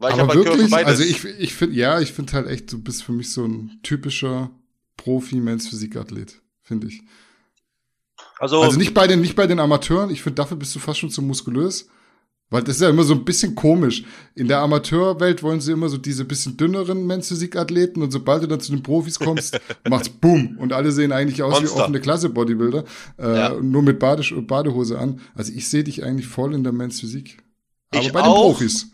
[0.00, 2.82] Weil ich Aber für wirklich, also ich, ich finde, ja, ich finde halt echt, du
[2.82, 4.50] bist für mich so ein typischer
[4.96, 7.02] Profi-Men's-Physik-Athlet, finde ich.
[8.38, 10.98] also, Also nicht bei den, nicht bei den Amateuren, ich finde, dafür bist du fast
[10.98, 11.88] schon zu muskulös.
[12.52, 14.02] Weil das ist ja immer so ein bisschen komisch.
[14.34, 18.58] In der Amateurwelt wollen sie immer so diese bisschen dünneren Men's-Physik-Athleten und sobald du dann
[18.58, 21.82] zu den Profis kommst, macht's Bumm und alle sehen eigentlich aus wie Monster.
[21.82, 22.84] offene Klasse-Bodybuilder,
[23.18, 23.54] äh, Ja.
[23.60, 25.20] nur mit Badisch Badehose an.
[25.36, 27.38] Also ich sehe dich eigentlich voll in der Men's-Physik.
[27.92, 28.42] Aber Ich bei den auch.
[28.50, 28.88] Profis.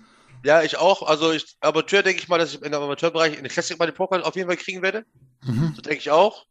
[0.46, 1.02] Ja, ich auch.
[1.02, 3.86] Also, ich, Amateur denke ich mal, dass ich in der Amateurbereich in der Classic bei
[3.86, 5.04] den Poker auf jeden Fall kriegen werde.
[5.44, 5.72] Mhm.
[5.74, 6.46] So denke ich auch.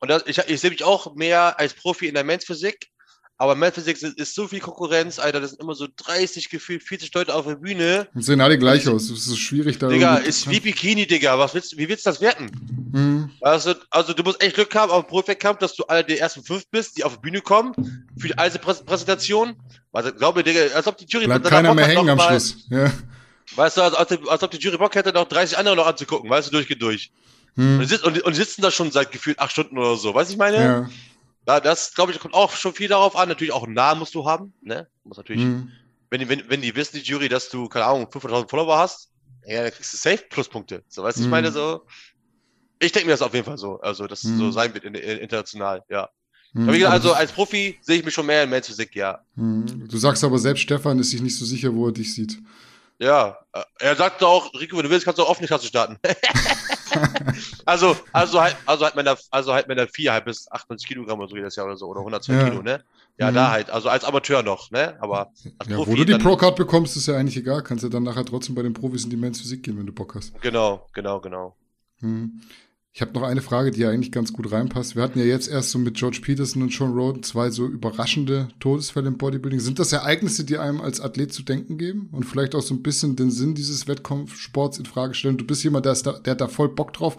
[0.00, 2.88] Und das, ich, ich sehe mich auch mehr als Profi in der Men's Physik.
[3.36, 5.40] Aber Men's Physik ist, ist so viel Konkurrenz, Alter.
[5.40, 8.06] Das sind immer so 30, gefühlt 40 Leute auf der Bühne.
[8.14, 9.08] Und sehen alle gleich aus.
[9.08, 9.88] Es ist schwierig da.
[9.88, 11.38] Digga, ist wie Bikini, Digga.
[11.38, 12.50] Was willst, wie willst du das werten?
[12.92, 13.30] Hm.
[13.40, 16.44] Also, also du musst echt Glück haben auf dem Profi-Kampf, dass du einer der ersten
[16.44, 17.72] fünf bist, die auf die Bühne kommen
[18.18, 19.56] für die Einzelpräsentation.
[19.92, 22.66] Also, glaub mir, Digga, als ob die Jury Bleibt keiner mehr hängen am mal- Schluss.
[22.68, 22.92] Ja.
[23.56, 26.52] Weißt du, als, als, ob die Jury Bock hätte, noch 30 andere noch anzugucken, weißt
[26.52, 27.12] du, durch.
[27.56, 27.80] Und, Hm.
[27.80, 30.14] die sitz- und, und sitzen da schon seit gefühlt acht Stunden oder so.
[30.14, 30.56] Weißt du, ich meine?
[30.56, 30.88] Ja.
[31.48, 33.28] Ja, das, glaube ich, kommt auch schon viel darauf an.
[33.28, 34.86] Natürlich auch einen Namen musst du haben, ne?
[35.04, 35.68] Muss natürlich, Hm.
[36.10, 39.10] wenn, die- wenn, wenn die wissen, die Jury, dass du, keine Ahnung, 500.000 Follower hast,
[39.44, 40.84] ja, dann kriegst du safe Pluspunkte.
[40.88, 41.30] So, weißt du, ich Mhm.
[41.30, 41.86] meine, so.
[42.78, 44.52] Ich denke mir das auf jeden Fall so, also, dass es so Mhm.
[44.52, 46.08] sein wird in, in, international, ja.
[46.52, 46.62] Hm.
[46.62, 49.20] Aber wie gesagt, also als Profi sehe ich mich schon mehr in Men's Physik, ja.
[49.36, 49.88] hm.
[49.88, 52.38] Du sagst aber selbst, Stefan ist sich nicht so sicher, wo er dich sieht.
[53.00, 55.98] Ja, äh, er sagte auch, Rico, wenn du willst, kannst du auch offene Klasse starten.
[57.64, 61.28] also, also halt, also halt Männer, also halt Männer 4, halt bis 98 Kilogramm oder
[61.28, 62.44] so jedes Jahr oder so, oder 102 Ja.
[62.50, 62.84] Kilo, ne?
[63.16, 63.34] Ja, Mhm.
[63.34, 64.98] da halt, also als Amateur noch, ne?
[65.00, 65.30] Aber
[65.66, 67.62] Ja, Profi wo du die Pro-Card bekommst, ist ja eigentlich egal.
[67.62, 69.92] Kannst ja dann nachher trotzdem bei den Profis in die Men's Physik gehen, wenn du
[69.92, 70.38] Bock hast.
[70.42, 71.56] Genau, genau, genau.
[72.00, 72.42] Hm.
[72.92, 74.96] Ich habe noch eine Frage, die ja eigentlich ganz gut reinpasst.
[74.96, 78.48] Wir hatten ja jetzt erst so mit George Peterson und Sean Roden zwei so überraschende
[78.58, 79.60] Todesfälle im Bodybuilding.
[79.60, 82.82] Sind das Ereignisse, die einem als Athlet zu denken geben und vielleicht auch so ein
[82.82, 85.36] bisschen den Sinn dieses Wettkampfsports in Frage stellen?
[85.38, 87.16] Du bist jemand, der, ist da, der hat da voll Bock drauf.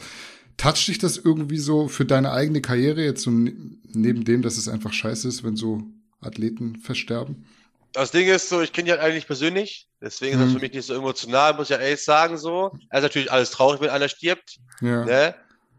[0.57, 3.53] Toucht dich das irgendwie so für deine eigene Karriere jetzt so ne-
[3.93, 5.83] neben dem, dass es einfach scheiße ist, wenn so
[6.19, 7.45] Athleten versterben?
[7.93, 10.53] Das Ding ist so, ich kenne die halt eigentlich persönlich, deswegen ist das Mhm.
[10.55, 12.71] für mich nicht so emotional, muss ich ja ehrlich sagen, so.
[12.89, 15.05] Es ist natürlich alles traurig, wenn einer stirbt, Ja.
[15.05, 15.35] ne?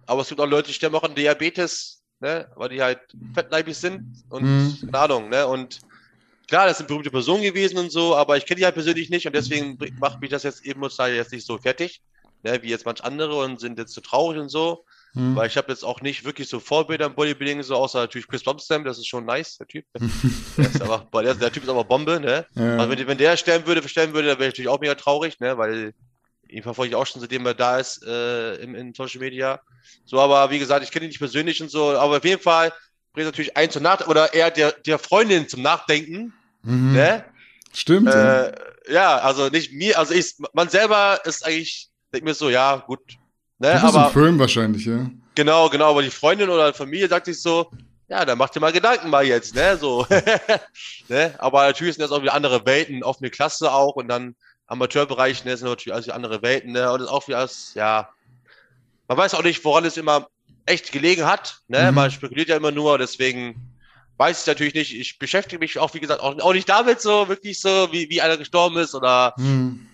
[0.06, 2.48] Aber es gibt auch Leute, die sterben auch an Diabetes, ne?
[2.56, 3.00] Weil die halt
[3.34, 4.78] fettleibig sind und, Mhm.
[4.82, 5.46] keine Ahnung, ne?
[5.46, 5.80] Und
[6.48, 9.26] klar, das sind berühmte Personen gewesen und so, aber ich kenne die halt persönlich nicht
[9.26, 12.02] und deswegen macht mich das jetzt emotional jetzt nicht so fertig,
[12.42, 12.62] ne?
[12.62, 14.84] Wie jetzt manch andere und sind jetzt so traurig und so.
[15.14, 15.36] Hm.
[15.36, 18.42] Weil ich habe jetzt auch nicht wirklich so Vorbilder im Bodybuilding, so außer natürlich Chris
[18.44, 19.84] Bumstam, das ist schon nice, der Typ.
[20.56, 22.46] der, ist aber, der Typ ist aber Bombe, ne?
[22.54, 22.78] Ja.
[22.78, 25.38] Also wenn, wenn der sterben würde, sterben würde, dann wäre ich natürlich auch mega traurig,
[25.38, 25.58] ne?
[25.58, 25.92] Weil
[26.52, 29.60] ihn verfolge ich auch schon, seitdem er da ist äh, im, in Social Media.
[30.04, 32.72] So, aber wie gesagt, ich kenne ihn nicht persönlich und so, aber auf jeden Fall
[33.12, 36.32] bringt natürlich einen zum Nach oder eher der, der Freundin zum Nachdenken,
[36.62, 36.92] Mhm.
[36.92, 37.24] ne?
[37.74, 38.08] Stimmt.
[38.08, 38.44] ja.
[38.44, 38.52] Äh,
[38.90, 43.00] ja, also nicht mir, also ich, man selber ist eigentlich, denkt mir so, ja, gut.
[43.58, 43.74] Ne?
[43.74, 45.10] du bist Aber im Film wahrscheinlich, ja.
[45.34, 47.70] Genau, genau, aber die Freundin oder Familie sagt sich so,
[48.08, 50.06] ja, dann mach dir mal Gedanken mal jetzt, ne, so.
[51.08, 51.34] ne?
[51.38, 54.36] Aber natürlich sind das auch wieder andere Welten, offene Klasse auch und dann
[54.72, 58.08] Amateurbereich, ne, sind natürlich alles andere Welten, ne, und das ist auch wieder alles, ja,
[59.08, 60.28] man weiß auch nicht, woran es immer
[60.66, 61.94] echt gelegen hat, ne, Mhm.
[61.94, 63.60] man spekuliert ja immer nur, deswegen
[64.16, 67.28] weiß ich natürlich nicht, ich beschäftige mich auch, wie gesagt, auch, auch nicht damit so,
[67.28, 69.86] wirklich so, wie, wie einer gestorben ist oder Hm.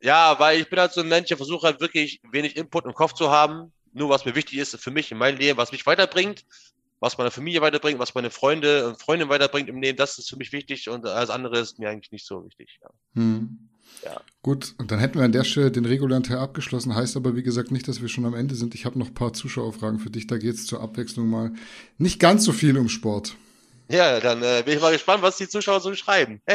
[0.00, 2.94] ja, weil ich bin halt so ein Mensch, ich versuche halt wirklich wenig Input im
[2.94, 3.72] Kopf zu haben.
[3.92, 6.44] Nur was mir wichtig ist für mich in meinem Leben, was mich weiterbringt,
[7.00, 10.36] was meine Familie weiterbringt, was meine Freunde und Freundinnen weiterbringt im Leben, das ist für
[10.36, 12.78] mich wichtig und alles andere ist mir eigentlich nicht so wichtig.
[12.82, 12.90] Ja.
[13.14, 13.69] Hm.
[14.04, 14.20] Ja.
[14.42, 16.94] Gut, und dann hätten wir an der Stelle den regulären Teil abgeschlossen.
[16.94, 18.74] Heißt aber, wie gesagt, nicht, dass wir schon am Ende sind.
[18.74, 20.26] Ich habe noch ein paar Zuschauerfragen für dich.
[20.26, 21.52] Da geht es zur Abwechslung mal
[21.98, 23.36] nicht ganz so viel um Sport.
[23.90, 26.40] Ja, dann äh, bin ich mal gespannt, was die Zuschauer so schreiben.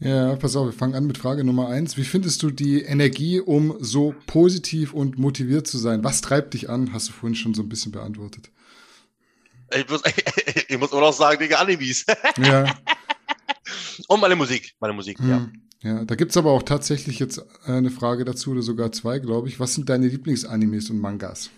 [0.00, 1.96] Ja, pass auf, wir fangen an mit Frage Nummer eins.
[1.96, 6.04] Wie findest du die Energie, um so positiv und motiviert zu sein?
[6.04, 6.92] Was treibt dich an?
[6.92, 8.50] Hast du vorhin schon so ein bisschen beantwortet.
[9.72, 10.02] ich, muss,
[10.68, 12.04] ich muss immer noch sagen, Digga, Animes.
[12.36, 12.76] Ja,
[14.08, 14.74] und meine Musik.
[14.80, 15.30] Meine Musik, hm.
[15.30, 15.48] ja.
[15.82, 19.60] Da gibt's aber auch tatsächlich jetzt eine Frage dazu oder sogar zwei, glaube ich.
[19.60, 21.50] Was sind deine Lieblingsanimes und Mangas?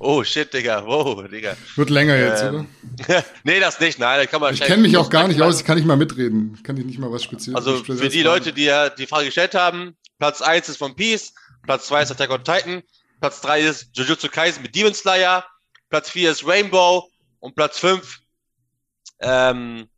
[0.00, 0.86] Oh shit, Digga.
[0.86, 1.56] Wow, Digga.
[1.74, 2.66] Wird länger jetzt, Ähm,
[3.08, 3.24] oder?
[3.44, 3.98] nee, das nicht.
[3.98, 5.96] Nein, da kann man Ich kenne mich auch gar nicht aus, ich kann nicht mal
[5.96, 6.58] mitreden.
[6.62, 8.22] Kann ich nicht mal was Spezielles Also für die.
[8.22, 11.34] Leute, die ja die Frage gestellt haben, Platz 1 ist von Peace,
[11.64, 12.82] Platz 2 ist Attack on Titan,
[13.20, 15.44] Platz 3 ist Jujutsu Kaisen mit Demon Slayer,
[15.90, 17.08] Platz 4 ist Rainbow
[17.40, 18.20] und Platz 5
[19.20, 19.88] ähm,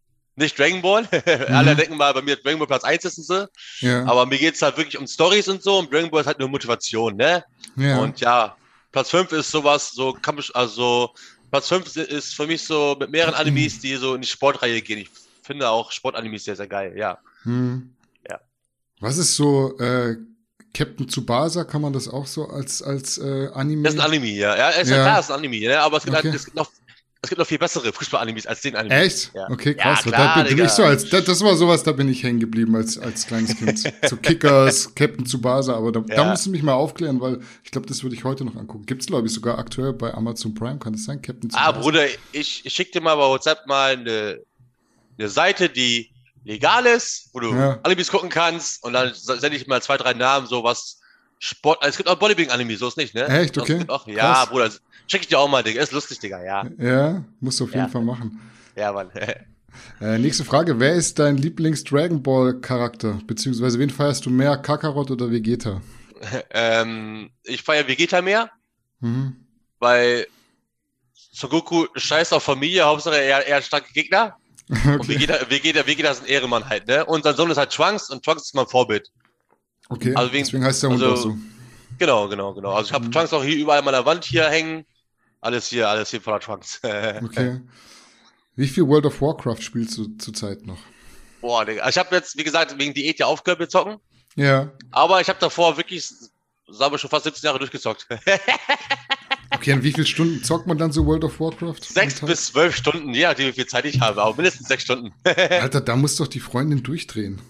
[0.40, 1.06] nicht Dragon Ball.
[1.48, 3.46] Alle denken mal, bei mir Dragon Ball Platz 1 ist so.
[3.80, 6.38] Ja, Aber mir geht's halt wirklich um Stories und so und Dragon Ball ist halt
[6.40, 7.44] nur Motivation, ne?
[7.76, 7.98] ja.
[8.00, 8.56] Und ja,
[8.92, 11.10] Platz 5 ist sowas, so kann ich, also
[11.50, 14.98] Platz 5 ist für mich so mit mehreren Animes, die so in die Sportreihe gehen.
[14.98, 15.10] Ich
[15.42, 17.18] finde auch Sportanimes sehr, sehr geil, ja.
[17.44, 17.94] Hm.
[18.28, 18.40] Ja.
[19.00, 20.16] Was ist so äh,
[20.74, 21.64] Captain Tsubasa?
[21.64, 23.82] Kann man das auch so als als äh, Anime?
[23.82, 24.56] Das ist ein Anime, ja.
[24.56, 24.96] Ja, ist Ja.
[24.98, 25.80] ja klar, das ist ein Anime, ne?
[25.80, 26.26] Aber es gibt, Okay.
[26.28, 26.70] halt, es gibt noch,
[27.22, 28.94] es gibt noch viel bessere Fußball-Animes als den Anime.
[28.94, 29.32] Echt?
[29.34, 29.46] Ja.
[29.50, 30.04] Okay, Ja, krass.
[30.04, 32.74] klar, da bin, ich so als das, das war sowas, da bin ich hängen geblieben
[32.74, 33.78] als als kleines Kind.
[34.08, 36.24] so Kickers, Captain Tsubasa, aber da, da Ja.
[36.24, 38.86] musst du mich mal aufklären, weil ich glaube, das würde ich heute noch angucken.
[38.86, 41.20] Gibt's glaube ich sogar aktuell bei Amazon Prime, kann das sein?
[41.20, 41.68] Captain Tsubasa.
[41.68, 44.40] Ah, Bruder, ich, ich schicke dir mal bei WhatsApp mal eine,
[45.18, 46.10] eine Seite, die
[46.44, 47.80] legal ist, wo du Ja.
[47.82, 50.99] Animes gucken kannst und dann sende ich mal zwei, drei Namen, so was,
[51.42, 53.26] Sport, also es gibt auch Bodybuilding-Anime, so ist nicht, ne?
[53.26, 53.56] Echt?
[53.56, 53.82] Es Okay.
[53.88, 54.48] Auch, ja, Krass.
[54.50, 54.70] Bruder,
[55.08, 55.80] check ich dir auch mal, Digga.
[55.82, 56.66] Ist lustig, Digga, ja.
[56.78, 57.88] Ja, musst du auf jeden Ja.
[57.88, 58.38] Fall machen.
[58.76, 59.10] Ja, Mann.
[60.00, 60.80] Äh, nächste Frage.
[60.80, 63.20] Wer ist dein Lieblings-Dragon Ball-Charakter?
[63.28, 65.80] Beziehungsweise wen feierst du mehr, Kakarot oder Vegeta?
[66.50, 68.50] ähm, ich feiere Vegeta mehr,
[68.98, 69.36] Mhm.
[69.78, 70.26] weil
[71.14, 74.36] Son Goku scheißt auf Familie, Hauptsache er, er hat starke Gegner.
[74.68, 75.08] Und Okay.
[75.08, 77.04] Vegeta, Vegeta, Vegeta ist ein Ehrenmann halt, ne?
[77.06, 79.08] Und sein Sohn ist halt Trunks und Trunks ist mein Vorbild.
[79.90, 80.14] Okay.
[80.14, 81.38] also wegen- Deswegen heißt der Hund also- auch so.
[81.98, 82.72] Genau, genau, genau.
[82.72, 83.12] Also ich habe Mhm.
[83.12, 84.86] Trunks auch hier überall an meiner Wand hier hängen.
[85.42, 86.80] Alles hier, alles hier voller Trunks.
[87.22, 87.60] Okay.
[88.56, 90.78] Wie viel World of Warcraft spielst du zurzeit noch?
[91.40, 91.88] Boah, Digga.
[91.88, 93.96] Ich habe jetzt, wie gesagt, wegen Diät ja aufgehört mit Zocken.
[94.36, 94.70] Ja.
[94.90, 96.08] Aber ich habe davor wirklich,
[96.68, 98.06] sagen wir schon fast 17 Jahre durchgezockt.
[99.52, 101.80] Okay, und wie viele Stunden zockt man dann so World of Warcraft?
[101.82, 105.12] Sechs bis zwölf Stunden, je nachdem, wie viel Zeit ich habe, aber mindestens sechs Stunden.
[105.24, 107.40] Alter, da muss doch die Freundin durchdrehen.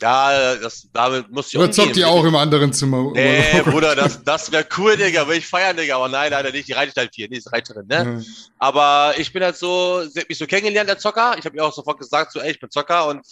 [0.00, 3.10] Ja, das, damit muss ich Oder zockt die auch im anderen Zimmer?
[3.12, 3.60] Nee?
[3.64, 6.72] Bruder, das, das wäre cool, Digga, will ich feiern, Digga, aber nein, leider nicht, die
[6.72, 8.16] reitet halt viel, die ist Reiterin, ne?
[8.18, 8.22] Ja.
[8.58, 11.36] Aber ich bin halt so, sie hat mich so kennengelernt, der Zocker.
[11.38, 13.26] Ich habe ihr auch sofort gesagt, so, ey, ich bin Zocker und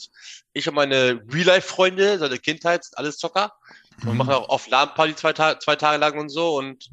[0.53, 3.53] ich und meine Real-Life-Freunde, seit der Kindheit, sind alles Zocker.
[4.05, 4.19] Und Mhm.
[4.19, 6.57] machen auch oft LAN-Party zwei, Ta zwei Tage lang und so.
[6.57, 6.89] Und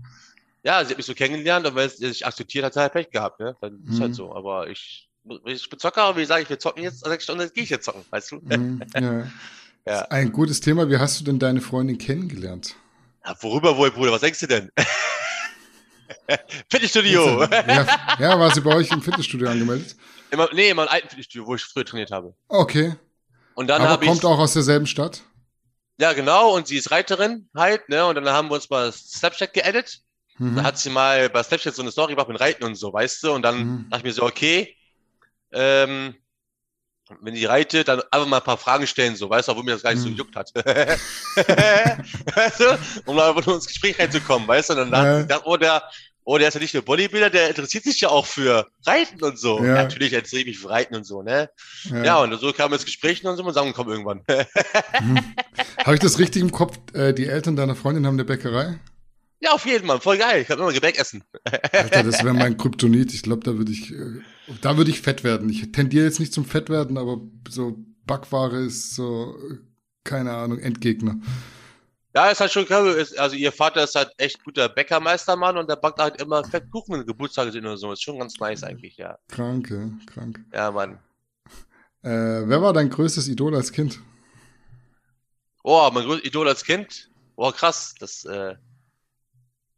[0.64, 2.94] ja, sie hat mich so kennengelernt und wenn sie sich akzeptiert hat, hat er halt
[2.94, 3.56] Pech gehabt, ne?
[3.62, 4.02] Dann ist Mhm.
[4.02, 4.36] halt so.
[4.36, 5.08] Aber ich,
[5.46, 7.70] ich bin Zocker und wie sage ich, wir zocken jetzt sechs Stunden, jetzt gehe ich
[7.70, 8.36] jetzt zocken, weißt du?
[8.38, 9.28] Mhm, ja.
[9.88, 10.02] Ja.
[10.10, 10.90] Ein gutes Thema.
[10.90, 12.76] Wie hast du denn deine Freundin kennengelernt?
[13.26, 14.12] Ja, worüber wohl, Bruder?
[14.12, 14.72] Was denkst du denn?
[16.72, 17.44] Fitnessstudio.
[17.44, 17.88] Ja,
[18.20, 19.96] ja, war sie bei euch im Fitnessstudio angemeldet?
[20.32, 22.34] Immer, nee, in meinem alten Fitnessstudio, wo ich früher trainiert habe.
[22.48, 22.96] Okay.
[23.54, 24.10] Und dann habe ich.
[24.10, 25.22] kommt auch aus derselben Stadt?
[26.00, 28.06] Ja, genau, und sie ist Reiterin halt, ne?
[28.06, 30.02] Und dann haben wir uns mal Snapchat geedit.
[30.38, 30.56] Mhm.
[30.58, 33.24] Dann hat sie mal bei Snapchat so eine Story gemacht mit Reiten und so, weißt
[33.24, 33.32] du?
[33.32, 33.90] Und dann Mhm.
[33.90, 34.76] dachte ich mir so, okay,
[35.54, 36.16] ähm,
[37.22, 39.74] wenn die reitet, dann einfach mal ein paar Fragen stellen, so, weißt du, obwohl mir
[39.74, 40.14] das gar nicht so Mhm.
[40.14, 40.52] gejuckt hat.
[41.36, 42.80] weißt du?
[43.06, 44.74] Um einfach nur ins Gespräch reinzukommen, weißt du?
[44.74, 45.38] Und dann dachte Ja.
[45.38, 45.84] ich, oh, der,
[46.24, 49.38] oh, der ist ja nicht nur Bodybuilder, der interessiert sich ja auch für Reiten und
[49.40, 49.64] so.
[49.64, 49.84] Ja.
[49.84, 51.50] Natürlich interessiere ich mich für Reiten und so, ne?
[52.04, 54.22] Ja, und so kam ins Gespräch und so und sagen, komm irgendwann.
[55.86, 56.78] Habe ich das richtig im Kopf?
[56.94, 58.80] Äh, die Eltern deiner Freundin haben eine Bäckerei?
[59.46, 60.42] Ja, auf jeden Fall, voll geil.
[60.42, 61.24] Ich kann immer Gebäck essen.
[61.72, 63.14] Alter, das wäre mein Kryptonit.
[63.14, 64.22] Ich glaube, da würde ich, äh,
[64.62, 65.50] da würde ich fett werden.
[65.50, 69.58] Ich tendiere jetzt nicht zum Fettwerden, aber so Backware ist so, äh,
[70.04, 71.20] keine Ahnung, Endgegner.
[72.16, 76.00] Ja, ist halt schon Also ihr Vater ist halt echt guter Bäckermeistermann und der backt
[76.00, 77.92] halt immer fett Kuchen, wenn Geburtstage sind oder so.
[77.92, 79.20] Ist schon ganz nice eigentlich, ja.
[79.28, 80.40] Krank, ja, krank.
[80.54, 80.98] Ja, Mann.
[82.02, 84.00] Äh, wer war dein größtes Idol als Kind?
[85.64, 87.12] Oh, mein größtes Idol als Kind.
[87.36, 87.94] Boah, krass.
[88.00, 88.56] Das, äh,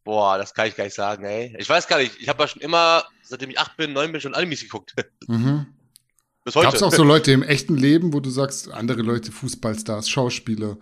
[0.07, 1.53] boah, das kann ich gar nicht sagen, ey.
[1.59, 2.15] Ich weiß gar nicht.
[2.19, 4.95] Ich habe ja schon immer, seitdem ich acht bin, neun bin, schon Animes geguckt.
[5.27, 5.67] Mhm.
[6.45, 6.67] Bis heute.
[6.67, 10.77] Gab es auch so Leute im echten Leben, wo du sagst, andere Leute, Fußballstars, Schauspieler,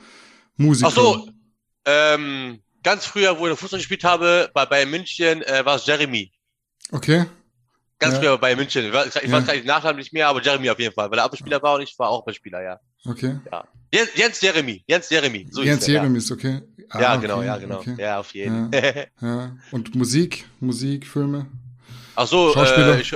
[0.58, 0.90] Musiker?
[0.90, 1.30] Ach so,
[1.86, 6.32] ähm, ganz früher, wo ich Fußball gespielt habe, bei Bayern München, äh, war es Jeremy.
[6.92, 7.26] Okay.
[7.98, 8.20] Ganz Ja.
[8.20, 8.86] früher bei Bayern München.
[8.86, 9.32] Ich weiß, ich Ja.
[9.32, 11.64] weiß gar nicht den Nachnamen nicht mehr, aber Jeremy auf jeden Fall, weil er Abwehrspieler
[11.64, 12.80] war und ich war auch Abwehrspieler, ja.
[13.06, 13.40] Okay.
[13.94, 15.48] Jens, Jens Jeremy, Jens Jeremy.
[15.52, 16.02] So Jens er, ja.
[16.02, 16.62] Jeremy ist okay.
[16.90, 17.80] Ah, ja, okay, genau, ja, genau.
[17.80, 17.96] okay.
[17.98, 18.72] Ja, auf jeden.
[19.22, 19.56] Ja.
[19.72, 21.48] Und Musik, Musik, Filme.
[22.16, 22.98] Ach so, Schauspieler?
[22.98, 23.16] äh, ich,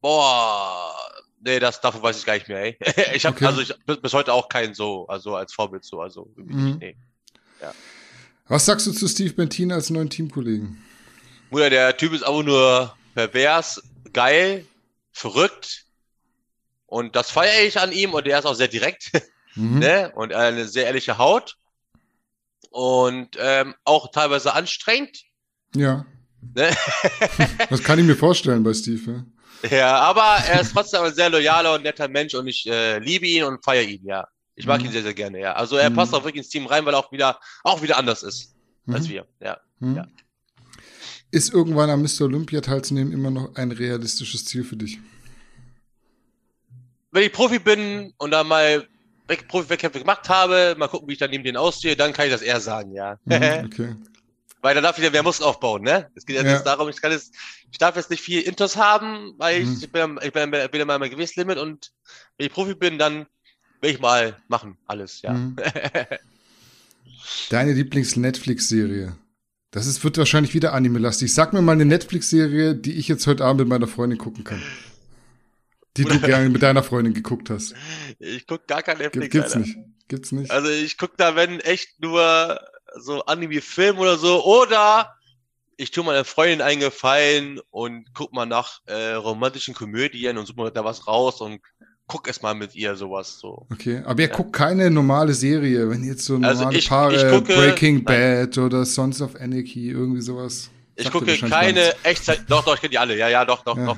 [0.00, 0.92] boah,
[1.40, 2.76] nee, das davon weiß ich gar nicht mehr, ey.
[3.14, 3.46] Ich habe Okay.
[3.46, 6.76] also ich bis, heute auch keinen so, also als Vorbild so, also Mhm.
[6.80, 6.96] nee.
[8.48, 10.82] Was sagst du zu Steve Bentin als neuen Teamkollegen?
[11.50, 13.80] Bruder, der Typ ist einfach nur pervers,
[14.12, 14.66] geil,
[15.12, 15.86] verrückt
[16.90, 19.10] und das feiere ich an ihm und der ist auch sehr direkt,
[19.56, 19.78] Mhm.
[19.80, 20.12] ne?
[20.14, 21.56] Und eine sehr ehrliche Haut
[22.70, 25.22] und ähm, auch teilweise anstrengend.
[25.74, 26.04] Ja.
[26.54, 26.70] Ne?
[27.70, 29.24] Das kann ich mir vorstellen bei Steve.
[29.62, 29.76] Ja.
[29.76, 33.26] Ja, aber er ist trotzdem ein sehr loyaler und netter Mensch und ich äh, liebe
[33.26, 34.26] ihn und feiere ihn, ja.
[34.54, 34.86] Ich mag Mhm.
[34.86, 35.52] ihn sehr, sehr gerne, ja.
[35.54, 35.94] Also er Mhm.
[35.96, 38.54] passt auch wirklich ins Team rein, weil er auch wieder, auch wieder anders ist
[38.86, 39.10] als Mhm.
[39.10, 39.60] wir, ja.
[39.80, 39.96] Mhm.
[39.96, 40.06] Ja.
[41.30, 42.22] Ist irgendwann am Mr.
[42.22, 44.98] Olympia teilzunehmen immer noch ein realistisches Ziel für dich?
[47.12, 48.86] Wenn ich Profi bin und dann mal
[49.28, 52.32] Weg- Profi-Wettkämpfe gemacht habe, mal gucken, wie ich dann neben denen aussehe, dann kann ich
[52.32, 53.18] das eher sagen, ja.
[53.24, 53.34] Mhm,
[53.66, 53.96] okay.
[54.62, 56.08] weil dann darf ich wieder mehr Muskeln aufbauen, ne?
[56.14, 56.52] Es geht ja, Ja.
[56.52, 57.34] jetzt darum, ich kann jetzt,
[57.72, 59.72] ich darf jetzt nicht viel Intos haben, weil Mhm.
[59.76, 61.90] ich, ich bin, ich bin, bin immer mein Gewichtslimit und
[62.38, 63.26] wenn ich Profi bin, dann
[63.80, 65.32] will ich mal machen, alles, ja.
[65.32, 65.56] Mhm.
[67.50, 69.16] Deine Lieblings-Netflix-Serie?
[69.70, 71.32] Das ist, wird wahrscheinlich wieder Anime-lastig.
[71.32, 74.60] Sag mir mal eine Netflix-Serie, die ich jetzt heute Abend mit meiner Freundin gucken kann.
[75.96, 77.74] Die du gerne mit deiner Freundin geguckt hast.
[78.18, 79.66] Ich guck gar kein Netflix, Gibt, gibt's Alter.
[79.66, 79.78] nicht.
[80.08, 80.50] Gibt's nicht.
[80.50, 82.60] Also ich guck da, wenn echt nur
[83.00, 85.14] so Anime-Film oder so, oder
[85.76, 90.60] ich tue meiner Freundin einen Gefallen und guck mal nach äh, romantischen Komödien und suche
[90.60, 91.60] mir da was raus und
[92.06, 93.66] guck es mal mit ihr sowas so.
[93.72, 97.22] Okay, aber ihr guckt keine normale Serie, wenn jetzt so Also normale ich- Paare, ich
[97.32, 98.46] gucke- Breaking nein.
[98.48, 100.70] Bad oder Sons of Anarchy, irgendwie sowas.
[100.96, 101.94] Ich gucke keine.
[102.02, 102.42] Echtzeit.
[102.48, 103.16] Doch, doch, ich kenne die alle.
[103.16, 103.86] Ja, ja, doch, doch, Ja.
[103.86, 103.96] doch.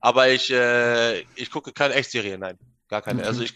[0.00, 2.58] Aber ich, äh, ich gucke keine Echtserie, nein.
[2.88, 3.20] Gar keine.
[3.20, 3.28] Okay.
[3.28, 3.54] Also ich.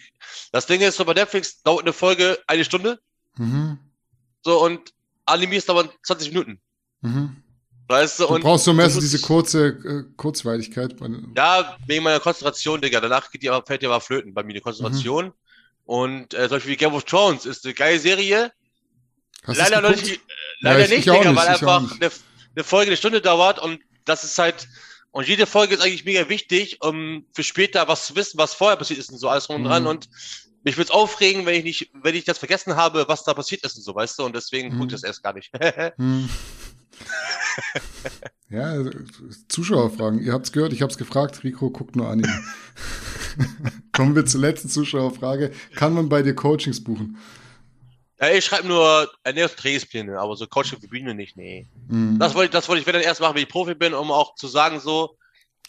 [0.52, 3.00] Das Ding ist so bei Netflix dauert eine Folge eine Stunde.
[3.36, 3.78] Mhm.
[4.44, 4.92] So und
[5.24, 6.60] Animes dauern 20 Minuten.
[7.00, 7.42] Mhm.
[7.88, 8.26] Weißt du?
[8.26, 10.94] Du und brauchst so mehr so diese kurze äh, Kurzweiligkeit.
[11.36, 13.00] Ja, wegen meiner Konzentration, Digga.
[13.00, 15.26] Danach geht die aber, fällt die aber flöten bei mir, die Konzentration.
[15.26, 15.32] Mhm.
[15.86, 18.52] Und äh, zum Beispiel wie Game of Thrones ist eine geile Serie.
[19.44, 20.18] Hast leider noch nicht, äh,
[20.60, 22.10] leider Ja, ich- nicht, ich Digga, nicht, weil einfach eine,
[22.56, 24.66] eine Folge eine Stunde dauert und das ist halt,
[25.14, 28.76] und jede Folge ist eigentlich mega wichtig, um für später was zu wissen, was vorher
[28.76, 29.88] passiert ist und so alles drum und dran Mhm.
[29.88, 30.08] und
[30.64, 33.64] mich würde es aufregen, wenn ich nicht, wenn ich das vergessen habe, was da passiert
[33.64, 34.78] ist und so, weißt du, und deswegen Mhm.
[34.80, 35.50] gucke ich das erst gar nicht.
[35.98, 36.28] Hm.
[38.50, 38.84] ja,
[39.48, 40.20] Zuschauerfragen.
[40.22, 41.42] Ihr habt's gehört, ich hab's gefragt.
[41.44, 42.42] Rico guckt nur Anime.
[43.92, 45.50] Kommen wir zur letzten Zuschauerfrage.
[45.74, 47.18] Kann man bei dir Coachings buchen?
[48.20, 51.66] Ja, ich schreibe nur Ernährungs- und Trainingspläne, aber so Coaching für Bühne nicht, nee.
[51.88, 53.94] Hm, Das wollte ich, das wollte ich wenn dann erst machen, wenn ich Profi bin,
[53.94, 55.16] um auch zu sagen, so,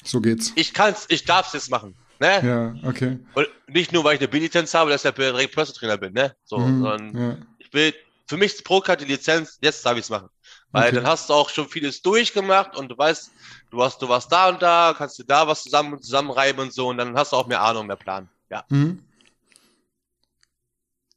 [0.04, 0.52] so geht's.
[0.56, 1.96] ich kann's, ich darf's jetzt machen.
[2.20, 2.42] Ne?
[2.84, 3.20] Ja, okay.
[3.34, 6.34] Und nicht nur, weil ich eine B-Lizenz habe, dass ich direkt Personal Trainer bin, ne?
[6.46, 7.38] So, Mhm, sondern ja.
[7.60, 7.94] ich will,
[8.28, 10.30] für mich ist Pro-Card die Lizenz, jetzt darf ich es machen.
[10.72, 10.96] Weil Okay.
[10.96, 13.32] dann hast du auch schon vieles durchgemacht und du weißt,
[13.72, 16.88] du hast, du warst da und da, kannst du da was zusammen, zusammenreiben und so
[16.88, 18.30] und dann hast du auch mehr Ahnung, mehr Plan.
[18.50, 18.64] Ja.
[18.70, 19.00] Mhm.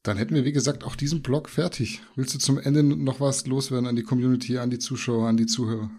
[0.09, 2.01] Dann hätten wir, wie gesagt, auch diesen Blog fertig.
[2.16, 5.44] Willst du zum Ende noch was loswerden an die Community, an die Zuschauer, an die
[5.44, 5.90] Zuhörer?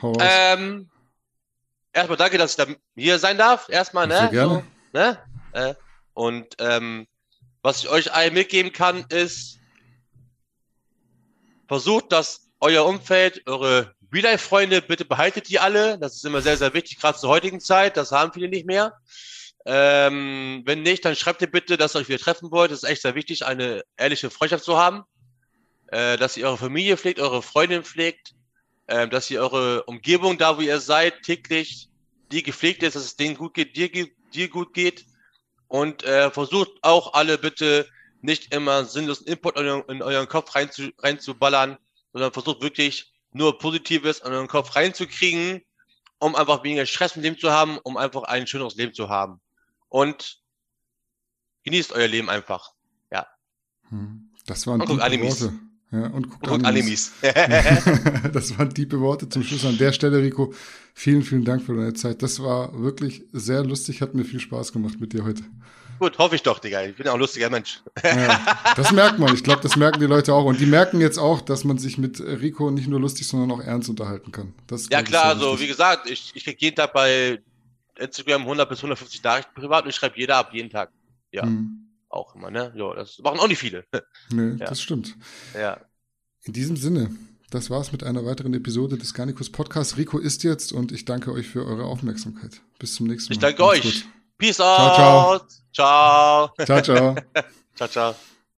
[0.00, 0.22] Hau raus.
[0.24, 0.88] Ähm,
[1.92, 3.68] erstmal danke, dass ich da hier sein darf.
[3.68, 4.16] Erstmal, ne?
[4.16, 4.64] Sehr gerne.
[4.92, 5.18] So, ne?
[5.54, 5.74] Äh,
[6.14, 7.08] und ähm,
[7.62, 9.58] was ich euch allen mitgeben kann, ist,
[11.66, 15.98] versucht, dass euer Umfeld, eure Real-Life-Freunde, bitte behaltet die alle.
[15.98, 17.96] Das ist immer sehr, sehr wichtig, gerade zur heutigen Zeit.
[17.96, 19.00] Das haben viele nicht mehr.
[19.64, 22.70] Ähm, wenn nicht, dann schreibt ihr bitte, dass ihr euch wieder treffen wollt.
[22.70, 25.04] Das ist echt sehr wichtig, eine ehrliche Freundschaft zu haben.
[25.88, 28.34] Äh, dass ihr eure Familie pflegt, eure Freundin pflegt
[28.88, 31.88] ähm, dass ihr eure Umgebung, da wo ihr seid, täglich
[32.30, 33.90] die gepflegt ist, dass es denen gut geht, dir,
[34.34, 35.06] dir gut geht.
[35.68, 37.88] Und äh, versucht auch alle bitte
[38.20, 41.78] nicht immer sinnlosen Input in, euren- in euren Kopf reinzu, reinzuballern,
[42.12, 45.62] sondern versucht wirklich nur Positives in euren Kopf reinzukriegen,
[46.18, 49.40] um einfach weniger Stress im Leben zu haben, um einfach ein schöneres Leben zu haben.
[49.92, 50.40] Und
[51.64, 52.72] genießt euer Leben einfach.
[53.92, 54.30] Hm.
[54.46, 55.42] Das waren Und guckt tiefe Animes.
[55.42, 55.54] Worte.
[55.92, 57.12] Ja, und guckt, Und Animes.
[57.22, 58.22] Animes.
[58.32, 59.64] das waren tiefe Worte zum Schluss.
[59.64, 60.52] An der Stelle, Rico,
[60.94, 62.22] vielen, vielen Dank für deine Zeit.
[62.22, 65.42] Das war wirklich sehr lustig, hat mir viel Spaß gemacht mit dir heute.
[65.98, 66.82] Gut, hoffe ich doch, Digga.
[66.82, 67.80] Ich bin ja auch ein lustiger Mensch.
[68.02, 68.40] Ja,
[68.74, 69.32] das merkt man.
[69.34, 70.46] Ich glaube, das merken die Leute auch.
[70.46, 73.62] Und die merken jetzt auch, dass man sich mit Rico nicht nur lustig, sondern auch
[73.62, 74.54] ernst unterhalten kann.
[74.66, 77.40] Das Ja klar, also wie gesagt, ich, ich krieg jeden Tag bei
[77.98, 80.90] Instagram 100 bis 150 Nachrichten privat und ich schreibe jeder ab, jeden Tag.
[81.30, 81.88] Ja, Hm.
[82.08, 82.72] auch immer, ne?
[82.76, 83.84] Ja, das machen auch nicht viele.
[84.30, 84.66] Nee, Ja.
[84.66, 85.16] das stimmt.
[85.54, 85.80] ja.
[86.44, 87.10] In diesem Sinne,
[87.50, 89.96] das war's mit einer weiteren Episode des Garnicus Podcasts.
[89.96, 92.60] Rico ist jetzt und ich danke euch für eure Aufmerksamkeit.
[92.78, 93.34] Bis zum nächsten Mal.
[93.34, 94.02] Ich danke Macht's euch.
[94.02, 94.12] gut.
[94.38, 95.34] Peace Ciao, ciao.
[95.34, 95.46] out.
[95.72, 96.50] Ciao.
[96.64, 97.14] Ciao, ciao.
[97.76, 98.31] ciao, ciao.